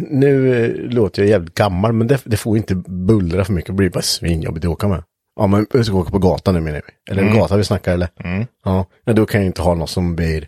Nu 0.09 0.63
eh, 0.65 0.71
låter 0.75 1.21
jag 1.21 1.29
jävligt 1.29 1.53
gammal, 1.53 1.93
men 1.93 2.07
det, 2.07 2.21
det 2.25 2.37
får 2.37 2.57
inte 2.57 2.75
bullra 2.75 3.45
för 3.45 3.53
mycket. 3.53 3.67
Det 3.67 3.73
blir 3.73 3.89
bara 3.89 4.01
svinjobbigt 4.01 4.65
att 4.65 4.71
åka 4.71 4.87
med. 4.87 5.03
Ja, 5.35 5.47
men 5.47 5.67
vi 5.73 5.83
ska 5.83 5.93
åka 5.93 6.11
på 6.11 6.19
gatan 6.19 6.53
nu 6.53 6.61
menar 6.61 6.81
vi. 6.87 7.11
Eller 7.11 7.21
mm. 7.21 7.35
gata 7.35 7.57
vi 7.57 7.63
snackar 7.63 7.93
eller? 7.93 8.09
Ja, 8.63 8.85
men 9.05 9.15
då 9.15 9.25
kan 9.25 9.41
jag 9.41 9.45
inte 9.45 9.61
ha 9.61 9.75
något 9.75 9.89
som 9.89 10.15
blir... 10.15 10.47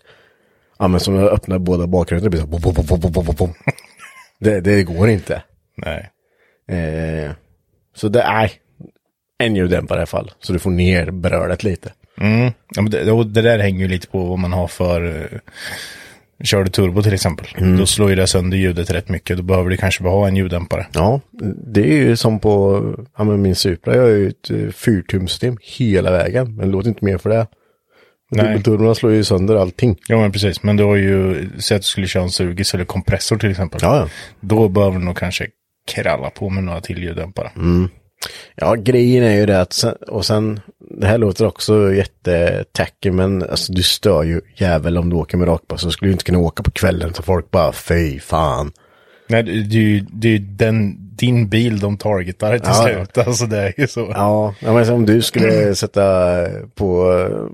Ja, 0.79 0.88
men 0.88 0.99
som 0.99 1.15
jag 1.15 1.32
öppnar 1.32 1.60
båda 1.60 1.88
bakgrunderna. 1.88 2.23
Det 2.23 2.29
blir 2.29 2.41
så 2.41 2.47
bom, 2.47 2.62
bom, 2.62 2.86
bom, 2.86 2.99
bom, 3.12 3.25
bom, 3.25 3.36
bom. 3.36 3.53
Det, 4.39 4.62
det 4.62 4.84
går 4.84 5.10
inte. 5.10 5.43
Nej. 5.75 6.10
Eh, 6.67 7.32
så 7.95 8.10
det 8.10 8.21
är 8.21 8.51
en 9.38 9.55
ljuddämpare 9.55 9.97
i 9.97 9.99
alla 9.99 10.05
fall. 10.05 10.32
Så 10.39 10.53
du 10.53 10.60
får 10.60 10.71
ner 10.71 11.12
brölet 11.12 11.63
lite. 11.63 11.93
Mm. 12.17 12.51
Ja, 12.75 12.82
men 12.82 12.91
det, 12.91 13.23
det 13.23 13.41
där 13.41 13.60
hänger 13.60 13.79
ju 13.79 13.88
lite 13.88 14.08
på 14.08 14.25
vad 14.25 14.39
man 14.39 14.53
har 14.53 14.67
för... 14.67 15.29
Kör 16.43 16.63
du 16.63 16.69
turbo 16.69 17.04
till 17.04 17.13
exempel. 17.13 17.47
Då 17.78 17.86
slår 17.86 18.10
ju 18.10 18.15
det 18.15 18.28
sönder 18.28 18.58
ljudet 18.58 18.91
rätt 18.91 19.10
mycket. 19.10 19.38
Då 19.38 19.43
behöver 19.43 19.69
du 19.69 19.78
kanske 19.78 20.04
bara 20.04 20.13
ha 20.13 20.28
en 20.28 20.36
ljuddämpare. 20.36 20.88
Ja, 20.93 21.21
det 21.73 21.82
är 21.82 21.97
ju 21.97 22.15
som 22.15 22.39
på 22.39 22.84
ja, 23.17 23.23
min 23.23 23.56
Supra. 23.56 23.95
Jag 23.95 24.02
har 24.02 24.10
ju 24.10 24.28
ett 24.28 24.49
eh, 24.49 24.71
fyrtumssystem 24.71 25.58
hela 25.62 26.12
vägen. 26.12 26.56
Men 26.56 26.65
det 26.65 26.71
låter 26.71 26.89
inte 26.89 27.06
mer 27.06 27.17
för 27.17 27.30
det. 27.30 27.47
Dubbelturborna 28.32 28.95
slår 28.95 29.12
ju 29.12 29.23
sönder 29.23 29.56
allting. 29.56 29.97
Ja 30.08 30.17
men 30.17 30.32
precis. 30.32 30.63
Men 30.63 30.78
du 30.78 30.84
har 30.84 30.95
ju... 30.95 31.49
Säg 31.60 31.75
att 31.75 31.82
du 31.82 31.88
skulle 31.88 32.08
köra 32.08 32.23
en 32.23 32.30
sugis 32.30 32.73
eller 32.73 32.86
kompressor 32.86 33.38
till 33.38 33.52
exempel. 33.52 33.80
Ja, 33.84 33.97
ja. 33.97 34.08
Då 34.39 34.67
behöver 34.67 34.99
du 34.99 35.06
nog 35.06 35.17
kanske 35.17 35.47
kralla 35.88 36.30
på 36.30 36.49
med 36.49 36.63
några 36.63 36.82
till 36.82 37.04
ljuddämpare. 37.04 37.52
Ja, 38.56 38.75
grejen 38.75 39.23
är 39.23 39.36
ju 39.36 39.45
det 39.45 39.62
att, 39.62 39.84
och 40.08 40.25
sen, 40.25 40.60
det 40.99 41.07
här 41.07 41.17
låter 41.17 41.45
också 41.45 41.93
jättetacky, 41.93 43.12
men 43.12 43.43
alltså 43.49 43.73
du 43.73 43.83
stör 43.83 44.23
ju 44.23 44.41
jävel 44.55 44.97
om 44.97 45.09
du 45.09 45.15
åker 45.15 45.38
med 45.38 45.47
rakpass. 45.47 45.81
Så 45.81 45.91
skulle 45.91 46.09
du 46.09 46.13
inte 46.13 46.23
kunna 46.23 46.39
åka 46.39 46.63
på 46.63 46.71
kvällen 46.71 47.13
så 47.13 47.23
folk 47.23 47.51
bara, 47.51 47.71
fy 47.71 48.19
fan. 48.19 48.71
Nej, 49.29 49.43
det 49.43 49.51
är 49.51 49.81
ju, 49.81 50.05
det 50.13 50.27
är 50.27 50.31
ju 50.31 50.38
den, 50.38 50.95
din 51.15 51.49
bil 51.49 51.79
de 51.79 51.97
targetar 51.97 52.57
till 52.57 52.67
Ja, 52.67 52.73
slut. 52.73 53.27
Alltså 53.27 53.45
det 53.45 53.57
är 53.57 53.73
ju 53.77 53.88
så. 53.88 54.12
Ja, 54.13 54.53
men 54.62 54.89
om 54.89 55.05
du 55.05 55.21
skulle 55.21 55.75
sätta 55.75 56.01
på 56.75 57.13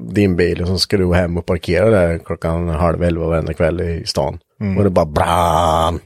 din 0.09 0.35
bil 0.35 0.61
och 0.61 0.67
så 0.67 0.77
ska 0.77 0.97
du 0.97 1.13
hem 1.13 1.37
och 1.37 1.45
parkera 1.45 1.89
där 1.89 2.17
klockan 2.17 2.69
halv 2.69 3.03
elva 3.03 3.25
varenda 3.25 3.53
kväll 3.53 3.81
i 3.81 4.03
stan. 4.05 4.39
Och 4.77 4.83
det 4.83 4.89
bara 4.89 5.05
bram. 5.05 5.99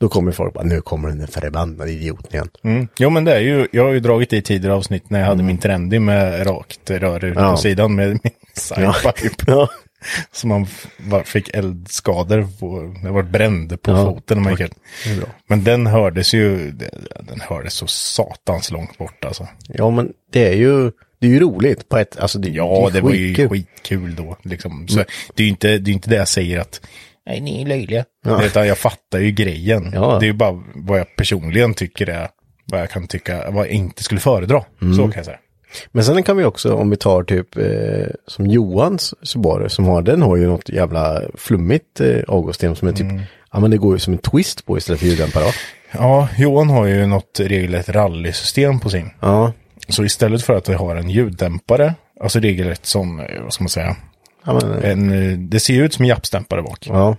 Då 0.00 0.08
kommer 0.08 0.32
folk 0.32 0.54
bara, 0.54 0.64
nu 0.64 0.80
kommer 0.80 1.08
den 1.08 1.26
förbannade 1.26 1.90
idioten 1.90 2.32
igen. 2.32 2.48
Mm. 2.64 2.88
Jo 2.98 3.10
men 3.10 3.24
det 3.24 3.34
är 3.34 3.40
ju, 3.40 3.68
jag 3.72 3.84
har 3.84 3.92
ju 3.92 4.00
dragit 4.00 4.30
det 4.30 4.36
i 4.36 4.42
tidigare 4.42 4.74
avsnitt 4.74 5.10
när 5.10 5.18
jag 5.20 5.26
hade 5.26 5.42
min 5.42 5.58
trendy 5.58 5.98
med 5.98 6.46
rakt 6.46 6.90
rör 6.90 7.24
ut 7.24 7.34
Ja. 7.36 7.50
på 7.50 7.56
sidan 7.56 7.94
med 7.94 8.08
min 8.08 8.32
sidepipe. 8.54 9.44
Ja. 9.46 9.68
Så 10.32 10.46
man 10.46 10.66
fick 11.24 11.48
eldskador 11.54 12.46
på, 12.60 12.94
det 13.02 13.10
var 13.10 13.22
bränd 13.22 13.82
på 13.82 13.90
Ja. 13.90 14.04
foten. 14.04 14.42
Man 14.42 14.54
gick. 14.56 14.72
Men 15.48 15.64
den 15.64 15.86
hördes 15.86 16.34
ju, 16.34 16.70
den 17.20 17.40
hördes 17.40 17.74
så 17.74 17.86
satans 17.86 18.70
långt 18.70 18.98
bort 18.98 19.24
alltså. 19.24 19.48
ja, 19.68 19.90
men 19.90 20.12
det 20.32 20.48
är 20.48 20.54
ju, 20.56 20.90
det 21.20 21.26
är 21.26 21.30
ju 21.30 21.40
roligt 21.40 21.88
på 21.88 21.98
ett, 21.98 22.18
alltså 22.18 22.38
det, 22.38 22.48
Ja, 22.48 22.88
är 22.88 22.92
det 22.92 23.00
var 23.00 23.12
ju 23.12 23.34
skitkul. 23.48 24.14
då. 24.14 24.36
Liksom. 24.42 24.88
Så 24.88 25.04
det 25.34 25.42
är 25.42 25.44
ju 25.44 25.50
inte, 25.50 25.78
det 25.78 25.90
är 25.90 25.92
inte 25.92 26.10
det 26.10 26.16
jag 26.16 26.28
säger 26.28 26.58
att 26.60 26.80
nej 27.26 27.40
ni 27.40 27.62
är 27.62 27.66
löjliga. 27.66 28.04
Utan 28.44 28.66
jag 28.66 28.78
fattar 28.78 29.18
ju 29.18 29.30
grejen. 29.30 29.90
Ja. 29.94 30.16
Det 30.20 30.26
är 30.26 30.28
ju 30.28 30.32
bara 30.32 30.62
vad 30.74 30.98
jag 30.98 31.16
personligen 31.16 31.74
tycker 31.74 32.08
är, 32.08 32.28
vad 32.64 32.80
jag 32.80 32.90
kan 32.90 33.06
tycka, 33.06 33.50
vad 33.50 33.66
jag 33.66 33.72
inte 33.72 34.02
skulle 34.02 34.20
föredra. 34.20 34.64
Så 34.96 35.02
kan 35.02 35.12
jag 35.16 35.24
säga. 35.24 35.38
Men 35.92 36.04
sen 36.04 36.22
kan 36.22 36.36
vi 36.36 36.44
också, 36.44 36.74
om 36.74 36.90
vi 36.90 36.96
tar 36.96 37.22
typ 37.22 37.56
eh, 37.56 38.06
som 38.26 38.46
Johans 38.46 39.14
Subaru 39.22 39.68
som 39.68 39.84
har, 39.84 40.02
den 40.02 40.22
har 40.22 40.36
ju 40.36 40.46
något 40.46 40.68
jävla 40.68 41.22
flummigt 41.34 42.00
eh, 42.00 42.22
avgassystem 42.28 42.74
som 42.76 42.88
är 42.88 42.92
typ, 42.92 43.06
ja 43.52 43.60
men 43.60 43.70
det 43.70 43.76
går 43.76 43.94
ju 43.94 43.98
som 43.98 44.12
en 44.12 44.18
twist 44.18 44.66
på 44.66 44.78
istället 44.78 45.00
för 45.00 45.06
ljuddämpare. 45.06 45.44
Ja, 45.92 46.28
Johan 46.38 46.68
har 46.70 46.86
ju 46.86 47.06
något 47.06 47.40
regelrätt 47.40 47.88
rallysystem 47.88 48.80
på 48.80 48.90
sin. 48.90 49.10
Ja, 49.20 49.52
Så 49.88 50.04
istället 50.04 50.42
för 50.42 50.54
att 50.56 50.68
vi 50.68 50.74
har 50.74 50.96
en 50.96 51.10
ljuddämpare, 51.10 51.94
alltså 52.20 52.38
regelrätt 52.40 52.86
som, 52.86 53.20
eh, 53.20 53.42
vad 53.42 53.52
ska 53.52 53.64
man 53.64 53.68
säga, 53.68 53.96
ja 54.46 54.52
men, 54.52 54.82
en, 54.84 55.30
eh, 55.32 55.38
det 55.38 55.60
ser 55.60 55.82
ut 55.82 55.94
som 55.94 56.02
en 56.02 56.08
jappstämpare 56.08 56.62
bak. 56.62 56.86
ja, 56.86 57.16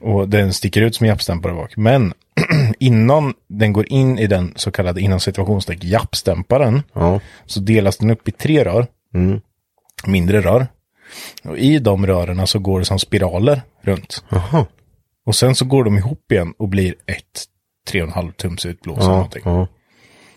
Och 0.00 0.28
den 0.28 0.52
sticker 0.52 0.82
ut 0.82 0.94
som 0.94 1.04
en 1.04 1.08
jappstämpare 1.08 1.52
bak. 1.54 1.76
Men 1.76 2.12
innan 2.78 3.34
den 3.48 3.72
går 3.72 3.92
in 3.92 4.18
i 4.18 4.26
den 4.26 4.52
så 4.56 4.70
kallade 4.70 5.00
inom 5.00 5.20
situationstecken 5.20 5.90
jappstämparen 5.90 6.82
ja, 6.92 7.20
så 7.46 7.60
delas 7.60 7.96
den 7.96 8.10
upp 8.10 8.28
i 8.28 8.32
tre 8.32 8.64
rör. 8.64 8.86
Mindre 10.06 10.40
rör. 10.40 10.66
Och 11.44 11.58
i 11.58 11.78
de 11.78 12.06
rören 12.06 12.46
så 12.46 12.58
går 12.58 12.78
det 12.78 12.84
som 12.84 12.98
spiraler 12.98 13.62
runt. 13.80 14.24
jaha, 14.28 14.66
Och 15.26 15.36
sen 15.36 15.54
så 15.54 15.64
går 15.64 15.84
de 15.84 15.98
ihop 15.98 16.32
igen 16.32 16.54
och 16.58 16.68
blir 16.68 16.94
ett 17.06 17.44
3,5 17.90 18.32
tums 18.32 18.66
utblås 18.66 18.98
eller 18.98 19.08
ja, 19.08 19.14
någonting. 19.14 19.42
ja. 19.44 19.66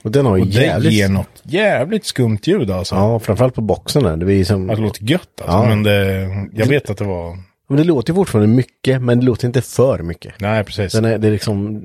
Och 0.05 0.11
den 0.11 0.25
har 0.25 0.37
ju 0.37 0.41
Och 0.41 0.47
det 0.47 0.61
jävligt, 0.61 0.93
ger 0.93 1.09
något 1.09 1.41
jävligt 1.43 2.05
skumt 2.05 2.39
ljud 2.43 2.71
alltså. 2.71 2.95
ja 2.95 3.19
framförallt 3.19 3.55
på 3.55 3.61
boxen 3.61 4.03
där, 4.03 4.17
det 4.17 4.25
blir 4.25 4.45
som, 4.45 4.69
Att 4.69 4.75
det 4.75 4.81
låter 4.81 5.03
gött 5.03 5.21
alltså. 5.41 5.57
Ja. 5.57 5.65
Men 5.65 5.83
det, 5.83 6.29
jag 6.53 6.65
vet 6.65 6.89
att 6.89 6.97
det 6.97 7.03
var... 7.03 7.37
men 7.67 7.77
det 7.77 7.83
låter 7.83 8.13
ju 8.13 8.15
fortfarande 8.15 8.55
mycket, 8.55 9.01
men 9.01 9.19
det 9.19 9.25
låter 9.25 9.47
inte 9.47 9.61
för 9.61 9.99
mycket. 9.99 10.33
Nej, 10.39 10.63
precis. 10.63 10.93
Den 10.93 11.05
är, 11.05 11.17
det 11.17 11.27
är 11.27 11.31
liksom, 11.31 11.81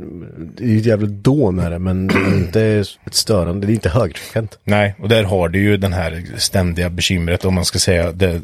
det 0.57 0.65
är 0.65 0.69
ju 0.69 0.79
ett 0.79 0.87
jävla 0.87 1.07
dån 1.07 1.59
är 1.59 1.71
det, 1.71 1.79
men 1.79 2.07
det 2.07 2.15
är 2.15 2.35
inte 2.35 2.63
ett 3.07 3.15
störande, 3.15 3.67
det 3.67 3.73
är 3.73 3.75
inte 3.75 3.89
högfrekvent. 3.89 4.59
Nej, 4.65 4.95
och 4.99 5.09
där 5.09 5.25
har 5.25 5.49
du 5.49 5.59
ju 5.59 5.77
den 5.77 5.93
här 5.93 6.25
ständiga 6.37 6.91
bekymret 6.91 7.45
om 7.45 7.55
man 7.55 7.65
ska 7.65 7.79
säga 7.79 8.13
det, 8.13 8.41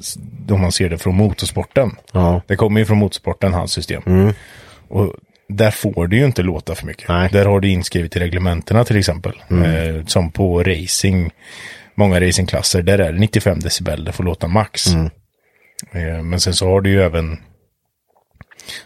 om 0.50 0.60
man 0.60 0.72
ser 0.72 0.88
det 0.88 0.98
från 0.98 1.14
motorsporten. 1.14 1.90
Ja. 2.12 2.42
Det 2.46 2.56
kommer 2.56 2.80
ju 2.80 2.86
från 2.86 2.98
motorsporten, 2.98 3.52
hans 3.52 3.72
system. 3.72 4.32
Och 4.88 5.14
där 5.49 5.70
får 5.70 6.07
du 6.07 6.16
ju 6.16 6.24
inte 6.24 6.42
låta 6.42 6.74
för 6.74 6.86
mycket. 6.86 7.09
Nej. 7.09 7.28
Där 7.32 7.44
har 7.44 7.61
du 7.61 7.68
inskrivet 7.68 8.16
i 8.16 8.18
reglementena 8.18 8.84
till 8.84 8.97
exempel. 8.97 9.42
Eh, 9.51 10.05
som 10.07 10.30
på 10.30 10.62
racing, 10.62 11.30
många 11.94 12.20
racingklasser, 12.20 12.82
där 12.82 12.99
är 12.99 13.12
det 13.12 13.18
95 13.18 13.61
decibel, 13.61 14.05
det 14.05 14.12
får 14.12 14.24
låta 14.24 14.49
max. 14.49 14.86
Eh, 15.92 16.22
men 16.22 16.40
sen 16.40 16.55
så 16.55 16.68
har 16.68 16.80
du 16.80 16.90
ju 16.90 17.03
även, 17.03 17.38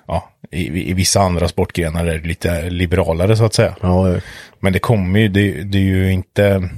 ja, 0.06 0.30
i, 0.50 0.90
i 0.90 0.94
vissa 0.94 1.20
andra 1.20 1.48
sportgrenar 1.48 2.06
är 2.06 2.18
det 2.18 2.28
lite 2.28 2.70
liberalare 2.70 3.36
så 3.36 3.44
att 3.44 3.54
säga. 3.54 3.76
Ja, 3.80 4.20
Men 4.60 4.72
det 4.72 4.78
kommer 4.78 5.20
ju, 5.20 5.28
det, 5.28 5.62
det 5.62 5.78
är 5.78 5.82
ju 5.82 6.12
inte... 6.12 6.70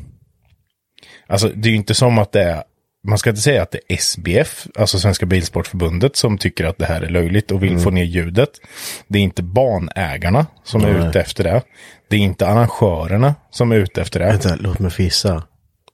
Alltså 1.26 1.48
det 1.48 1.68
är 1.68 1.70
ju 1.70 1.76
inte 1.76 1.94
som 1.94 2.18
att 2.18 2.32
det 2.32 2.42
är... 2.42 2.62
Man 3.08 3.18
ska 3.18 3.30
inte 3.30 3.42
säga 3.42 3.62
att 3.62 3.70
det 3.70 3.80
är 3.88 3.96
SBF, 3.96 4.66
alltså 4.78 4.98
Svenska 4.98 5.26
Bilsportförbundet, 5.26 6.16
som 6.16 6.38
tycker 6.38 6.64
att 6.64 6.78
det 6.78 6.86
här 6.86 7.00
är 7.02 7.08
löjligt 7.10 7.50
och 7.50 7.62
vill 7.62 7.78
få 7.78 7.90
ner 7.90 8.04
ljudet. 8.04 8.50
Det 9.08 9.18
är 9.18 9.22
inte 9.22 9.42
banägarna 9.42 10.46
som 10.64 10.84
är 10.84 10.98
Nej. 10.98 11.08
ute 11.08 11.20
efter 11.20 11.44
det. 11.44 11.62
Det 12.08 12.16
är 12.16 12.20
inte 12.20 12.46
arrangörerna 12.48 13.34
som 13.50 13.72
är 13.72 13.76
ute 13.76 14.02
efter 14.02 14.20
det. 14.20 14.26
vänta, 14.26 14.56
låt 14.60 14.78
mig 14.78 14.90
fissa. 14.90 15.42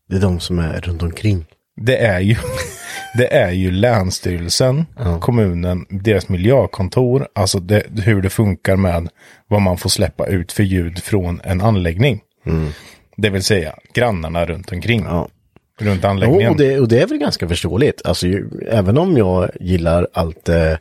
Det 0.08 0.16
är 0.16 0.20
de 0.20 0.40
som 0.40 0.58
är 0.58 0.80
runt 0.80 1.02
omkring. 1.02 1.46
Det 1.80 1.96
är 1.96 2.20
ju, 2.20 2.36
det 3.16 3.34
är 3.34 3.50
ju 3.50 3.70
Länsstyrelsen, 3.70 4.86
kommunen, 5.20 5.86
deras 5.88 6.28
miljökontor, 6.28 7.28
alltså 7.34 7.60
det, 7.60 7.82
hur 8.04 8.22
det 8.22 8.30
funkar 8.30 8.76
med 8.76 9.08
vad 9.48 9.62
man 9.62 9.78
får 9.78 9.90
släppa 9.90 10.26
ut 10.26 10.52
för 10.52 10.62
ljud 10.62 10.98
från 10.98 11.40
en 11.44 11.60
anläggning. 11.60 12.20
Det 13.16 13.30
vill 13.30 13.42
säga 13.42 13.74
grannarna 13.94 14.46
runt 14.46 14.72
omkring. 14.72 15.04
Ja. 15.04 15.28
Runt 15.78 16.00
Jo, 16.02 16.08
anläggningen. 16.10 16.50
och 16.50 16.56
det, 16.56 16.80
och 16.80 16.88
det 16.88 17.00
är 17.02 17.06
väl 17.06 17.18
ganska 17.18 17.48
förståeligt. 17.48 18.02
Alltså, 18.04 18.26
ju, 18.26 18.48
även 18.70 18.98
om 18.98 19.16
jag 19.16 19.50
gillar 19.60 20.08
allt 20.12 20.48
eh, 20.48 20.74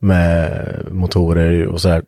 med 0.00 0.60
motorer 0.90 1.66
och 1.66 1.80
sådär. 1.80 2.02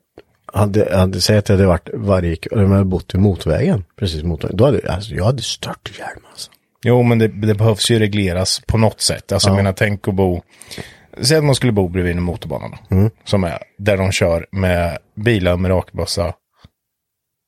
Hade, 0.54 0.96
hade 0.96 1.20
säg 1.20 1.38
att 1.38 1.48
jag 1.48 1.56
hade 1.56 1.66
varit 1.68 1.88
varje, 1.94 2.36
eller 2.52 2.62
jag 2.62 2.68
hade 2.68 2.84
bott 2.84 3.14
vid 3.14 3.22
motorvägen, 3.22 3.84
precis 3.98 4.22
motorvägen, 4.22 4.56
då 4.56 4.64
hade 4.64 4.92
alltså, 4.92 5.14
jag 5.14 5.24
hade 5.24 5.42
stört 5.42 5.90
ihjäl 5.94 6.08
alltså. 6.30 6.50
Jo, 6.84 7.02
men 7.02 7.18
det, 7.18 7.28
det 7.28 7.54
behövs 7.54 7.90
ju 7.90 7.98
regleras 7.98 8.62
på 8.66 8.78
något 8.78 9.00
sätt. 9.00 9.32
Alltså 9.32 9.48
jag 9.48 9.56
menar, 9.56 9.72
tänk 9.72 10.08
att 10.08 10.14
bo... 10.14 10.42
Säg 11.20 11.38
att 11.38 11.44
man 11.44 11.54
skulle 11.54 11.72
bo 11.72 11.88
bredvid 11.88 12.16
en 12.16 12.22
motorbana 12.22 12.78
Mm. 12.90 13.10
Som 13.24 13.44
är 13.44 13.58
där 13.78 13.96
de 13.96 14.12
kör 14.12 14.46
med 14.50 14.98
bilar 15.14 15.56
med 15.56 15.70
rakbössa 15.70 16.32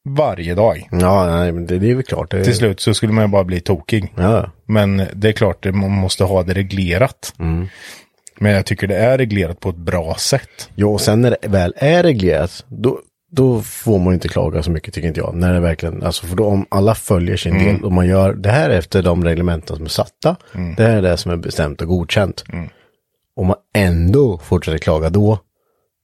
varje 0.08 0.54
dag. 0.54 0.88
Ja, 0.90 1.26
nej, 1.26 1.52
men 1.52 1.66
det, 1.66 1.78
det 1.78 1.90
är 1.90 1.94
väl 1.94 2.04
klart. 2.04 2.30
Det, 2.30 2.44
Till 2.44 2.54
slut 2.56 2.80
så 2.80 2.94
skulle 2.94 3.12
man 3.12 3.24
ju 3.24 3.28
bara 3.28 3.44
bli 3.44 3.60
tokig. 3.60 4.12
Ja, 4.16 4.50
Men 4.66 5.02
det 5.14 5.28
är 5.28 5.32
klart 5.32 5.66
att 5.66 5.74
man 5.74 5.90
måste 5.90 6.24
ha 6.24 6.42
det 6.42 6.54
reglerat. 6.54 7.34
Mm. 7.38 7.66
Men 8.38 8.52
jag 8.52 8.66
tycker 8.66 8.86
det 8.86 8.96
är 8.96 9.18
reglerat 9.18 9.60
på 9.60 9.68
ett 9.70 9.76
bra 9.76 10.14
sätt. 10.14 10.70
ja, 10.74 10.86
och 10.86 11.00
sen 11.00 11.20
när 11.20 11.36
det 11.42 11.48
väl 11.48 11.74
är 11.76 12.02
reglerat, 12.02 12.64
då, 12.68 12.98
då 13.30 13.62
får 13.62 13.98
man 13.98 14.14
inte 14.14 14.28
klaga 14.28 14.62
så 14.62 14.70
mycket 14.70 14.94
tycker 14.94 15.08
inte 15.08 15.20
jag. 15.20 15.34
När 15.34 15.54
det 15.54 15.60
verkligen, 15.60 16.02
alltså 16.02 16.26
för 16.26 16.36
då 16.36 16.44
om 16.46 16.66
alla 16.68 16.94
följer 16.94 17.36
sin 17.36 17.52
Mm. 17.56 17.66
del 17.74 17.84
och 17.84 17.92
man 17.92 18.06
gör 18.06 18.32
det 18.34 18.50
här 18.50 18.70
efter 18.70 19.02
de 19.02 19.24
reglementen 19.24 19.76
som 19.76 19.84
är 19.84 19.88
satta. 19.90 20.36
Mm. 20.54 20.74
Det 20.74 20.82
här 20.82 20.96
är 20.96 21.02
det 21.02 21.16
som 21.16 21.32
är 21.32 21.36
bestämt 21.36 21.82
och 21.82 21.88
godkänt. 21.88 22.44
Om 23.36 23.46
man 23.46 23.56
ändå 23.74 24.38
fortsätter 24.38 24.78
klaga 24.78 25.10
då, 25.10 25.38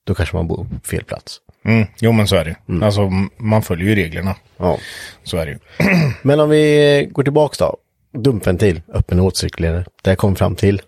då 0.06 0.14
kanske 0.14 0.36
man 0.36 0.48
bor 0.48 0.56
på 0.56 0.86
fel 0.88 1.04
plats. 1.04 1.38
Mm. 1.64 1.86
Jo 2.00 2.12
men 2.12 2.28
så 2.28 2.36
är 2.36 2.44
det 2.44 2.84
Alltså 2.84 3.00
m- 3.02 3.30
man 3.36 3.62
följer 3.62 3.88
ju 3.88 3.94
reglerna. 3.94 4.36
Ja. 4.56 4.78
Så 5.22 5.36
är 5.36 5.46
det 5.46 5.52
ju. 5.52 5.58
Men 6.22 6.40
om 6.40 6.48
vi 6.50 7.08
går 7.12 7.22
tillbaks 7.22 7.58
då. 7.58 7.76
Dumpventil, 8.12 8.82
öppen 8.94 9.20
återcirkulerare. 9.20 9.84
Det 10.02 10.16
kom 10.16 10.36
fram 10.36 10.54
till. 10.56 10.82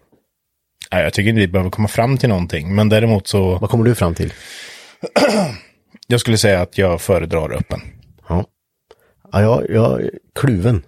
Nej, 0.92 1.02
jag 1.04 1.12
tycker 1.12 1.28
inte 1.28 1.40
vi 1.40 1.48
behöver 1.48 1.70
komma 1.70 1.88
fram 1.88 2.18
till 2.18 2.28
någonting. 2.28 2.74
Men 2.74 2.88
däremot 2.88 3.26
så, 3.26 3.58
Vad 3.58 3.70
kommer 3.70 3.84
du 3.84 3.94
fram 3.94 4.14
till? 4.14 4.32
jag 6.06 6.20
skulle 6.20 6.38
säga 6.38 6.60
att 6.60 6.78
jag 6.78 7.00
föredrar 7.00 7.52
öppen. 7.52 7.80
Ja. 8.28 8.44
Ja, 9.32 9.42
jag, 9.42 9.70
jag 9.70 10.00
är 10.02 10.10
kluven. 10.34 10.82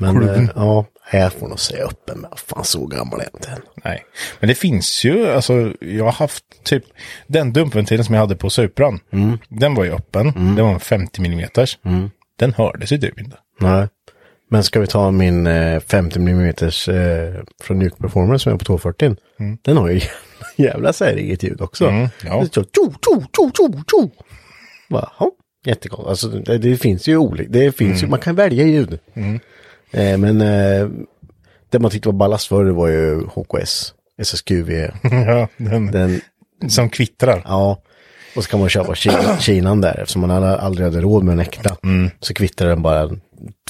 Men 0.00 0.16
Kluven? 0.16 0.44
Eh, 0.44 0.50
ja, 0.54 0.84
jag 1.12 1.32
får 1.32 1.48
nog 1.48 1.60
säga 1.60 1.84
öppen. 1.84 2.20
Men 2.20 2.30
fan 2.36 2.64
så 2.64 2.86
gammal 2.86 3.20
är 3.20 3.24
jag 3.24 3.34
inte 3.34 3.50
än. 3.50 3.62
Nej, 3.84 4.04
men 4.40 4.48
det 4.48 4.54
finns 4.54 5.04
ju, 5.04 5.26
alltså 5.28 5.72
jag 5.80 6.04
har 6.04 6.12
haft 6.12 6.44
typ, 6.64 6.84
den 7.26 7.52
dumpventilen 7.52 8.04
som 8.04 8.14
jag 8.14 8.20
hade 8.22 8.36
på 8.36 8.50
Supran, 8.50 9.00
den 9.48 9.74
var 9.74 9.84
ju 9.84 9.92
öppen, 9.92 10.32
den 10.56 10.64
var 10.66 10.72
en 10.72 10.80
50 10.80 11.24
mm. 11.84 12.10
Den 12.38 12.52
hördes 12.52 12.92
ju 12.92 12.98
typ 12.98 13.20
inte. 13.20 13.36
Nej. 13.60 13.88
Men 14.50 14.64
ska 14.64 14.80
vi 14.80 14.86
ta 14.86 15.10
min 15.10 15.46
eh, 15.46 15.80
50 15.80 16.18
mm 16.18 16.46
eh, 16.48 16.54
från 17.62 17.78
Nuke 17.78 17.96
Performance 17.96 18.42
som 18.42 18.52
är 18.52 18.56
på 18.56 18.64
240. 18.64 19.16
Den 19.62 19.76
har 19.76 19.88
ju 19.88 20.00
jävla 20.56 20.92
säreget 20.92 21.42
ljud 21.42 21.60
också. 21.60 21.86
Mm, 21.88 22.08
ja. 22.24 22.36
Det 22.36 22.58
är 22.58 22.62
så 22.62 22.64
tjo, 22.64 22.92
tjo, 23.04 23.22
tjo, 23.36 23.50
tjo, 23.56 23.82
tjo. 23.90 24.10
Bara, 24.88 25.12
ja, 25.18 25.30
jättekonstigt. 25.64 26.08
Alltså 26.08 26.28
det, 26.28 26.58
det 26.58 26.76
finns 26.76 27.06
ju 27.08 27.16
olika, 27.16 27.50
det 27.50 27.72
finns 27.76 27.90
Mm. 27.90 28.00
ju, 28.04 28.10
man 28.10 28.20
kan 28.20 28.34
välja 28.34 28.64
ljud. 28.66 28.98
Eh, 29.92 30.18
men 30.18 30.40
eh, 30.40 30.88
det 31.70 31.78
man 31.78 31.90
tyckte 31.90 32.08
var 32.08 32.12
ballast 32.12 32.46
för 32.46 32.64
det 32.64 32.72
var 32.72 32.88
ju 32.88 33.20
HKS, 33.26 33.94
SSQV. 34.18 34.70
ja, 35.02 35.48
den, 35.56 35.86
Den, 35.90 36.20
som 36.68 36.90
kvittrar. 36.90 37.42
ja. 37.44 37.82
Och 38.36 38.44
så 38.44 38.50
kan 38.50 38.60
man 38.60 38.68
köpa 38.68 38.94
Kina, 38.94 39.36
Kinan 39.40 39.80
där 39.80 39.98
eftersom 40.00 40.20
man 40.20 40.30
aldrig 40.30 40.84
hade 40.86 41.00
råd 41.00 41.24
med 41.24 41.32
en 41.32 41.40
äkta. 41.40 41.76
Så 42.20 42.34
kvittrar 42.34 42.68
den 42.68 42.82
bara 42.82 43.10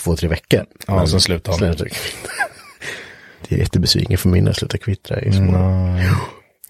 två, 0.00 0.16
tre 0.16 0.28
veckor. 0.28 0.58
Mm. 0.88 1.00
Ja, 1.00 1.06
slutar 1.06 1.52
han. 1.52 1.58
Slutar 1.58 1.84
kvittra. 1.84 2.32
Det 3.48 3.54
är 3.54 3.58
jättebesviken 3.58 4.18
för 4.18 4.28
min 4.28 4.48
att 4.48 4.56
sluta 4.56 4.78
kvittra. 4.78 5.20
i 5.20 5.32
små. 5.32 5.52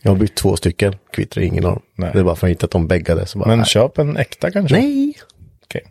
Jag 0.03 0.11
har 0.11 0.16
byggt 0.16 0.38
två 0.38 0.57
stycken, 0.57 0.94
kvittrar 1.12 1.42
ingen 1.42 1.64
av 1.64 1.70
dem. 1.72 1.82
Nej. 1.96 2.11
Det 2.12 2.18
är 2.18 2.24
bara 2.24 2.36
för 2.36 2.46
att 2.46 2.50
inte 2.50 2.64
att 2.64 2.70
de 2.70 2.86
bäggade. 2.88 3.26
Så 3.26 3.38
bara, 3.38 3.48
Men 3.48 3.59
nej. 3.59 3.66
köp 3.66 3.98
en 3.98 4.16
äkta 4.16 4.50
kanske. 4.50 4.76
nej. 4.76 5.14
Okej. 5.64 5.82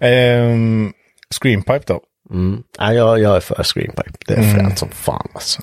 Ehm, 0.00 0.92
screenpipe 1.34 1.82
då? 1.86 2.00
Mm. 2.32 2.62
Nej, 2.80 2.96
jag, 2.96 3.20
jag 3.20 3.36
är 3.36 3.40
för 3.40 3.62
screenpipe. 3.62 4.10
Det 4.26 4.34
är 4.34 4.38
Mm. 4.38 4.54
fränt 4.54 4.78
som 4.78 4.88
fan 4.88 5.28
alltså. 5.34 5.62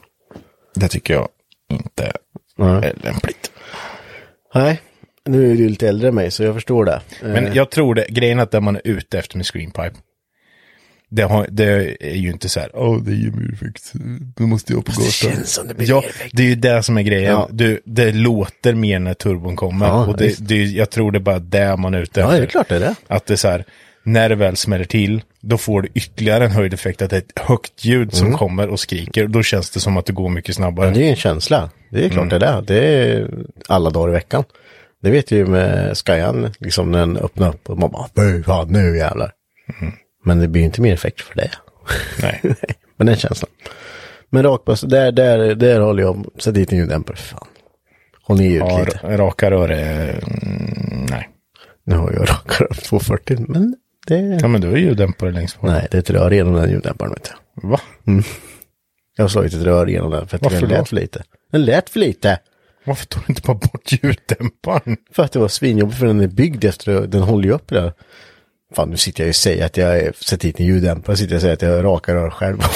Det 0.76 0.88
tycker 0.88 1.14
jag 1.14 1.28
inte 1.72 2.12
Nej. 2.58 2.70
är 2.86 2.94
lämpligt. 3.04 3.52
nej, 4.56 4.82
nu 5.26 5.52
är 5.52 5.56
du 5.56 5.70
lite 5.70 5.88
äldre 5.90 6.08
än 6.08 6.16
mig 6.16 6.32
så 6.32 6.44
jag 6.44 6.54
förstår 6.56 6.86
det. 6.86 7.02
Men 7.22 7.48
Eh, 7.48 7.54
jag 7.56 7.70
tror 7.72 7.96
det, 7.96 8.06
grejen 8.10 8.40
är 8.40 8.44
att 8.44 8.52
det 8.52 8.62
man 8.62 8.76
är 8.76 8.82
ute 8.84 9.20
efter 9.20 9.38
med 9.38 9.46
screenpipe, 9.46 9.92
det, 11.12 11.22
har, 11.24 11.48
det 11.52 11.96
är 12.00 12.16
ju 12.16 12.30
inte 12.30 12.50
så 12.50 12.60
här, 12.60 12.70
åh 12.74 13.04
det 13.04 13.14
ger 13.16 13.32
mig 13.32 13.54
effekt, 13.54 13.92
då 14.36 14.48
måste 14.48 14.74
jag 14.74 14.86
på 14.86 14.92
gatan. 14.92 15.06
känns 15.12 15.54
som 15.54 15.68
det 15.68 15.74
blir 15.74 15.90
ja, 15.90 16.04
effekt. 16.10 16.32
det 16.38 16.44
är 16.44 16.48
ju 16.48 16.56
det 16.56 16.84
som 16.84 16.98
är 16.98 17.02
grejen. 17.02 17.32
Ja. 17.32 17.48
Du, 17.52 17.82
det 17.86 18.12
låter 18.12 18.74
mer 18.74 19.00
när 19.00 19.14
turbon 19.14 19.56
kommer. 19.56 19.88
Ja, 19.88 20.06
och 20.08 20.18
det, 20.18 20.48
det, 20.48 20.64
jag 20.64 20.90
tror 20.90 21.12
det 21.12 21.18
är 21.18 21.20
bara 21.20 21.40
det 21.40 21.78
man 21.78 21.94
är 21.94 22.02
ute 22.02 22.20
ja, 22.20 22.26
efter. 22.26 22.38
det 22.40 22.46
är 22.46 22.50
klart 22.50 22.70
det 22.70 22.76
är 22.76 22.80
det. 22.80 22.96
Att 23.08 23.26
det 23.26 23.34
är 23.34 23.38
så 23.38 23.48
här, 23.48 23.66
när 24.12 24.30
det 24.30 24.36
väl 24.36 24.56
smäller 24.56 24.86
till, 24.86 25.22
då 25.42 25.58
får 25.58 25.82
du 25.82 25.90
ytterligare 25.94 26.46
en 26.46 26.52
höjd 26.52 26.74
effekt, 26.74 27.02
att 27.02 27.10
det 27.10 27.16
är 27.16 27.22
ett 27.22 27.40
högt 27.40 27.86
ljud 27.86 28.14
som 28.14 28.34
kommer 28.34 28.68
och 28.70 28.80
skriker. 28.80 29.28
Då 29.28 29.44
känns 29.44 29.70
det 29.70 29.80
som 29.80 29.98
att 29.98 30.06
det 30.06 30.14
går 30.14 30.30
mycket 30.30 30.56
snabbare. 30.56 30.88
Mm. 30.88 31.00
Ja, 31.00 31.04
det 31.04 31.08
är 31.08 31.10
en 31.12 31.16
känsla. 31.16 31.70
Det 31.92 32.06
är 32.06 32.10
klart 32.10 32.28
Mm. 32.28 32.40
det 32.40 32.46
är 32.48 32.62
det. 32.62 32.74
Det 32.74 32.86
är 32.86 33.30
alla 33.68 33.90
dagar 33.90 34.10
i 34.10 34.12
veckan. 34.14 34.44
Det 35.02 35.12
vet 35.12 35.32
ju 35.32 35.46
med 35.46 35.98
Skyan, 35.98 36.52
liksom 36.60 36.92
när 36.92 37.00
den 37.00 37.18
öppnar 37.18 37.50
upp 37.50 37.70
och 37.70 37.78
man 37.78 37.92
bara, 37.92 38.08
"Fy 38.16 38.44
fan, 38.44 38.68
nu 38.70 38.98
jävlar. 38.98 39.32
Men 40.26 40.40
det 40.40 40.48
blir 40.48 40.62
ju 40.62 40.66
inte 40.66 40.82
mer 40.82 40.94
effekt 40.94 41.22
för 41.22 41.36
det. 41.36 41.52
Nej. 42.22 42.42
Men 42.98 43.08
den 43.08 43.16
känslan. 43.16 43.50
Men 44.30 44.44
rakbössa, 44.44 44.88
där, 44.88 45.12
där, 45.12 45.56
där 45.56 45.80
håller 45.80 46.04
jag, 46.04 46.26
sätt 46.40 46.54
dit 46.56 46.72
en 46.72 46.78
ljuddämpare 46.78 47.16
för 47.18 47.28
fan. 47.28 47.48
Håll 48.24 48.38
ner 48.38 48.46
ljudet 48.50 48.68
Ja, 48.70 48.80
lite. 48.80 49.18
raka 49.18 49.52
rör 49.52 49.70
är... 49.70 50.10
Mm, 50.10 51.06
nej. 51.10 51.30
Nu 51.86 51.96
har 51.96 52.12
jag 52.12 52.30
rakare 52.30 52.68
upp 52.68 52.84
240, 52.84 53.46
men 53.48 53.76
det... 54.10 54.40
Ja, 54.42 54.48
men 54.48 54.62
du 54.62 54.70
har 54.70 54.78
ljuddämpare 54.78 55.32
längst 55.32 55.62
bort. 55.62 55.70
Nej, 55.70 55.88
det 55.92 55.98
är 55.98 56.00
ett 56.00 56.10
rör 56.10 56.32
genom 56.32 56.54
den 56.54 56.70
ljuddämparen 56.70 57.14
vet 57.14 57.32
du. 57.62 57.68
Va? 57.68 57.80
Jag 59.18 59.24
har 59.24 59.30
slagit 59.30 59.54
ett 59.54 59.62
rör 59.64 59.88
genom 59.88 60.12
den 60.12 60.28
för 60.28 60.36
att 60.36 60.44
Varför 60.44 60.60
den 60.62 60.70
då? 60.70 60.76
lät 60.76 60.90
för 60.90 60.96
lite. 60.96 61.24
Den 61.52 61.66
lät 61.66 61.90
för 61.90 62.00
lite! 62.00 62.40
Varför 62.86 63.06
tog 63.06 63.24
du 63.28 63.32
inte 63.32 63.42
bara 63.42 63.58
bort 63.58 63.92
ljuddämparen? 63.92 64.98
För 65.12 65.24
att 65.24 65.32
det 65.32 65.40
var 65.40 65.48
svinjobbigt 65.48 66.00
för 66.00 66.06
den 66.06 66.20
är 66.22 66.28
byggd 66.28 66.64
efter, 66.66 67.08
den 67.08 67.22
håller 67.22 67.44
ju 67.44 67.52
upp 67.52 67.68
det 67.68 67.76
där. 67.76 67.94
Fan 68.76 68.90
nu 68.90 68.98
sitter 68.98 69.24
jag 69.24 69.26
ju 69.26 69.30
och 69.30 69.36
säger 69.36 69.66
att 69.66 69.78
jag 69.78 70.16
sätter 70.16 70.48
hit 70.48 70.60
en 70.60 70.66
ljuddämpare, 70.66 71.18
sitter 71.18 71.32
jag 71.34 71.38
och 71.38 71.42
säger 71.42 71.54
att 71.54 71.62
jag 71.62 71.84
rakar 71.84 72.14
rör 72.14 72.30
själv. 72.30 72.58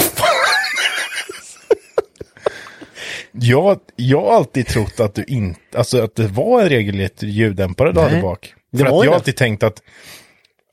Jag, 3.36 3.78
jag 3.96 4.20
har 4.20 4.36
alltid 4.36 4.66
trott 4.66 5.00
att 5.00 5.14
du 5.14 5.24
inte, 5.24 5.60
alltså 5.78 6.02
att 6.02 6.14
det 6.14 6.26
var 6.26 6.62
en 6.62 6.68
regelrätt 6.68 7.22
ljuddämpare 7.22 7.92
du 7.92 8.00
hade 8.00 8.22
bak. 8.22 8.54
det 8.70 8.78
För 8.78 8.90
var 8.90 8.98
att 8.98 9.04
jag 9.04 9.10
har 9.10 9.16
alltid 9.16 9.36
tänkt 9.36 9.62
att, 9.62 9.82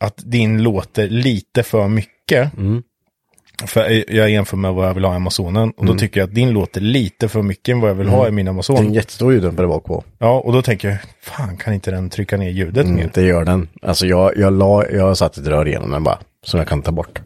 att 0.01 0.21
din 0.25 0.63
låter 0.63 1.07
lite 1.07 1.63
för 1.63 1.87
mycket. 1.87 2.57
Mm. 2.57 2.83
För 3.65 4.11
jag 4.15 4.29
jämför 4.29 4.57
med 4.57 4.73
vad 4.73 4.87
jag 4.89 4.93
vill 4.93 5.03
ha 5.05 5.13
i 5.13 5.15
Amazonen. 5.15 5.71
Och 5.71 5.85
då 5.85 5.95
tycker 5.95 6.19
jag 6.19 6.27
att 6.27 6.35
din 6.35 6.51
låter 6.51 6.81
lite 6.81 7.27
för 7.29 7.41
mycket 7.41 7.73
än 7.73 7.79
vad 7.81 7.89
jag 7.89 7.95
vill 7.95 8.07
ha 8.07 8.27
i 8.27 8.31
min 8.31 8.47
Mm. 8.47 8.55
Det 8.57 8.61
är 8.63 8.71
en 8.71 8.77
Amazon. 8.77 8.93
jättestor 8.93 9.33
ljuddämpare 9.33 9.67
bak 9.67 9.83
på. 9.85 10.03
Ja, 10.17 10.39
och 10.39 10.53
då 10.53 10.61
tänker 10.61 10.89
jag, 10.89 10.97
fan 11.21 11.57
kan 11.57 11.73
inte 11.73 11.91
den 11.91 12.09
trycka 12.09 12.37
ner 12.37 12.49
ljudet 12.49 12.83
Mm, 12.85 12.95
mer? 12.95 13.11
det 13.13 13.21
gör 13.21 13.45
den. 13.45 13.69
Alltså 13.81 14.07
jag, 14.07 14.37
jag, 14.37 14.53
la, 14.53 14.85
jag 14.89 15.17
satt 15.17 15.37
ett 15.37 15.47
rör 15.47 15.67
igenom 15.67 15.91
den 15.91 16.03
bara, 16.03 16.19
som 16.45 16.57
jag 16.57 16.67
kan 16.67 16.81
ta 16.81 16.91
bort. 16.91 17.21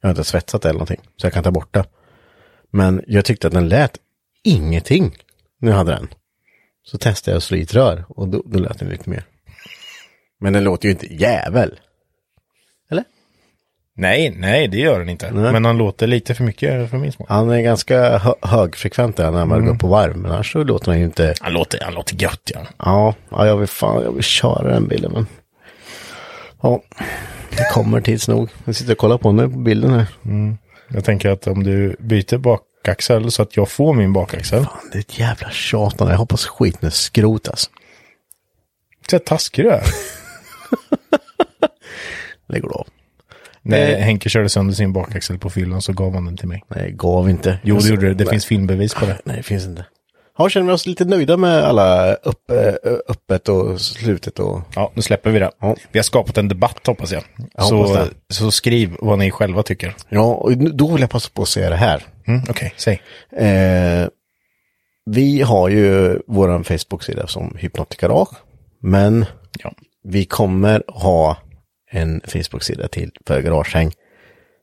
Jag 0.00 0.08
har 0.08 0.10
inte 0.12 0.24
svetsat 0.24 0.62
det 0.62 0.68
eller 0.68 0.78
någonting, 0.78 1.00
så 1.16 1.26
jag 1.26 1.32
kan 1.32 1.44
ta 1.44 1.50
bort 1.50 1.74
det. 1.74 1.84
Men 2.72 3.02
jag 3.06 3.24
tyckte 3.24 3.46
att 3.46 3.52
den 3.52 3.68
lät 3.68 3.98
ingenting 4.44 5.12
när 5.60 5.70
jag 5.70 5.76
hade 5.78 5.92
den. 5.92 6.08
Så 6.82 6.98
testade 6.98 7.32
jag 7.32 7.36
att 7.36 7.42
slå 7.44 7.56
i 7.56 7.62
ett 7.62 7.74
rör 7.74 8.04
och 8.08 8.28
då, 8.28 8.42
då 8.46 8.58
lät 8.58 8.78
den 8.78 8.88
lite 8.88 9.10
mer. 9.10 9.24
Men 10.40 10.52
den 10.52 10.64
låter 10.64 10.86
ju 10.88 10.92
inte 10.92 11.14
jävel. 11.14 11.78
Nej, 13.96 14.34
nej 14.36 14.68
det 14.68 14.78
gör 14.78 14.98
den 14.98 15.08
inte. 15.08 15.30
Nej. 15.30 15.52
Men 15.52 15.64
han 15.64 15.78
låter 15.78 16.06
lite 16.06 16.34
för 16.34 16.44
mycket 16.44 16.90
för 16.90 16.98
min 16.98 17.12
smak. 17.12 17.28
Han 17.28 17.50
är 17.50 17.60
ganska 17.60 18.18
hö 18.18 18.32
högfrekvent 18.42 19.18
när 19.18 19.46
man 19.46 19.66
går 19.66 19.74
på 19.74 19.86
varv, 19.86 20.16
men 20.16 20.30
annars 20.30 20.52
så 20.52 20.64
låter 20.64 20.90
han 20.90 20.98
ju 20.98 21.04
inte... 21.04 21.34
Han 21.40 21.52
låter, 21.52 21.80
han 21.84 21.94
låter 21.94 22.22
gött 22.22 22.50
ja. 22.54 22.60
Ja, 22.78 23.14
ja 23.28 23.46
jag 23.46 23.56
vill 23.56 23.68
fan, 23.68 24.02
jag 24.02 24.12
vill 24.12 24.22
köra 24.24 24.72
den 24.72 24.88
bilen 24.88 25.12
men... 25.12 25.26
Ja, 26.62 26.82
det 27.50 27.70
kommer 27.72 28.00
tids 28.00 28.28
nog. 28.28 28.48
Jag 28.64 28.74
sitter 28.76 28.92
och 28.92 28.98
kollar 28.98 29.18
på 29.18 29.32
nu 29.32 29.42
på 29.50 29.58
bilden 29.58 29.90
här. 29.90 30.06
Jag 30.88 31.04
tänker 31.04 31.30
att 31.30 31.46
om 31.46 31.62
du 31.62 31.96
byter 31.98 32.38
bakaxel 32.38 33.30
så 33.30 33.42
att 33.42 33.56
jag 33.56 33.68
får 33.68 33.94
min 33.94 34.12
bakaxel. 34.12 34.64
Fan, 34.64 34.90
det 34.92 34.98
är 34.98 35.00
ett 35.00 35.18
jävla 35.18 35.50
tjatande. 35.50 36.12
Jag 36.12 36.18
hoppas 36.18 36.46
skiten 36.46 36.86
är 36.86 36.90
skrotas. 36.90 37.70
Så 39.10 39.18
taskig 39.18 39.64
du 39.64 39.70
är. 39.70 39.82
Lägger 42.48 42.62
du 42.68 42.74
av. 42.74 42.86
När 43.64 43.92
Eh. 43.92 43.98
Henke 43.98 44.28
körde 44.28 44.48
sönder 44.48 44.74
sin 44.74 44.92
bakaxel 44.92 45.38
på 45.38 45.50
fyllan 45.50 45.82
så 45.82 45.92
gav 45.92 46.14
han 46.14 46.24
den 46.24 46.36
till 46.36 46.48
mig. 46.48 46.62
Nej, 46.68 46.90
gav 46.92 47.30
inte. 47.30 47.58
Jo, 47.62 47.78
det 47.78 47.88
gjorde 47.88 48.08
det. 48.08 48.14
Det 48.14 48.24
Nej. 48.24 48.30
finns 48.30 48.46
filmbevis 48.46 48.94
på 48.94 49.06
det. 49.06 49.18
Nej, 49.24 49.36
det 49.36 49.42
finns 49.42 49.64
inte. 49.66 49.86
Ja, 50.38 50.48
känner 50.48 50.66
vi 50.66 50.72
oss 50.72 50.86
lite 50.86 51.04
nöjda 51.04 51.36
med 51.36 51.64
alla 51.64 52.14
upp, 52.14 52.50
eh, 52.50 52.92
öppet 53.08 53.48
och 53.48 53.80
slutet 53.80 54.38
och... 54.38 54.60
Ja, 54.74 54.92
nu 54.94 55.02
släpper 55.02 55.30
vi 55.30 55.38
det. 55.38 55.50
Ja. 55.60 55.76
Vi 55.92 55.98
har 55.98 56.04
skapat 56.04 56.38
en 56.38 56.48
debatt 56.48 56.86
hoppas 56.86 57.12
jag. 57.12 57.22
Jag 57.54 57.64
så, 57.66 57.76
hoppas 57.76 58.08
så 58.28 58.50
skriv 58.50 58.96
vad 59.00 59.18
ni 59.18 59.30
själva 59.30 59.62
tycker. 59.62 59.94
Ja, 60.08 60.34
och 60.34 60.56
då 60.56 60.92
vill 60.92 61.00
jag 61.00 61.10
passa 61.10 61.30
på 61.34 61.42
att 61.42 61.48
säga 61.48 61.70
det 61.70 61.76
här. 61.76 62.02
Mm, 62.26 62.42
Okej, 62.50 62.72
säg. 62.76 63.02
Eh, 63.36 64.08
vi 65.10 65.42
har 65.42 65.68
ju 65.68 66.18
våran 66.26 66.64
Facebook-sida 66.64 67.26
som 67.26 67.56
Hypnotic 67.58 67.98
Garage. 68.00 68.28
Men 68.82 69.24
Ja. 69.62 69.72
vi 70.04 70.24
kommer 70.24 70.82
ha 70.88 71.36
en 71.94 72.20
Facebook-sida 72.24 72.88
till 72.88 73.10
för 73.26 73.42
Garagehäng. 73.42 73.92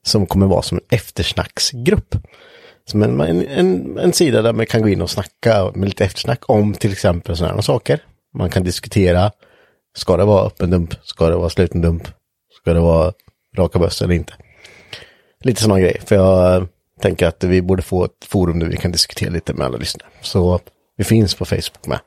Som 0.04 0.26
kommer 0.26 0.48
vara 0.48 0.62
som 0.62 0.78
en 0.78 0.98
eftersnacksgrupp. 0.98 2.16
Som 2.86 3.04
en, 3.04 3.22
en, 3.22 3.48
en, 3.48 3.98
en 3.98 4.14
sida 4.14 4.42
där 4.42 4.54
man 4.54 4.66
kan 4.66 4.82
gå 4.82 4.90
in 4.90 5.02
och 5.02 5.10
snacka 5.10 5.72
med 5.76 5.90
lite 5.90 6.06
eftersnack 6.06 6.50
om 6.50 6.74
till 6.74 6.92
exempel 6.92 7.38
sådana 7.38 7.56
här 7.56 7.62
saker. 7.62 8.04
Man 8.34 8.50
kan 8.50 8.64
diskutera. 8.64 9.32
Ska 9.98 10.18
det 10.18 10.26
vara 10.26 10.46
öppen 10.46 10.70
dump? 10.70 10.94
Ska 11.04 11.30
det 11.30 11.36
vara 11.36 11.50
sluten 11.50 11.82
dump? 11.82 12.08
Ska 12.62 12.74
det 12.74 12.80
vara 12.80 13.14
raka 13.58 13.80
böss 13.80 14.02
eller 14.02 14.14
inte? 14.14 14.34
Lite 15.44 15.62
sådana 15.62 15.80
grejer. 15.80 16.02
För 16.06 16.16
jag 16.16 16.68
tänker 17.02 17.28
att 17.28 17.44
vi 17.44 17.62
borde 17.62 17.82
få 17.82 18.06
ett 18.06 18.26
forum 18.26 18.60
där 18.60 18.68
vi 18.68 18.78
kan 18.78 18.92
diskutera 18.92 19.30
lite 19.30 19.54
med 19.54 19.66
alla 19.66 19.78
lyssnare. 19.78 20.10
Så 20.22 20.60
vi 20.98 21.04
finns 21.04 21.36
på 21.36 21.46
Facebook 21.46 21.88
med. 21.88 22.00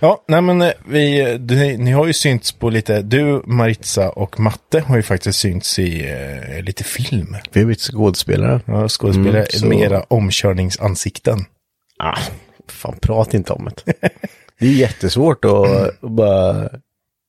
Ja, 0.00 0.24
nej 0.28 0.40
men 0.42 0.62
eh, 0.62 0.72
vi, 0.86 1.36
du, 1.40 1.76
ni 1.76 1.90
har 1.92 2.06
ju 2.06 2.12
synts 2.12 2.52
på 2.52 2.70
lite, 2.70 3.02
du, 3.02 3.42
Maritza 3.46 4.10
och 4.10 4.40
Matte 4.40 4.80
har 4.80 4.96
ju 4.96 5.02
faktiskt 5.02 5.38
synts 5.38 5.78
i 5.78 6.08
eh, 6.10 6.62
lite 6.62 6.84
film. 6.84 7.36
Vi 7.52 7.60
har 7.60 7.66
blivit 7.66 7.80
skådespelare. 7.80 8.60
Ja, 8.66 8.88
skådespelare 8.88 9.36
Mm, 9.38 9.46
så- 9.50 9.66
med 9.66 9.78
era 9.78 10.02
omkörningsansikten. 10.08 11.38
Ah, 11.98 12.18
fan, 12.68 12.96
prata 13.02 13.36
inte 13.36 13.52
om 13.52 13.70
det. 13.84 13.92
Det 14.58 14.66
är 14.66 14.72
jättesvårt 14.72 15.44
att, 15.44 15.66
att 16.04 16.10
bara 16.10 16.68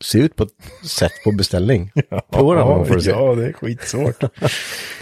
se 0.04 0.18
ut 0.20 0.36
på 0.36 0.44
ett 0.44 0.88
sätt 0.90 1.12
på 1.24 1.32
beställning. 1.32 1.92
Prova 2.32 2.56
den 2.56 2.68
någon 2.68 2.86
får 2.88 2.96
du 2.96 3.02
se. 3.02 3.10
Ja, 3.10 3.36
det 3.36 3.46
är 3.48 3.54
skitsvårt. 3.54 4.24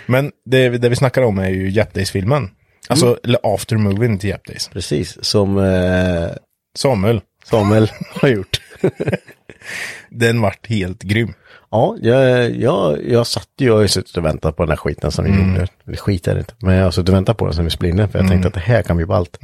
Men 0.05 0.31
det, 0.45 0.69
det 0.69 0.89
vi 0.89 0.95
snackar 0.95 1.21
om 1.21 1.37
är 1.39 1.49
ju 1.49 1.69
Jap 1.71 1.93
Days-filmen. 1.93 2.49
Alltså, 2.87 3.05
Mm. 3.05 3.19
eller 3.23 3.39
aftermovien 3.53 4.17
till 4.19 4.29
Jap 4.29 4.45
Days. 4.47 4.67
Precis, 4.67 5.23
som 5.25 5.57
eh, 5.57 6.29
Samuel, 6.77 7.21
Samuel 7.51 7.91
har 8.21 8.29
gjort. 8.29 8.61
den 10.09 10.41
vart 10.41 10.67
helt 10.67 11.03
grym. 11.03 11.33
Ja, 11.71 11.97
jag, 12.01 12.51
jag, 12.55 13.09
jag 13.09 13.27
satt 13.27 13.49
ju, 13.57 13.67
jag 13.67 13.73
har 13.73 13.81
ju 13.81 13.87
suttit 13.87 14.17
och 14.17 14.25
väntat 14.25 14.55
på 14.55 14.63
den 14.63 14.69
här 14.69 14.77
skiten 14.77 15.11
som 15.11 15.25
vi 15.25 15.31
gjorde. 15.31 15.67
Eller 15.87 15.97
skit 15.97 16.27
är 16.27 16.33
det 16.33 16.39
inte, 16.39 16.53
men 16.59 16.75
jag 16.75 16.83
har 16.83 16.91
suttit 16.91 17.09
och 17.09 17.15
väntat 17.15 17.37
på 17.37 17.45
den 17.45 17.53
som 17.53 17.63
vi 17.63 17.71
spelade 17.71 18.09
för 18.09 18.19
jag 18.19 18.27
tänkte 18.27 18.47
att 18.47 18.53
det 18.53 18.59
här 18.59 18.81
kan 18.81 18.97
bli 18.97 19.05
ballt. 19.05 19.39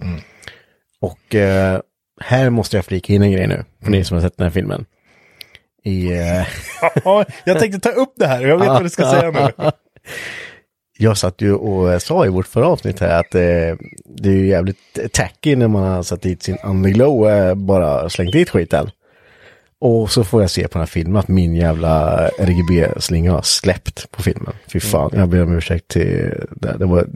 Och 1.02 1.36
eh, 1.36 1.80
här 2.22 2.50
måste 2.50 2.76
jag 2.78 2.86
flika 2.86 3.14
in 3.14 3.22
en 3.24 3.32
grej 3.32 3.48
nu, 3.48 3.66
för 3.84 3.92
ni 3.92 4.04
som 4.04 4.16
har 4.16 4.22
sett 4.22 4.38
den 4.38 4.44
här 4.44 4.52
filmen. 4.52 4.86
I, 5.84 6.12
eh, 6.12 6.48
Ja, 7.04 7.26
jag 7.46 7.60
tänkte 7.60 7.80
ta 7.80 8.02
upp 8.02 8.14
det 8.16 8.28
här 8.28 8.42
jag 8.42 8.58
vet 8.58 8.68
vad 8.68 8.84
du 8.84 8.90
ska 8.90 9.04
säga 9.12 9.32
nu. 9.32 9.72
Jag 10.98 11.18
satt 11.18 11.42
ju 11.42 11.54
och 11.54 11.94
eh, 11.94 12.00
sa 12.00 12.26
i 12.26 12.30
vårt 12.30 12.48
förra 12.48 12.68
avsnitt 12.68 13.00
här 13.00 13.20
att 13.20 13.36
eh, 13.36 13.86
det 14.06 14.30
är 14.30 14.34
ju 14.34 14.48
jävligt 14.48 15.14
tacky 15.14 15.56
när 15.56 15.68
man 15.68 15.84
har 15.84 16.04
satt 16.04 16.22
dit 16.22 16.44
sin 16.44 16.58
underglow, 16.64 17.30
eh, 17.30 17.56
bara 17.56 18.10
slängt 18.10 18.32
dit 18.32 18.50
skiten. 18.50 18.92
Och 19.80 20.12
så 20.12 20.24
får 20.24 20.42
jag 20.42 20.50
se 20.50 20.64
på 20.64 20.70
den 20.70 20.82
här 20.82 20.86
filmen 20.86 21.18
att 21.18 21.28
min 21.28 21.56
jävla 21.56 22.28
RGB-slinga 22.28 23.32
har 23.32 23.42
släppt 23.42 24.12
på 24.12 24.24
filmen. 24.24 24.54
Fy 24.74 24.80
fan, 24.80 25.12
jag 25.14 25.30
ber 25.30 25.44
om 25.44 25.58
ursäkt 25.58 25.88
till 25.88 26.34
det. 26.52 26.78
Det 26.78 26.86
var 26.86 27.08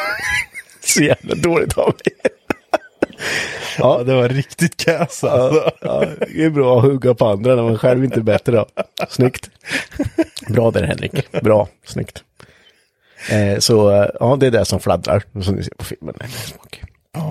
så 0.84 1.02
jävla 1.02 1.34
dåligt 1.34 1.78
av 1.78 1.86
mig. 1.86 2.32
Ja, 3.78 4.02
det 4.02 4.14
var 4.14 4.28
riktigt 4.28 4.76
kass 4.76 5.24
alltså. 5.24 5.70
Ja, 5.80 6.04
det 6.20 6.44
är 6.44 6.50
bra 6.50 6.78
att 6.78 6.84
hugga 6.84 7.14
på 7.14 7.26
andra 7.26 7.54
när 7.54 7.62
man 7.62 7.78
själv 7.78 8.04
inte 8.04 8.20
är 8.20 8.22
bättre 8.22 8.52
då. 8.52 8.66
Snyggt. 9.08 9.50
Bra 10.48 10.70
där 10.70 10.82
Henrik. 10.82 11.32
Bra, 11.42 11.68
snyggt. 11.84 12.24
Eh, 13.30 13.58
så 13.58 13.90
eh, 14.02 14.08
ja, 14.20 14.36
det 14.40 14.46
är 14.46 14.50
det 14.50 14.64
som 14.64 14.80
fladdrar 14.80 15.22
som 15.42 15.54
ni 15.54 15.62
ser 15.62 15.74
på 15.78 15.84
filmen. 15.84 16.14
Nej. 16.20 16.28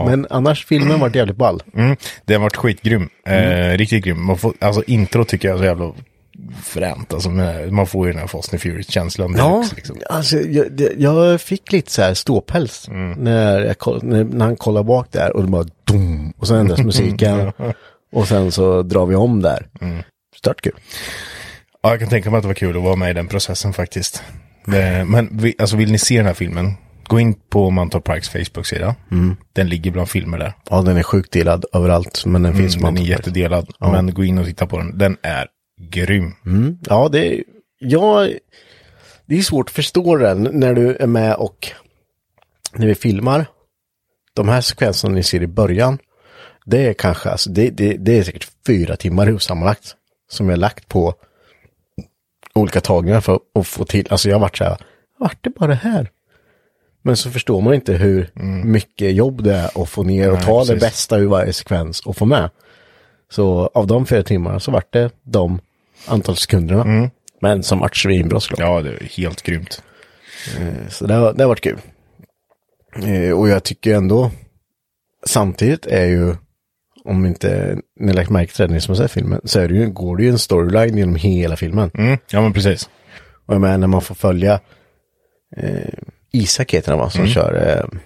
Men 0.05 0.27
annars, 0.29 0.65
filmen 0.65 0.99
var 0.99 1.15
jävligt 1.15 1.37
ball. 1.37 1.63
Mm, 1.73 1.95
den 2.25 2.41
vart 2.41 2.55
skitgrym. 2.55 3.09
Eh, 3.27 3.77
riktigt 3.77 4.03
grym. 4.03 4.25
Man 4.25 4.37
får, 4.37 4.53
alltså 4.59 4.83
intro 4.87 5.25
tycker 5.25 5.47
jag 5.47 5.55
är 5.55 5.59
så 5.59 5.65
jävla 5.65 5.93
fränt. 6.63 7.13
Alltså, 7.13 7.29
man 7.69 7.87
får 7.87 8.05
ju 8.07 8.11
den 8.13 8.19
här 8.21 8.27
Fast 8.27 8.53
and 8.53 8.61
Furious-känslan. 8.61 9.35
Ja, 9.37 9.65
Liksom. 9.75 9.97
alltså 10.09 10.37
jag, 10.37 10.67
jag 10.97 11.41
fick 11.41 11.71
lite 11.71 11.91
så 11.91 12.01
här 12.01 12.13
ståpäls 12.13 12.87
när, 13.17 13.59
jag, 13.85 14.03
när, 14.03 14.23
när 14.23 14.45
han 14.45 14.55
kollar 14.55 14.83
bak 14.83 15.07
där 15.11 15.35
och 15.35 15.41
det 15.43 15.49
bara 15.49 15.65
dum, 15.83 16.33
och 16.37 16.47
sen 16.47 16.57
ändras 16.57 16.79
musiken. 16.83 17.51
och 18.13 18.27
sen 18.27 18.51
så 18.51 18.81
drar 18.81 19.05
vi 19.05 19.15
om 19.15 19.41
där. 19.41 19.67
Stört 20.35 20.61
kul. 20.61 20.73
Ja, 21.83 21.89
jag 21.89 21.99
kan 21.99 22.09
tänka 22.09 22.29
mig 22.29 22.37
att 22.37 22.43
det 22.43 22.47
var 22.47 22.55
kul 22.55 22.77
att 22.77 22.83
vara 22.83 22.95
med 22.95 23.09
i 23.09 23.13
den 23.13 23.27
processen 23.27 23.73
faktiskt. 23.73 24.23
Det, 24.67 25.05
men 25.05 25.37
vi, 25.37 25.55
alltså, 25.59 25.77
vill 25.77 25.91
ni 25.91 25.97
se 25.97 26.17
den 26.17 26.25
här 26.25 26.33
filmen? 26.33 26.73
Gå 27.03 27.19
in 27.19 27.33
på 27.49 27.69
Mantorp 27.69 28.03
Parks 28.03 28.29
Facebook-sida. 28.29 28.95
Den 29.53 29.69
ligger 29.69 29.91
bland 29.91 30.09
filmer 30.09 30.37
där. 30.39 30.53
Ja, 30.69 30.81
den 30.81 30.97
är 30.97 31.03
sjukt 31.03 31.31
delad 31.31 31.65
överallt, 31.73 32.25
men 32.25 32.43
den 32.43 32.55
finns 32.55 32.75
Mm, 32.75 32.81
på 32.81 32.87
den 32.87 33.05
är 33.05 33.09
jättedelad. 33.09 33.69
Men 33.79 34.13
gå 34.13 34.23
in 34.23 34.37
och 34.37 34.45
titta 34.45 34.67
på 34.67 34.77
den. 34.77 34.97
Den 34.97 35.17
är 35.21 35.47
grym. 35.81 36.33
Mm. 36.45 36.77
Ja, 36.89 37.09
det 37.11 37.33
är, 37.33 37.43
ja, 37.79 38.27
det 39.25 39.37
är 39.37 39.41
svårt 39.41 39.69
att 39.69 39.75
förstå 39.75 40.15
den 40.15 40.49
när 40.51 40.73
du 40.73 40.95
är 40.95 41.07
med 41.07 41.35
och 41.35 41.71
när 42.73 42.87
vi 42.87 42.95
filmar. 42.95 43.45
De 44.33 44.49
här 44.49 44.61
sekvenserna 44.61 45.15
ni 45.15 45.23
ser 45.23 45.43
i 45.43 45.47
början, 45.47 45.97
Det 46.65 46.87
är 46.87 46.93
kanske, 46.93 47.29
alltså 47.29 47.49
det, 47.49 47.69
det, 47.69 47.93
det 47.97 48.19
är 48.19 48.23
säkert 48.23 48.47
fyra 48.67 48.95
timmar 48.95 49.37
sammanlagt. 49.37 49.95
Som 50.29 50.49
jag 50.49 50.59
lagt 50.59 50.87
på 50.87 51.13
olika 52.57 52.81
tagningar 52.81 53.21
för 53.21 53.39
att 53.59 53.67
få 53.67 53.85
till, 53.85 54.07
alltså 54.09 54.29
jag 54.29 54.35
har 54.35 54.41
varit 54.41 54.57
så 54.57 54.63
här, 54.63 54.77
vart 55.19 55.43
det 55.43 55.49
bara 55.49 55.67
det 55.67 55.75
här? 55.75 56.09
Men 57.01 57.17
så 57.17 57.31
förstår 57.31 57.61
man 57.61 57.73
inte 57.73 57.93
hur 57.93 58.29
mycket 58.63 59.13
jobb 59.13 59.43
det 59.43 59.55
är 59.55 59.81
att 59.81 59.89
få 59.89 60.03
ner 60.03 60.27
och 60.31 60.35
Nej, 60.37 60.45
ta 60.45 60.59
det 60.59 60.65
precis. 60.65 60.81
bästa 60.81 61.17
ur 61.17 61.27
varje 61.27 61.53
sekvens 61.53 61.99
och 61.99 62.17
få 62.17 62.25
med. 62.25 62.49
Så 63.29 63.71
av 63.73 63.87
de 63.87 64.05
fyra 64.05 64.23
timmarna 64.23 64.59
så 64.59 64.71
vart 64.71 64.93
det 64.93 65.11
de 65.23 65.59
antal 66.07 66.35
sekunderna. 66.35 67.09
Men 67.41 67.63
som 67.63 67.79
vart 67.79 67.97
svinbra 67.97 68.39
såklart. 68.39 68.59
Ja, 68.59 68.81
det 68.81 68.89
är 68.89 69.03
helt 69.03 69.41
grymt. 69.41 69.83
Så 70.89 71.07
det 71.07 71.13
har, 71.13 71.33
det 71.33 71.43
har 71.43 71.47
varit 71.47 71.61
kul. 71.61 71.79
Eh, 73.03 73.39
och 73.39 73.49
jag 73.49 73.63
tycker 73.63 73.95
ändå, 73.95 74.31
samtidigt 75.25 75.85
är 75.85 76.05
ju, 76.05 76.35
om 77.07 77.25
inte 77.25 77.77
ni 77.99 78.13
lagt 78.13 78.29
märke 78.29 78.53
till 78.53 78.67
det 78.67 78.73
ni 78.73 78.81
som 78.81 78.95
har 78.95 79.03
sett 79.03 79.11
filmen, 79.11 79.41
så 79.43 79.59
är 79.59 79.67
det 79.67 79.75
ju, 79.75 79.89
går 79.89 80.17
det 80.17 80.23
ju 80.23 80.29
en 80.29 80.39
storyline 80.39 80.97
genom 80.97 81.15
hela 81.15 81.55
filmen. 81.55 81.91
Mm. 81.93 82.17
Ja, 82.31 82.41
men 82.41 82.53
precis. 82.53 82.89
Och 83.45 83.53
jag 83.53 83.61
menar 83.61 83.77
när 83.77 83.87
man 83.87 84.01
får 84.01 84.15
följa 84.15 84.59
eh, 85.57 85.93
Isak 86.31 86.73
heter 86.73 86.91
han 86.91 86.99
va, 86.99 87.09
som 87.09 87.27
kör 87.27 87.77
eh, 87.77 87.99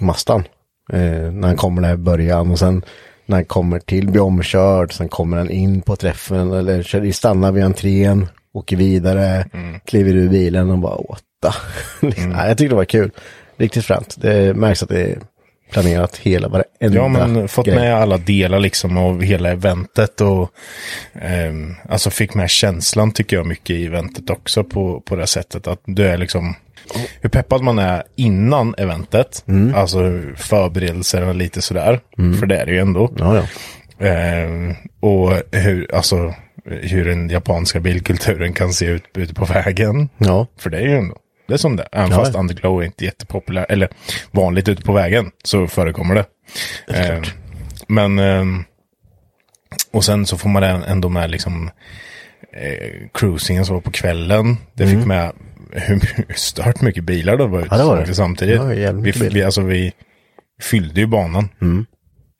Mastan. 0.00 0.44
Eh, 0.92 1.32
när 1.32 1.48
han 1.48 1.56
kommer 1.56 1.82
där 1.82 1.94
i 1.94 1.96
början 1.96 2.50
och 2.50 2.58
sen 2.58 2.84
när 3.26 3.36
han 3.36 3.44
kommer 3.44 3.78
till 3.78 4.08
blir 4.08 4.22
omkörd, 4.22 4.92
sen 4.92 5.08
kommer 5.08 5.36
han 5.36 5.50
in 5.50 5.82
på 5.82 5.96
träffen 5.96 6.52
eller 6.52 6.82
kör, 6.82 7.12
stannar 7.12 7.52
vid 7.52 7.64
entrén, 7.64 8.28
åker 8.52 8.76
vidare, 8.76 9.46
kliver 9.84 10.14
ur 10.14 10.28
bilen 10.28 10.70
och 10.70 10.78
bara 10.78 10.94
åtta. 10.94 11.54
liksom. 12.00 12.30
Nej, 12.30 12.48
jag 12.48 12.58
tyckte 12.58 12.72
det 12.72 12.76
var 12.76 12.84
kul. 12.84 13.10
Riktigt 13.56 13.84
fränt. 13.84 14.16
Det 14.20 14.56
märks 14.56 14.82
att 14.82 14.88
det 14.88 15.02
är 15.02 15.18
planerat 15.70 16.16
hela 16.16 16.48
varenda 16.48 16.98
Ja, 17.00 17.08
men 17.08 17.48
fått 17.48 17.66
grej. 17.66 17.74
med 17.76 17.94
alla 17.94 18.16
delar 18.18 18.58
liksom 18.60 18.96
av 18.96 19.22
hela 19.22 19.50
eventet 19.50 20.20
och 20.20 20.50
ehm, 21.22 21.74
alltså 21.88 22.10
fick 22.10 22.34
med 22.34 22.50
känslan 22.50 23.12
tycker 23.12 23.36
jag 23.36 23.46
mycket 23.46 23.70
i 23.70 23.86
eventet 23.86 24.30
också 24.30 24.64
på, 24.64 25.00
på 25.00 25.16
det 25.16 25.26
sättet 25.26 25.66
att 25.66 25.80
du 25.84 26.06
är 26.06 26.16
liksom 26.18 26.54
hur 27.20 27.28
peppad 27.30 27.62
man 27.62 27.78
är 27.78 28.02
innan 28.16 28.74
eventet, 28.78 29.44
Mm. 29.48 29.74
alltså 29.74 29.98
förberedelserna 30.36 31.32
lite 31.32 31.62
sådär, 31.62 32.00
för 32.40 32.46
det 32.46 32.56
är 32.56 32.66
det 32.66 32.72
ju 32.72 32.78
ändå. 32.78 33.12
Ja, 33.18 33.36
ja. 33.36 34.06
Ehm, 34.06 34.74
och 35.00 35.32
hur, 35.52 35.94
alltså, 35.94 36.34
hur 36.64 37.04
den 37.04 37.28
japanska 37.28 37.80
bilkulturen 37.80 38.52
kan 38.52 38.72
se 38.72 38.86
ut 38.86 39.02
ute 39.14 39.34
på 39.34 39.44
vägen. 39.44 40.08
Ja, 40.18 40.46
För 40.58 40.70
det 40.70 40.78
är 40.78 40.82
ju 40.82 40.96
ändå, 40.96 41.16
det 41.50 41.56
är 41.56 41.58
som 41.58 41.76
det 41.76 41.88
Även 41.92 42.10
Ja. 42.10 42.16
fast 42.16 42.34
Underglow 42.36 42.80
är 42.82 42.86
inte 42.86 43.04
jättepopulär, 43.04 43.66
eller 43.68 43.88
vanligt 44.30 44.68
ute 44.68 44.82
på 44.82 44.92
vägen, 44.92 45.30
så 45.44 45.66
förekommer 45.66 46.14
det. 46.14 46.24
Eh, 46.98 47.22
men, 47.88 48.18
ehm, 48.18 48.64
och 49.92 50.04
sen 50.04 50.26
så 50.26 50.38
får 50.38 50.48
man 50.48 50.62
än- 50.62 50.82
ändå 50.82 51.08
med 51.08 51.30
liksom 51.30 51.70
eh, 52.56 53.08
cruisingen 53.14 53.64
som 53.66 53.74
var 53.74 53.80
på 53.80 53.90
kvällen. 53.90 54.56
Det 54.74 54.86
fick 54.86 55.06
med 55.06 55.32
hur 55.72 56.00
stört 56.34 56.80
mycket 56.80 57.04
bilar 57.04 57.36
det 57.36 57.46
var 57.46 57.58
ute 57.60 57.66
Mm. 57.74 57.78
Ja, 57.78 57.78
det 57.78 57.96
var 57.96 58.06
det. 58.06 58.14
samtidigt. 58.14 58.56
Ja, 58.56 58.74
jävligt 58.74 59.16
vi, 59.22 59.28
vi, 59.28 59.42
alltså, 59.42 59.60
vi 59.60 59.92
fyllde 60.62 61.00
ju 61.00 61.06
banan 61.06 61.48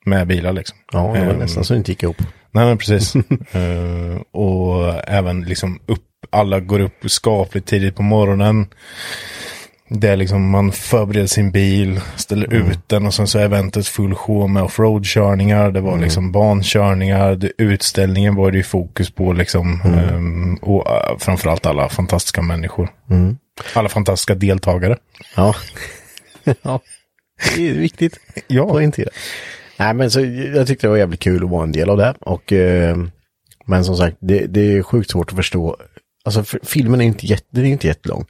med 0.05 0.27
bilar 0.27 0.53
liksom. 0.53 0.77
ja 0.91 0.99
det 0.99 1.25
var 1.25 1.33
Ehm, 1.33 1.39
nästan 1.39 1.63
så 1.63 1.73
det 1.73 1.77
inte 1.77 1.91
gick 1.91 2.03
ihop. 2.03 2.17
Nej 2.51 2.65
men 2.65 2.77
precis. 2.77 3.15
Eh, 3.51 4.21
och 4.33 5.09
även 5.09 5.41
liksom 5.43 5.79
upp, 5.85 6.03
alla 6.29 6.59
går 6.59 6.79
upp 6.79 7.11
skapligt 7.11 7.67
tidigt 7.67 7.95
på 7.95 8.03
morgonen. 8.03 8.67
Det 9.89 10.07
är 10.07 10.15
liksom 10.15 10.49
man 10.49 10.71
förbereder 10.71 11.27
sin 11.27 11.51
bil, 11.51 12.01
ställer 12.15 12.53
ut 12.53 12.79
den 12.87 13.05
och 13.05 13.13
sen 13.13 13.27
så 13.27 13.39
är 13.39 13.43
eventet 13.43 13.87
full 13.87 14.15
show 14.15 14.49
med 14.49 14.63
offroad-körningar. 14.63 15.71
Det 15.71 15.81
var 15.81 15.97
liksom 15.97 16.31
bankörningar, 16.31 17.35
det, 17.35 17.51
utställningen 17.57 18.35
var 18.35 18.51
det 18.51 18.57
ju 18.57 18.63
fokus 18.63 19.11
på 19.11 19.33
liksom. 19.33 19.81
ehm, 19.81 20.55
och 20.55 20.87
uh, 20.87 21.17
framförallt 21.17 21.65
alla 21.65 21.89
fantastiska 21.89 22.41
människor. 22.41 22.89
Alla 23.73 23.89
fantastiska 23.89 24.35
deltagare. 24.35 24.97
Ja. 25.35 25.55
ja, 26.61 26.79
det 27.55 27.69
är 27.69 27.73
viktigt. 27.73 28.19
Ja. 28.47 28.69
Poängtera. 28.69 29.09
Nej, 29.77 29.93
men 29.93 30.11
så 30.11 30.21
jag 30.55 30.67
tyckte 30.67 30.87
det 30.87 30.91
var 30.91 30.97
jävligt 30.97 31.19
kul 31.19 31.43
att 31.43 31.49
vara 31.49 31.63
en 31.63 31.71
del 31.71 31.89
av 31.89 31.97
det. 31.97 32.13
Och, 32.19 32.53
eh, 32.53 32.97
men 33.65 33.85
som 33.85 33.97
sagt, 33.97 34.17
det, 34.19 34.45
det 34.45 34.77
är 34.77 34.83
sjukt 34.83 35.11
svårt 35.11 35.29
att 35.29 35.35
förstå. 35.35 35.77
Alltså, 36.23 36.43
filmen 36.63 37.01
är 37.01 37.05
inte, 37.05 37.25
jätte, 37.25 37.47
den 37.49 37.65
är 37.65 37.69
inte 37.69 37.87
jättelång. 37.87 38.25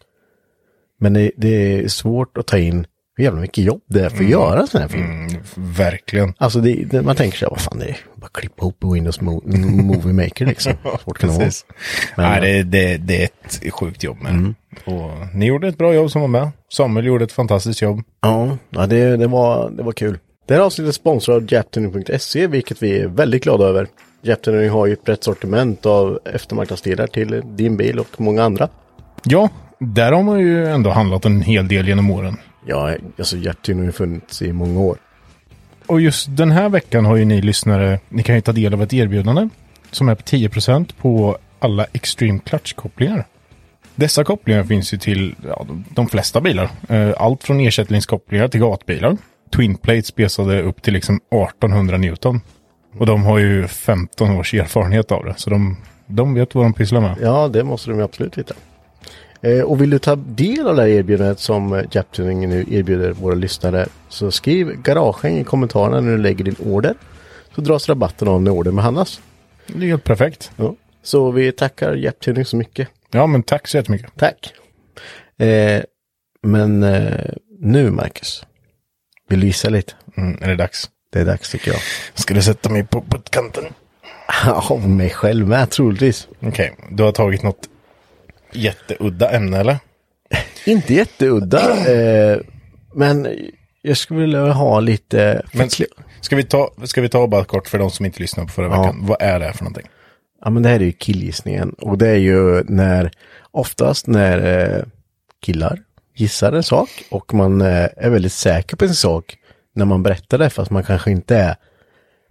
Men 1.00 1.14
det, 1.14 1.32
det 1.38 1.80
är 1.84 1.88
svårt 1.88 2.38
att 2.38 2.48
ta 2.48 2.58
in 2.58 2.86
hur 3.16 3.24
jävla 3.24 3.42
mycket 3.42 3.64
jobb 3.64 3.82
det 3.88 4.06
är 4.06 4.10
för 4.10 4.24
att 4.24 4.30
göra 4.30 4.60
en 4.60 4.68
sån 4.68 4.82
här 4.82 4.88
film. 4.88 5.04
Mm, 5.04 5.42
verkligen. 5.56 6.34
Alltså, 6.38 6.60
det, 6.60 6.74
det, 6.74 7.02
man 7.02 7.16
tänker 7.16 7.38
sig, 7.38 7.48
vad 7.52 7.62
fan 7.62 7.80
det 7.80 7.86
är, 7.86 7.98
bara 8.16 8.30
klippa 8.34 8.62
ihop 8.62 8.78
Windows 8.94 9.20
Mo- 9.20 9.58
Movie 9.82 10.14
Maker 10.14 10.46
liksom. 10.46 10.74
Svårt 11.04 11.18
kan 11.18 11.30
det 11.30 11.38
vara. 11.38 11.50
Nej, 12.18 12.42
det, 12.42 12.64
det, 12.64 12.98
det 12.98 13.22
är 13.22 13.30
ett 13.44 13.74
sjukt 13.74 14.04
jobb 14.04 14.18
med. 14.22 14.32
Mm. 14.32 14.56
Och 14.86 15.12
ni 15.36 15.46
gjorde 15.46 15.68
ett 15.68 15.78
bra 15.78 15.94
jobb 15.94 16.12
som 16.12 16.22
var 16.22 16.28
med. 16.28 16.50
Samuel 16.70 17.06
gjorde 17.06 17.24
ett 17.24 17.32
fantastiskt 17.32 17.82
jobb. 17.82 18.02
Ja, 18.22 18.58
ja 18.70 18.88
det, 18.88 19.18
det, 19.18 19.28
var, 19.28 19.70
det 19.70 19.84
var 19.84 19.92
kul. 19.92 20.20
Det 20.48 20.54
här 20.54 20.62
avsnittet 20.62 20.90
är 20.90 20.94
sponsrat 20.94 21.36
av 21.36 21.54
Japtuning.se, 21.54 22.48
vilket 22.48 22.84
vi 22.84 23.00
är 23.00 23.08
väldigt 23.08 23.44
glada 23.44 23.66
över. 23.66 23.88
Japtuning 24.22 24.70
har 24.70 24.86
ju 24.86 24.94
ett 24.94 25.04
brett 25.04 25.24
sortiment 25.24 25.86
av 25.86 26.20
eftermarknadsdelar 26.26 27.08
till 27.08 27.42
din 27.46 27.78
bil 27.78 28.00
och 28.00 28.22
många 28.22 28.44
andra. 28.44 28.70
Ja, 29.24 29.50
där 29.80 30.12
har 30.12 30.24
man 30.24 30.40
ju 30.40 30.68
ändå 30.68 30.90
handlat 30.90 31.26
en 31.26 31.42
hel 31.42 31.68
del 31.68 31.88
genom 31.88 32.12
åren. 32.12 32.38
Ja, 32.66 32.96
alltså 33.18 33.38
Japtuning 33.38 33.80
har 33.80 33.86
ju 33.86 33.92
funnits 33.92 34.42
i 34.42 34.54
många 34.54 34.80
år. 34.80 34.98
Och 35.88 36.02
just 36.02 36.28
den 36.30 36.52
här 36.52 36.70
veckan 36.70 37.06
har 37.06 37.16
ju 37.16 37.26
ni 37.26 37.42
lyssnare, 37.42 38.00
ni 38.10 38.24
kan 38.24 38.36
ju 38.36 38.42
ta 38.42 38.52
del 38.52 38.74
av 38.74 38.84
ett 38.84 38.94
erbjudande 38.94 39.50
som 39.92 40.10
är 40.10 40.16
på 40.16 40.22
10% 40.22 40.94
på 41.02 41.38
alla 41.60 41.86
Extreme 41.94 42.40
Clutch-kopplingar. 42.40 43.26
Dessa 43.96 44.24
kopplingar 44.24 44.64
finns 44.64 44.94
ju 44.94 44.98
till 44.98 45.36
ja, 45.48 45.68
de, 45.90 46.08
flesta 46.08 46.42
bilar. 46.42 46.70
Eh, 46.90 47.14
Allt 47.18 47.44
från 47.44 47.60
ersättningskopplingar 47.60 48.48
till 48.48 48.60
gatbilar. 48.62 49.18
Twin 49.56 49.78
plates 49.78 50.16
besade 50.16 50.62
upp 50.62 50.82
till 50.82 50.94
liksom 50.94 51.16
1800 51.16 51.98
Newton. 51.98 52.42
Och 52.98 53.06
de 53.06 53.24
har 53.24 53.40
ju 53.40 53.68
15 53.68 54.32
års 54.32 54.54
erfarenhet 54.54 55.12
av 55.12 55.26
det. 55.26 55.34
Så 55.38 55.50
de, 55.50 55.78
de 56.08 56.34
vet 56.34 56.56
vad 56.56 56.66
de 56.66 56.74
pysslar 56.74 57.02
med. 57.02 57.18
Ja, 57.22 57.48
det 57.48 57.64
måste 57.64 57.90
de 57.90 58.02
absolut 58.02 58.38
veta. 58.38 58.54
Eh, 59.42 59.62
och 59.62 59.82
vill 59.82 59.90
du 59.90 60.00
ta 60.00 60.16
del 60.16 60.68
av 60.68 60.76
det 60.76 60.82
här 60.82 60.90
erbjudandet 60.90 61.40
som 61.40 61.74
eh, 61.74 61.84
Japtuning 61.92 62.50
nu 62.50 62.66
erbjuder 62.70 63.12
våra 63.12 63.36
lyssnare 63.36 63.86
så 64.10 64.32
skriv 64.32 64.82
garagen 64.82 65.38
i 65.38 65.44
kommentarerna 65.44 66.02
när 66.02 66.12
du 66.12 66.18
lägger 66.18 66.44
din 66.44 66.56
order. 66.66 66.96
Så 67.56 67.62
dras 67.62 67.90
rabatten 67.90 68.28
av 68.28 68.42
när 68.42 68.52
ordern 68.52 68.76
behandlas. 68.76 69.22
Det 69.68 69.86
är 69.86 69.90
helt 69.90 70.04
perfekt. 70.04 70.52
Ja. 70.56 70.76
Så 71.04 71.32
vi 71.32 71.52
tackar 71.52 71.96
Japtuning 71.96 72.46
så 72.46 72.58
mycket. 72.58 72.88
Ja, 73.12 73.28
men 73.28 73.44
tack 73.44 73.68
så 73.68 73.78
jättemycket. 73.78 74.12
Tack. 74.18 74.54
Eh, 75.38 75.84
men 76.44 76.84
eh, 76.84 77.34
nu 77.60 77.92
Marcus. 77.92 78.46
Vill 79.30 79.40
du 79.40 79.48
gissa 79.48 79.70
lite? 79.70 79.94
Mm, 80.18 80.38
är 80.42 80.48
det 80.48 80.56
dags? 80.56 80.90
Det 81.14 81.20
är 81.20 81.26
dags 81.26 81.50
tycker 81.52 81.72
jag. 81.72 81.82
Ska 82.14 82.34
du 82.34 82.42
sätta 82.42 82.70
mig 82.70 82.84
på 82.84 83.02
puttkanten? 83.10 83.64
Av 84.48 84.90
mig 84.90 85.10
själv 85.10 85.48
med 85.48 85.70
troligtvis. 85.70 86.28
Okej, 86.40 86.76
du 86.92 87.04
har 87.04 87.12
tagit 87.12 87.44
något 87.44 87.70
jätteudda 88.54 89.30
ämne 89.32 89.60
eller? 89.60 89.78
Inte 90.66 90.94
jätteudda. 90.94 91.92
Eh, 91.94 92.38
men 92.94 93.28
jag 93.82 93.98
skulle 93.98 94.20
vilja 94.20 94.52
ha 94.52 94.80
lite... 94.80 95.46
Men 95.52 95.70
ska, 95.70 95.84
ska, 96.22 96.36
vi 96.36 96.44
ta, 96.44 96.72
ska 96.84 97.02
vi 97.02 97.10
ta 97.10 97.28
bara 97.28 97.44
kort 97.44 97.68
för 97.68 97.78
de 97.78 97.92
som 97.92 98.06
inte 98.06 98.20
lyssnade 98.22 98.48
på 98.48 98.54
förra 98.54 98.66
Ja. 98.66 98.82
veckan. 98.82 98.98
Vad 99.02 99.22
är 99.22 99.40
det 99.40 99.46
här 99.46 99.54
för 99.54 99.64
någonting? 99.64 99.88
Ja 100.44 100.50
men 100.50 100.64
det 100.64 100.70
här 100.70 100.76
är 100.80 100.84
ju 100.86 100.92
killgissningen. 100.92 101.70
Och 101.70 101.98
det 101.98 102.10
är 102.10 102.16
ju 102.18 102.64
när, 102.64 103.12
oftast 103.52 104.08
när 104.08 104.60
eh, 104.78 104.84
killar 105.46 105.80
gissar 106.16 106.52
en 106.54 106.64
sak 106.64 106.90
och 107.10 107.34
man 107.34 107.62
eh, 107.62 107.88
är 107.98 108.10
väldigt 108.10 108.34
säker 108.34 108.76
på 108.78 108.86
en 108.86 108.96
sak 108.96 109.38
när 109.76 109.86
man 109.86 110.04
berättar 110.04 110.38
det 110.38 110.50
fast 110.50 110.72
man 110.72 110.84
kanske 110.84 111.12
inte 111.12 111.36
är 111.38 111.56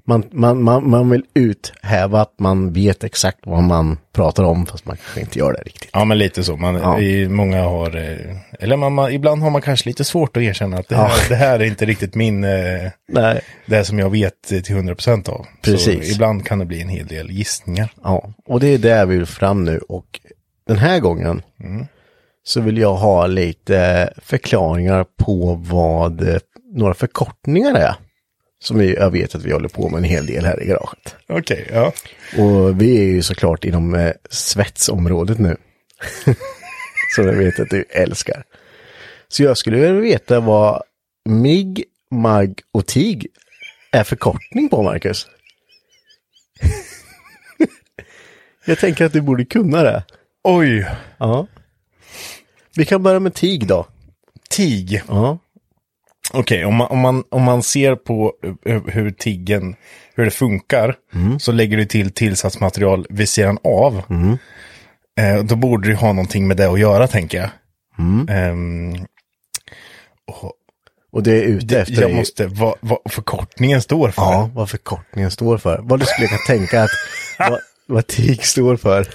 man, 0.04 0.24
man, 0.32 0.62
man, 0.62 0.90
man 0.90 1.10
vill 1.10 1.22
uthäva 1.34 2.20
att 2.20 2.34
man 2.38 2.72
vet 2.72 3.04
exakt 3.04 3.38
vad 3.42 3.62
man 3.62 3.98
pratar 4.12 4.44
om 4.44 4.66
fast 4.66 4.86
man 4.86 4.96
kanske 4.96 5.20
inte 5.20 5.38
gör 5.38 5.52
det 5.52 5.62
riktigt. 5.62 5.90
Ja, 5.92 6.04
men 6.04 6.18
lite 6.18 6.44
så. 6.44 6.56
Man, 6.56 6.74
Ja. 6.74 7.00
i, 7.00 7.28
många 7.28 7.62
har, 7.62 7.96
eh, 7.96 8.36
eller 8.60 8.76
man, 8.76 8.92
man, 8.94 9.12
ibland 9.12 9.42
har 9.42 9.50
man 9.50 9.62
kanske 9.62 9.88
lite 9.88 10.04
svårt 10.04 10.36
att 10.36 10.42
erkänna 10.42 10.76
att 10.78 10.88
det 10.88 10.94
Ja. 10.94 11.02
här, 11.04 11.28
det 11.28 11.34
här 11.34 11.60
är 11.60 11.64
inte 11.64 11.84
riktigt 11.86 12.14
min, 12.14 12.44
eh, 12.44 12.90
Nej. 13.08 13.40
det 13.66 13.76
här 13.76 13.82
som 13.82 13.98
jag 13.98 14.10
vet 14.10 14.52
eh, 14.52 14.60
till 14.60 14.76
100% 14.76 15.28
av. 15.28 15.46
Precis. 15.62 16.06
Så 16.08 16.14
ibland 16.14 16.46
kan 16.46 16.58
det 16.58 16.64
bli 16.64 16.80
en 16.82 16.88
hel 16.88 17.06
del 17.06 17.30
gissningar. 17.30 17.92
Ja, 18.02 18.32
och 18.46 18.60
det 18.60 18.66
är 18.74 18.78
det 18.78 19.06
vi 19.06 19.16
vill 19.16 19.26
fram 19.26 19.64
nu 19.64 19.78
och 19.88 20.20
den 20.66 20.76
här 20.78 20.98
gången 21.00 21.42
så 22.42 22.60
vill 22.60 22.78
jag 22.78 22.94
ha 22.94 23.26
lite 23.26 24.12
förklaringar 24.22 25.04
på 25.18 25.54
vad 25.54 26.40
några 26.74 26.94
förkortningar 26.94 27.74
är. 27.74 27.94
Som 28.62 28.78
vi, 28.78 28.94
jag 28.94 29.10
vet 29.10 29.34
att 29.34 29.44
vi 29.44 29.52
håller 29.52 29.68
på 29.68 29.88
med 29.88 29.98
en 29.98 30.04
hel 30.04 30.26
del 30.26 30.44
här 30.44 30.62
i 30.62 30.66
garaget. 30.66 31.16
Okej, 31.28 31.68
ja. 31.72 31.92
Och 32.38 32.80
vi 32.80 32.98
är 32.98 33.04
ju 33.04 33.22
såklart 33.22 33.64
inom 33.64 33.94
eh, 33.94 34.12
svetsområdet 34.30 35.38
nu. 35.38 35.56
Som 37.14 37.26
jag 37.26 37.32
vet 37.32 37.60
att 37.60 37.70
du 37.70 37.84
älskar. 37.90 38.44
Så 39.28 39.42
jag 39.42 39.56
skulle 39.56 39.76
vilja 39.76 40.00
veta 40.00 40.40
vad 40.40 40.82
MIG, 41.28 41.84
MAG 42.10 42.60
och 42.72 42.86
TIG 42.86 43.26
är 43.92 44.04
förkortning 44.04 44.68
på, 44.68 44.82
Marcus? 44.82 45.26
Jag 48.64 48.78
tänker 48.78 49.04
att 49.04 49.12
du 49.12 49.20
borde 49.20 49.44
kunna 49.44 49.82
det. 49.82 50.04
Oj! 50.44 50.86
Ja. 51.18 51.46
Vi 52.76 52.84
kan 52.84 53.02
börja 53.02 53.20
med 53.20 53.34
TIG 53.34 53.66
då. 53.66 53.86
TIG. 54.50 55.02
Ja. 55.08 55.38
Okej, 56.32 56.64
om, 56.64 56.74
man, 56.74 56.88
om, 56.90 56.98
man, 56.98 57.24
om 57.30 57.42
man 57.42 57.62
ser 57.62 57.94
på 57.96 58.32
hur, 58.64 58.90
hur 58.90 59.10
tiggen, 59.10 59.76
hur 60.14 60.24
det 60.24 60.30
funkar, 60.30 60.94
så 61.40 61.52
lägger 61.52 61.76
du 61.76 61.84
till 61.84 62.10
tillsatsmaterial 62.10 63.06
vid 63.10 63.28
sidan 63.28 63.58
av. 63.64 64.02
Eh, 65.20 65.44
då 65.44 65.56
borde 65.56 65.88
du 65.88 65.94
ha 65.94 66.12
någonting 66.12 66.48
med 66.48 66.56
det 66.56 66.70
att 66.70 66.80
göra, 66.80 67.06
tänker 67.06 67.38
jag. 67.38 67.50
Ehm, 68.28 68.94
Och 71.12 71.22
det 71.22 71.32
är 71.32 71.42
ute 71.42 71.80
efter 71.80 72.02
jag 72.02 72.14
måste, 72.14 72.46
vad, 72.46 72.74
vad 72.80 72.98
förkortningen 73.10 73.82
står 73.82 74.10
för. 74.10 74.22
Ja, 74.22 74.50
vad 74.54 74.70
förkortningen 74.70 75.30
står 75.30 75.58
för. 75.58 75.78
Vad 75.82 76.00
du 76.00 76.06
skulle 76.06 76.28
kunna 76.28 76.40
tänka 76.46 76.82
att 76.82 76.90
vad, 77.38 77.60
vad 77.86 78.06
TIG 78.06 78.44
står 78.44 78.76
för. 78.76 79.06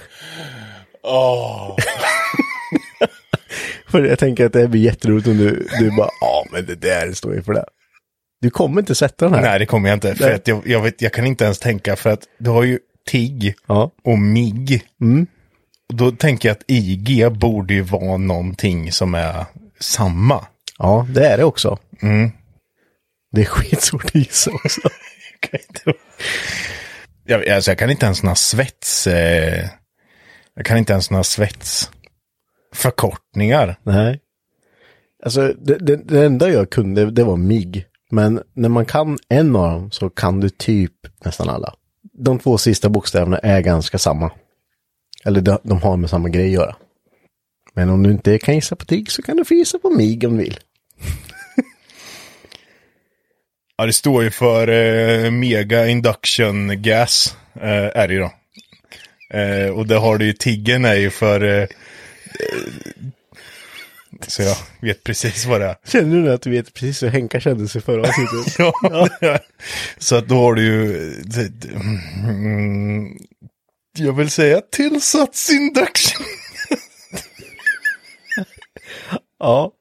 För 4.02 4.08
jag 4.08 4.18
tänker 4.18 4.46
att 4.46 4.52
det 4.52 4.68
blir 4.68 4.80
jätteroligt 4.80 5.28
om 5.28 5.36
du, 5.36 5.68
du 5.78 5.90
bara, 5.90 6.10
ja 6.20 6.46
men 6.52 6.66
det 6.66 6.74
där 6.74 7.12
står 7.12 7.34
ju 7.34 7.42
för 7.42 7.54
det. 7.54 7.64
Du 8.40 8.50
kommer 8.50 8.80
inte 8.80 8.94
sätta 8.94 9.24
den 9.24 9.34
här. 9.34 9.42
Nej, 9.42 9.58
det 9.58 9.66
kommer 9.66 9.88
jag 9.88 9.96
inte. 9.96 10.14
För 10.14 10.34
att 10.34 10.48
jag, 10.48 10.62
jag, 10.66 10.82
vet, 10.82 11.02
jag 11.02 11.12
kan 11.12 11.26
inte 11.26 11.44
ens 11.44 11.58
tänka, 11.58 11.96
för 11.96 12.10
att 12.10 12.20
du 12.38 12.50
har 12.50 12.62
ju 12.62 12.78
TIG 13.08 13.54
Ja. 13.66 13.90
och 14.04 14.18
MIG. 14.18 14.82
Och 15.88 15.96
Då 15.96 16.10
tänker 16.10 16.48
jag 16.48 16.54
att 16.56 16.64
IG 16.66 17.32
borde 17.32 17.74
ju 17.74 17.82
vara 17.82 18.16
någonting 18.16 18.92
som 18.92 19.14
är 19.14 19.44
samma. 19.80 20.46
ja, 20.78 21.06
det 21.10 21.26
är 21.26 21.36
det 21.36 21.44
också. 21.44 21.78
Det 23.32 23.40
är 23.40 23.44
skitsvårt 23.44 24.04
att 24.04 24.14
gissa 24.14 24.50
också. 24.50 24.80
Jag, 27.28 27.48
alltså 27.48 27.70
jag 27.70 27.78
kan 27.78 27.90
inte 27.90 28.06
ens 28.06 28.22
några 28.22 28.34
svets... 28.36 29.06
Eh, 29.06 29.68
jag 30.54 30.66
kan 30.66 30.78
inte 30.78 30.92
ens 30.92 31.10
några 31.10 31.24
svets... 31.24 31.90
Förkortningar. 32.76 33.76
Nej. 33.82 34.20
Alltså, 35.24 35.52
det, 35.58 35.78
det, 35.78 35.96
det 35.96 36.24
enda 36.24 36.50
jag 36.50 36.70
kunde, 36.70 37.10
det 37.10 37.24
var 37.24 37.36
MIG. 37.36 37.86
Men 38.10 38.42
när 38.54 38.68
man 38.68 38.84
kan 38.84 39.18
en 39.28 39.56
av 39.56 39.72
dem 39.72 39.90
så 39.90 40.10
kan 40.10 40.40
du 40.40 40.48
typ 40.48 40.92
nästan 41.24 41.48
alla. 41.48 41.74
De 42.12 42.38
två 42.38 42.58
sista 42.58 42.88
bokstäverna 42.88 43.38
är 43.38 43.60
ganska 43.60 43.98
samma. 43.98 44.30
Eller 45.24 45.40
de, 45.40 45.58
de 45.62 45.82
har 45.82 45.96
med 45.96 46.10
samma 46.10 46.28
grej 46.28 46.46
att 46.46 46.52
göra. 46.52 46.76
Men 47.74 47.90
om 47.90 48.02
du 48.02 48.10
inte 48.10 48.38
kan 48.38 48.54
gissa 48.54 48.76
på 48.76 48.84
TIG 48.84 49.10
så 49.10 49.22
kan 49.22 49.36
du 49.36 49.44
få 49.44 49.54
gissa 49.54 49.78
på 49.78 49.90
MIG 49.90 50.24
om 50.24 50.36
du 50.36 50.42
vill. 50.42 50.58
Ja, 53.78 53.86
det 53.86 53.92
står 53.92 54.22
ju 54.22 54.30
för 54.30 54.68
eh, 54.68 55.30
Mega 55.30 55.86
Induction 55.88 56.82
Gas. 56.82 57.36
Eh, 57.54 58.00
är 58.00 58.08
det 58.08 58.14
ju 58.14 58.20
då. 58.20 58.30
Eh, 59.38 59.70
och 59.70 59.86
det 59.86 59.96
har 59.96 60.18
du 60.18 60.26
ju, 60.26 60.32
Tiggen 60.32 60.84
är 60.84 60.94
ju 60.94 61.10
för... 61.10 61.68
Eh, 62.40 62.72
så 64.28 64.42
jag 64.42 64.56
vet 64.80 65.04
precis 65.04 65.44
vad 65.46 65.60
det 65.60 65.66
är. 65.66 65.76
Känner 65.84 66.22
du 66.22 66.32
att 66.32 66.42
du 66.42 66.50
vet 66.50 66.74
precis 66.74 67.02
hur 67.02 67.08
Henka 67.08 67.40
kände 67.40 67.68
sig 67.68 67.80
förra 67.82 68.08
avsnittet? 68.08 68.56
Ja. 69.20 69.38
Så 69.98 70.16
att 70.16 70.28
då 70.28 70.34
har 70.36 70.54
du 70.54 70.62
ju... 70.62 71.12
Mm, 72.24 73.18
jag 73.98 74.12
vill 74.12 74.30
säga 74.30 74.60
tillsatsinduction. 74.60 76.24
ja. 79.38 79.72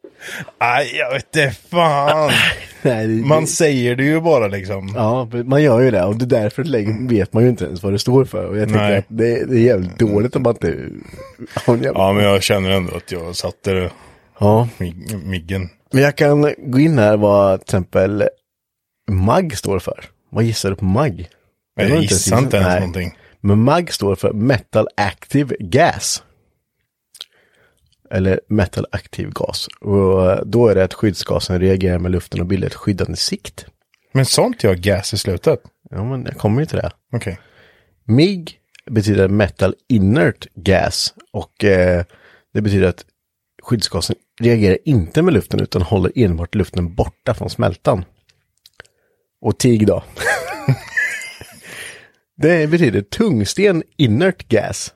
Nej, 0.61 0.95
jag 0.95 1.13
vet 1.13 1.35
inte 1.35 1.51
fan. 1.71 2.31
Nej, 2.81 3.07
det, 3.07 3.25
Man 3.25 3.47
säger 3.47 3.95
det 3.95 4.03
ju 4.03 4.21
bara 4.21 4.47
liksom. 4.47 4.93
Ja, 4.95 5.29
man 5.45 5.63
gör 5.63 5.79
ju 5.79 5.91
det 5.91 6.03
och 6.03 6.15
det 6.15 6.25
är 6.37 6.41
därför 6.41 6.63
längre 6.63 7.07
vet 7.09 7.33
man 7.33 7.43
ju 7.43 7.49
inte 7.49 7.65
ens 7.65 7.83
vad 7.83 7.93
det 7.93 7.99
står 7.99 8.25
för. 8.25 8.45
Och 8.45 8.57
jag 8.57 8.67
tycker 8.67 8.79
Nej. 8.81 8.97
att 8.97 9.05
det, 9.07 9.45
det 9.45 9.55
är 9.55 9.59
jävligt 9.61 9.99
dåligt 9.99 10.35
om 10.35 10.43
man 10.43 10.53
inte 10.53 10.67
en 10.67 11.03
jävla... 11.83 11.99
Ja, 11.99 12.13
men 12.13 12.23
jag 12.23 12.43
känner 12.43 12.69
ändå 12.69 12.95
att 12.95 13.11
jag 13.11 13.35
satte 13.35 13.71
det, 13.73 13.89
Ja. 14.39 14.67
mig- 14.77 14.95
miggen. 15.23 15.69
Men 15.91 16.03
jag 16.03 16.15
kan 16.15 16.53
gå 16.57 16.79
in 16.79 16.97
här 16.99 17.17
vad 17.17 17.59
till 17.59 17.63
exempel 17.65 18.23
MAG 19.11 19.57
står 19.57 19.79
för. 19.79 20.05
Vad 20.29 20.43
gissar 20.43 20.69
du 20.69 20.75
på 20.75 20.85
MAG? 20.85 21.27
Jag 21.75 22.01
gissar 22.01 22.37
inte 22.39 22.57
ens 22.57 22.67
Nej. 22.69 22.79
någonting. 22.79 23.17
Men 23.41 23.59
MAG 23.59 23.93
står 23.93 24.15
för 24.15 24.33
Metal 24.33 24.87
Active 24.97 25.55
Gas. 25.59 26.23
Eller 28.15 28.39
Metal 28.47 28.85
Active 28.91 29.31
Gas. 29.35 29.67
Och 29.81 30.47
då 30.47 30.67
är 30.67 30.75
det 30.75 30.83
att 30.83 30.93
skyddsgasen 30.93 31.59
reagerar 31.59 31.99
med 31.99 32.11
luften 32.11 32.39
och 32.39 32.45
bildar 32.45 32.67
ett 32.67 32.73
skyddande 32.73 33.15
sikt. 33.17 33.65
Men 34.11 34.25
sånt 34.25 34.63
jag 34.63 34.77
gas 34.77 35.13
i 35.13 35.17
slutet? 35.17 35.59
Ja, 35.89 36.03
men 36.03 36.25
jag 36.25 36.37
kommer 36.37 36.59
ju 36.59 36.65
till 36.65 36.77
det. 36.77 36.91
Okej. 37.13 37.39
MIG 38.03 38.59
betyder 38.91 39.27
Metal 39.27 39.75
Inert 39.89 40.47
Gas 40.55 41.13
och 41.31 41.63
eh, 41.63 42.03
det 42.53 42.61
betyder 42.61 42.87
att 42.87 43.05
skyddsgasen 43.63 44.15
reagerar 44.41 44.77
inte 44.85 45.21
med 45.21 45.33
luften 45.33 45.59
utan 45.59 45.81
håller 45.81 46.11
enbart 46.15 46.55
luften 46.55 46.95
borta 46.95 47.33
från 47.33 47.49
smältan. 47.49 48.05
Och 49.41 49.57
TIG 49.57 49.87
då? 49.87 50.03
det 52.37 52.69
betyder 52.69 53.01
tungsten 53.01 53.83
Inert 53.97 54.47
Gas. 54.47 54.93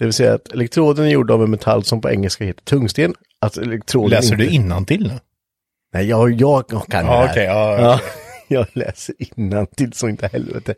Det 0.00 0.04
vill 0.06 0.12
säga 0.14 0.34
att 0.34 0.52
elektroden 0.52 1.04
är 1.04 1.08
gjord 1.10 1.30
av 1.30 1.42
en 1.44 1.50
metall 1.50 1.84
som 1.84 2.00
på 2.00 2.10
engelska 2.10 2.44
heter 2.44 2.62
tungsten. 2.64 3.14
Att 3.40 3.56
elektroden 3.56 4.10
Läser 4.10 4.32
inte... 4.32 4.44
du 4.44 4.50
innantill 4.50 5.02
nu? 5.02 5.18
Nej, 5.94 6.06
jag, 6.06 6.40
jag 6.40 6.66
kan 6.68 7.04
det 7.04 7.10
Ja, 7.10 7.20
här. 7.20 7.30
okej, 7.30 7.44
ja, 7.44 7.78
ja, 7.80 7.94
okej. 7.94 8.06
jag 8.48 8.66
läser 8.72 9.14
innantill 9.18 9.92
så 9.92 10.08
inte 10.08 10.28
helvete. 10.32 10.74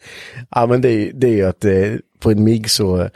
Ja, 0.50 0.66
men 0.66 0.80
det 0.80 0.90
är, 0.90 1.12
det 1.14 1.26
är 1.26 1.32
ju 1.32 1.46
att 1.46 1.64
eh, 1.64 1.92
på 2.20 2.30
en 2.30 2.44
MIG 2.44 2.70
så, 2.70 3.08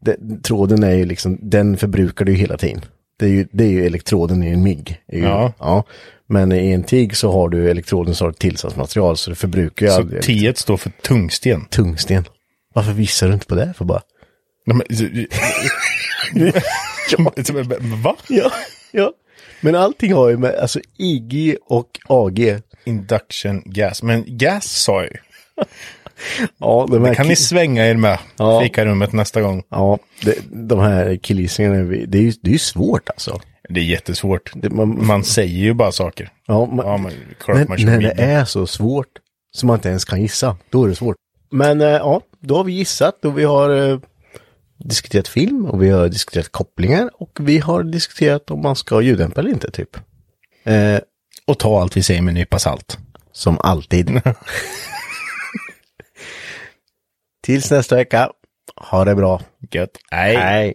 det, 0.00 0.16
tråden 0.42 0.82
är 0.82 0.92
ju 0.94 1.04
liksom, 1.04 1.38
den 1.42 1.76
förbrukar 1.76 2.24
du 2.24 2.32
ju 2.32 2.38
hela 2.38 2.56
tiden. 2.56 2.80
Det 3.18 3.24
är 3.26 3.30
ju, 3.30 3.46
det 3.52 3.64
är 3.64 3.68
ju 3.70 3.86
elektroden 3.86 4.42
i 4.42 4.50
en 4.50 4.62
MIG. 4.62 4.96
Ju, 5.12 5.18
Ja. 5.58 5.84
Men 6.26 6.52
i 6.52 6.72
en 6.72 6.82
TIG 6.84 7.16
så 7.16 7.32
har 7.32 7.48
du 7.48 7.70
elektroden 7.70 8.14
som 8.14 8.24
har 8.24 8.30
ett 8.30 8.38
tillsatsmaterial 8.38 9.16
så 9.16 9.30
det 9.30 9.36
förbrukar 9.36 9.86
ju 9.86 9.92
Så 9.92 9.98
aldrig 9.98 10.22
T 10.22 10.52
står 10.56 10.76
för 10.76 10.90
tungsten. 10.90 11.64
tungsten. 11.70 12.24
Varför 12.74 12.92
visar 12.92 13.28
du 13.28 13.34
inte 13.34 13.46
på 13.46 13.54
det 13.54 13.74
för 13.76 13.84
bara? 13.84 14.00
Nej, 14.64 14.76
men- 14.76 16.56
Va? 18.02 18.16
Ja, 18.28 18.52
ja. 18.90 19.12
Men 19.60 19.74
allting 19.74 20.12
har 20.12 20.28
ju 20.28 20.36
med, 20.36 20.54
alltså 20.54 20.80
IG 20.98 21.56
och 21.66 21.98
AG. 22.08 22.60
Induction 22.84 23.62
gas. 23.66 24.02
Men 24.02 24.24
gas 24.26 24.64
sa 24.66 25.02
jag 25.02 25.10
ju. 25.10 25.16
Ja, 26.58 26.86
de 26.90 27.02
Det 27.02 27.14
kan 27.14 27.28
ni 27.28 27.36
svänga 27.36 27.86
er 27.86 27.94
med. 27.94 28.18
Ja. 28.36 28.60
Fikarummet 28.62 29.12
nästa 29.12 29.40
gång. 29.42 29.62
Ja, 29.68 29.98
det, 30.24 30.34
de 30.50 30.78
här 30.78 31.16
killgissningarna, 31.16 31.76
det 32.06 32.18
är 32.18 32.22
ju 32.22 32.32
det 32.42 32.54
är 32.54 32.58
svårt 32.58 33.08
alltså. 33.08 33.40
Det 33.68 33.80
är 33.80 33.84
jättesvårt. 33.84 34.50
Det, 34.54 34.70
man, 34.70 35.06
Man 35.06 35.24
säger 35.24 35.58
ju 35.58 35.74
bara 35.74 35.92
saker. 35.92 36.30
ja, 36.46 36.66
man, 36.66 36.86
Ja, 36.86 36.96
men 36.96 37.12
men 37.46 37.66
man 37.68 37.78
kör 37.78 37.86
när 37.86 38.00
det 38.00 38.22
är 38.22 38.44
så 38.44 38.66
svårt 38.66 39.08
som 39.56 39.66
man 39.66 39.76
inte 39.76 39.88
ens 39.88 40.04
kan 40.04 40.22
gissa, 40.22 40.56
då 40.70 40.84
är 40.84 40.88
det 40.88 40.94
svårt. 40.94 41.16
Men 41.50 41.80
eh, 41.80 41.86
ja, 41.88 42.20
då 42.40 42.56
har 42.56 42.64
vi 42.64 42.72
gissat 42.72 43.24
och 43.24 43.38
vi 43.38 43.44
har 43.44 43.90
eh, 43.90 43.98
diskuterat 44.84 45.28
film 45.28 45.66
och 45.66 45.82
vi 45.82 45.90
har 45.90 46.08
diskuterat 46.08 46.52
kopplingar 46.52 47.10
och 47.14 47.30
vi 47.40 47.58
har 47.58 47.82
diskuterat 47.82 48.50
om 48.50 48.62
man 48.62 48.76
ska 48.76 49.00
ljuddämpa 49.00 49.40
eller 49.40 49.50
inte 49.50 49.70
typ. 49.70 49.96
Eh, 50.64 50.98
Och 51.46 51.58
ta 51.58 51.80
allt 51.80 51.96
vi 51.96 52.02
säger 52.02 52.22
med 52.22 52.30
en 52.32 52.34
nypa 52.34 52.58
salt. 52.58 52.98
som 53.32 53.58
alltid. 53.60 54.20
Tills 57.44 57.70
nästa 57.70 57.96
vecka, 57.96 58.30
ha 58.76 59.04
det 59.04 59.14
bra. 59.14 59.40
Gött. 59.70 59.98
Nej. 60.12 60.36
Hej. 60.36 60.74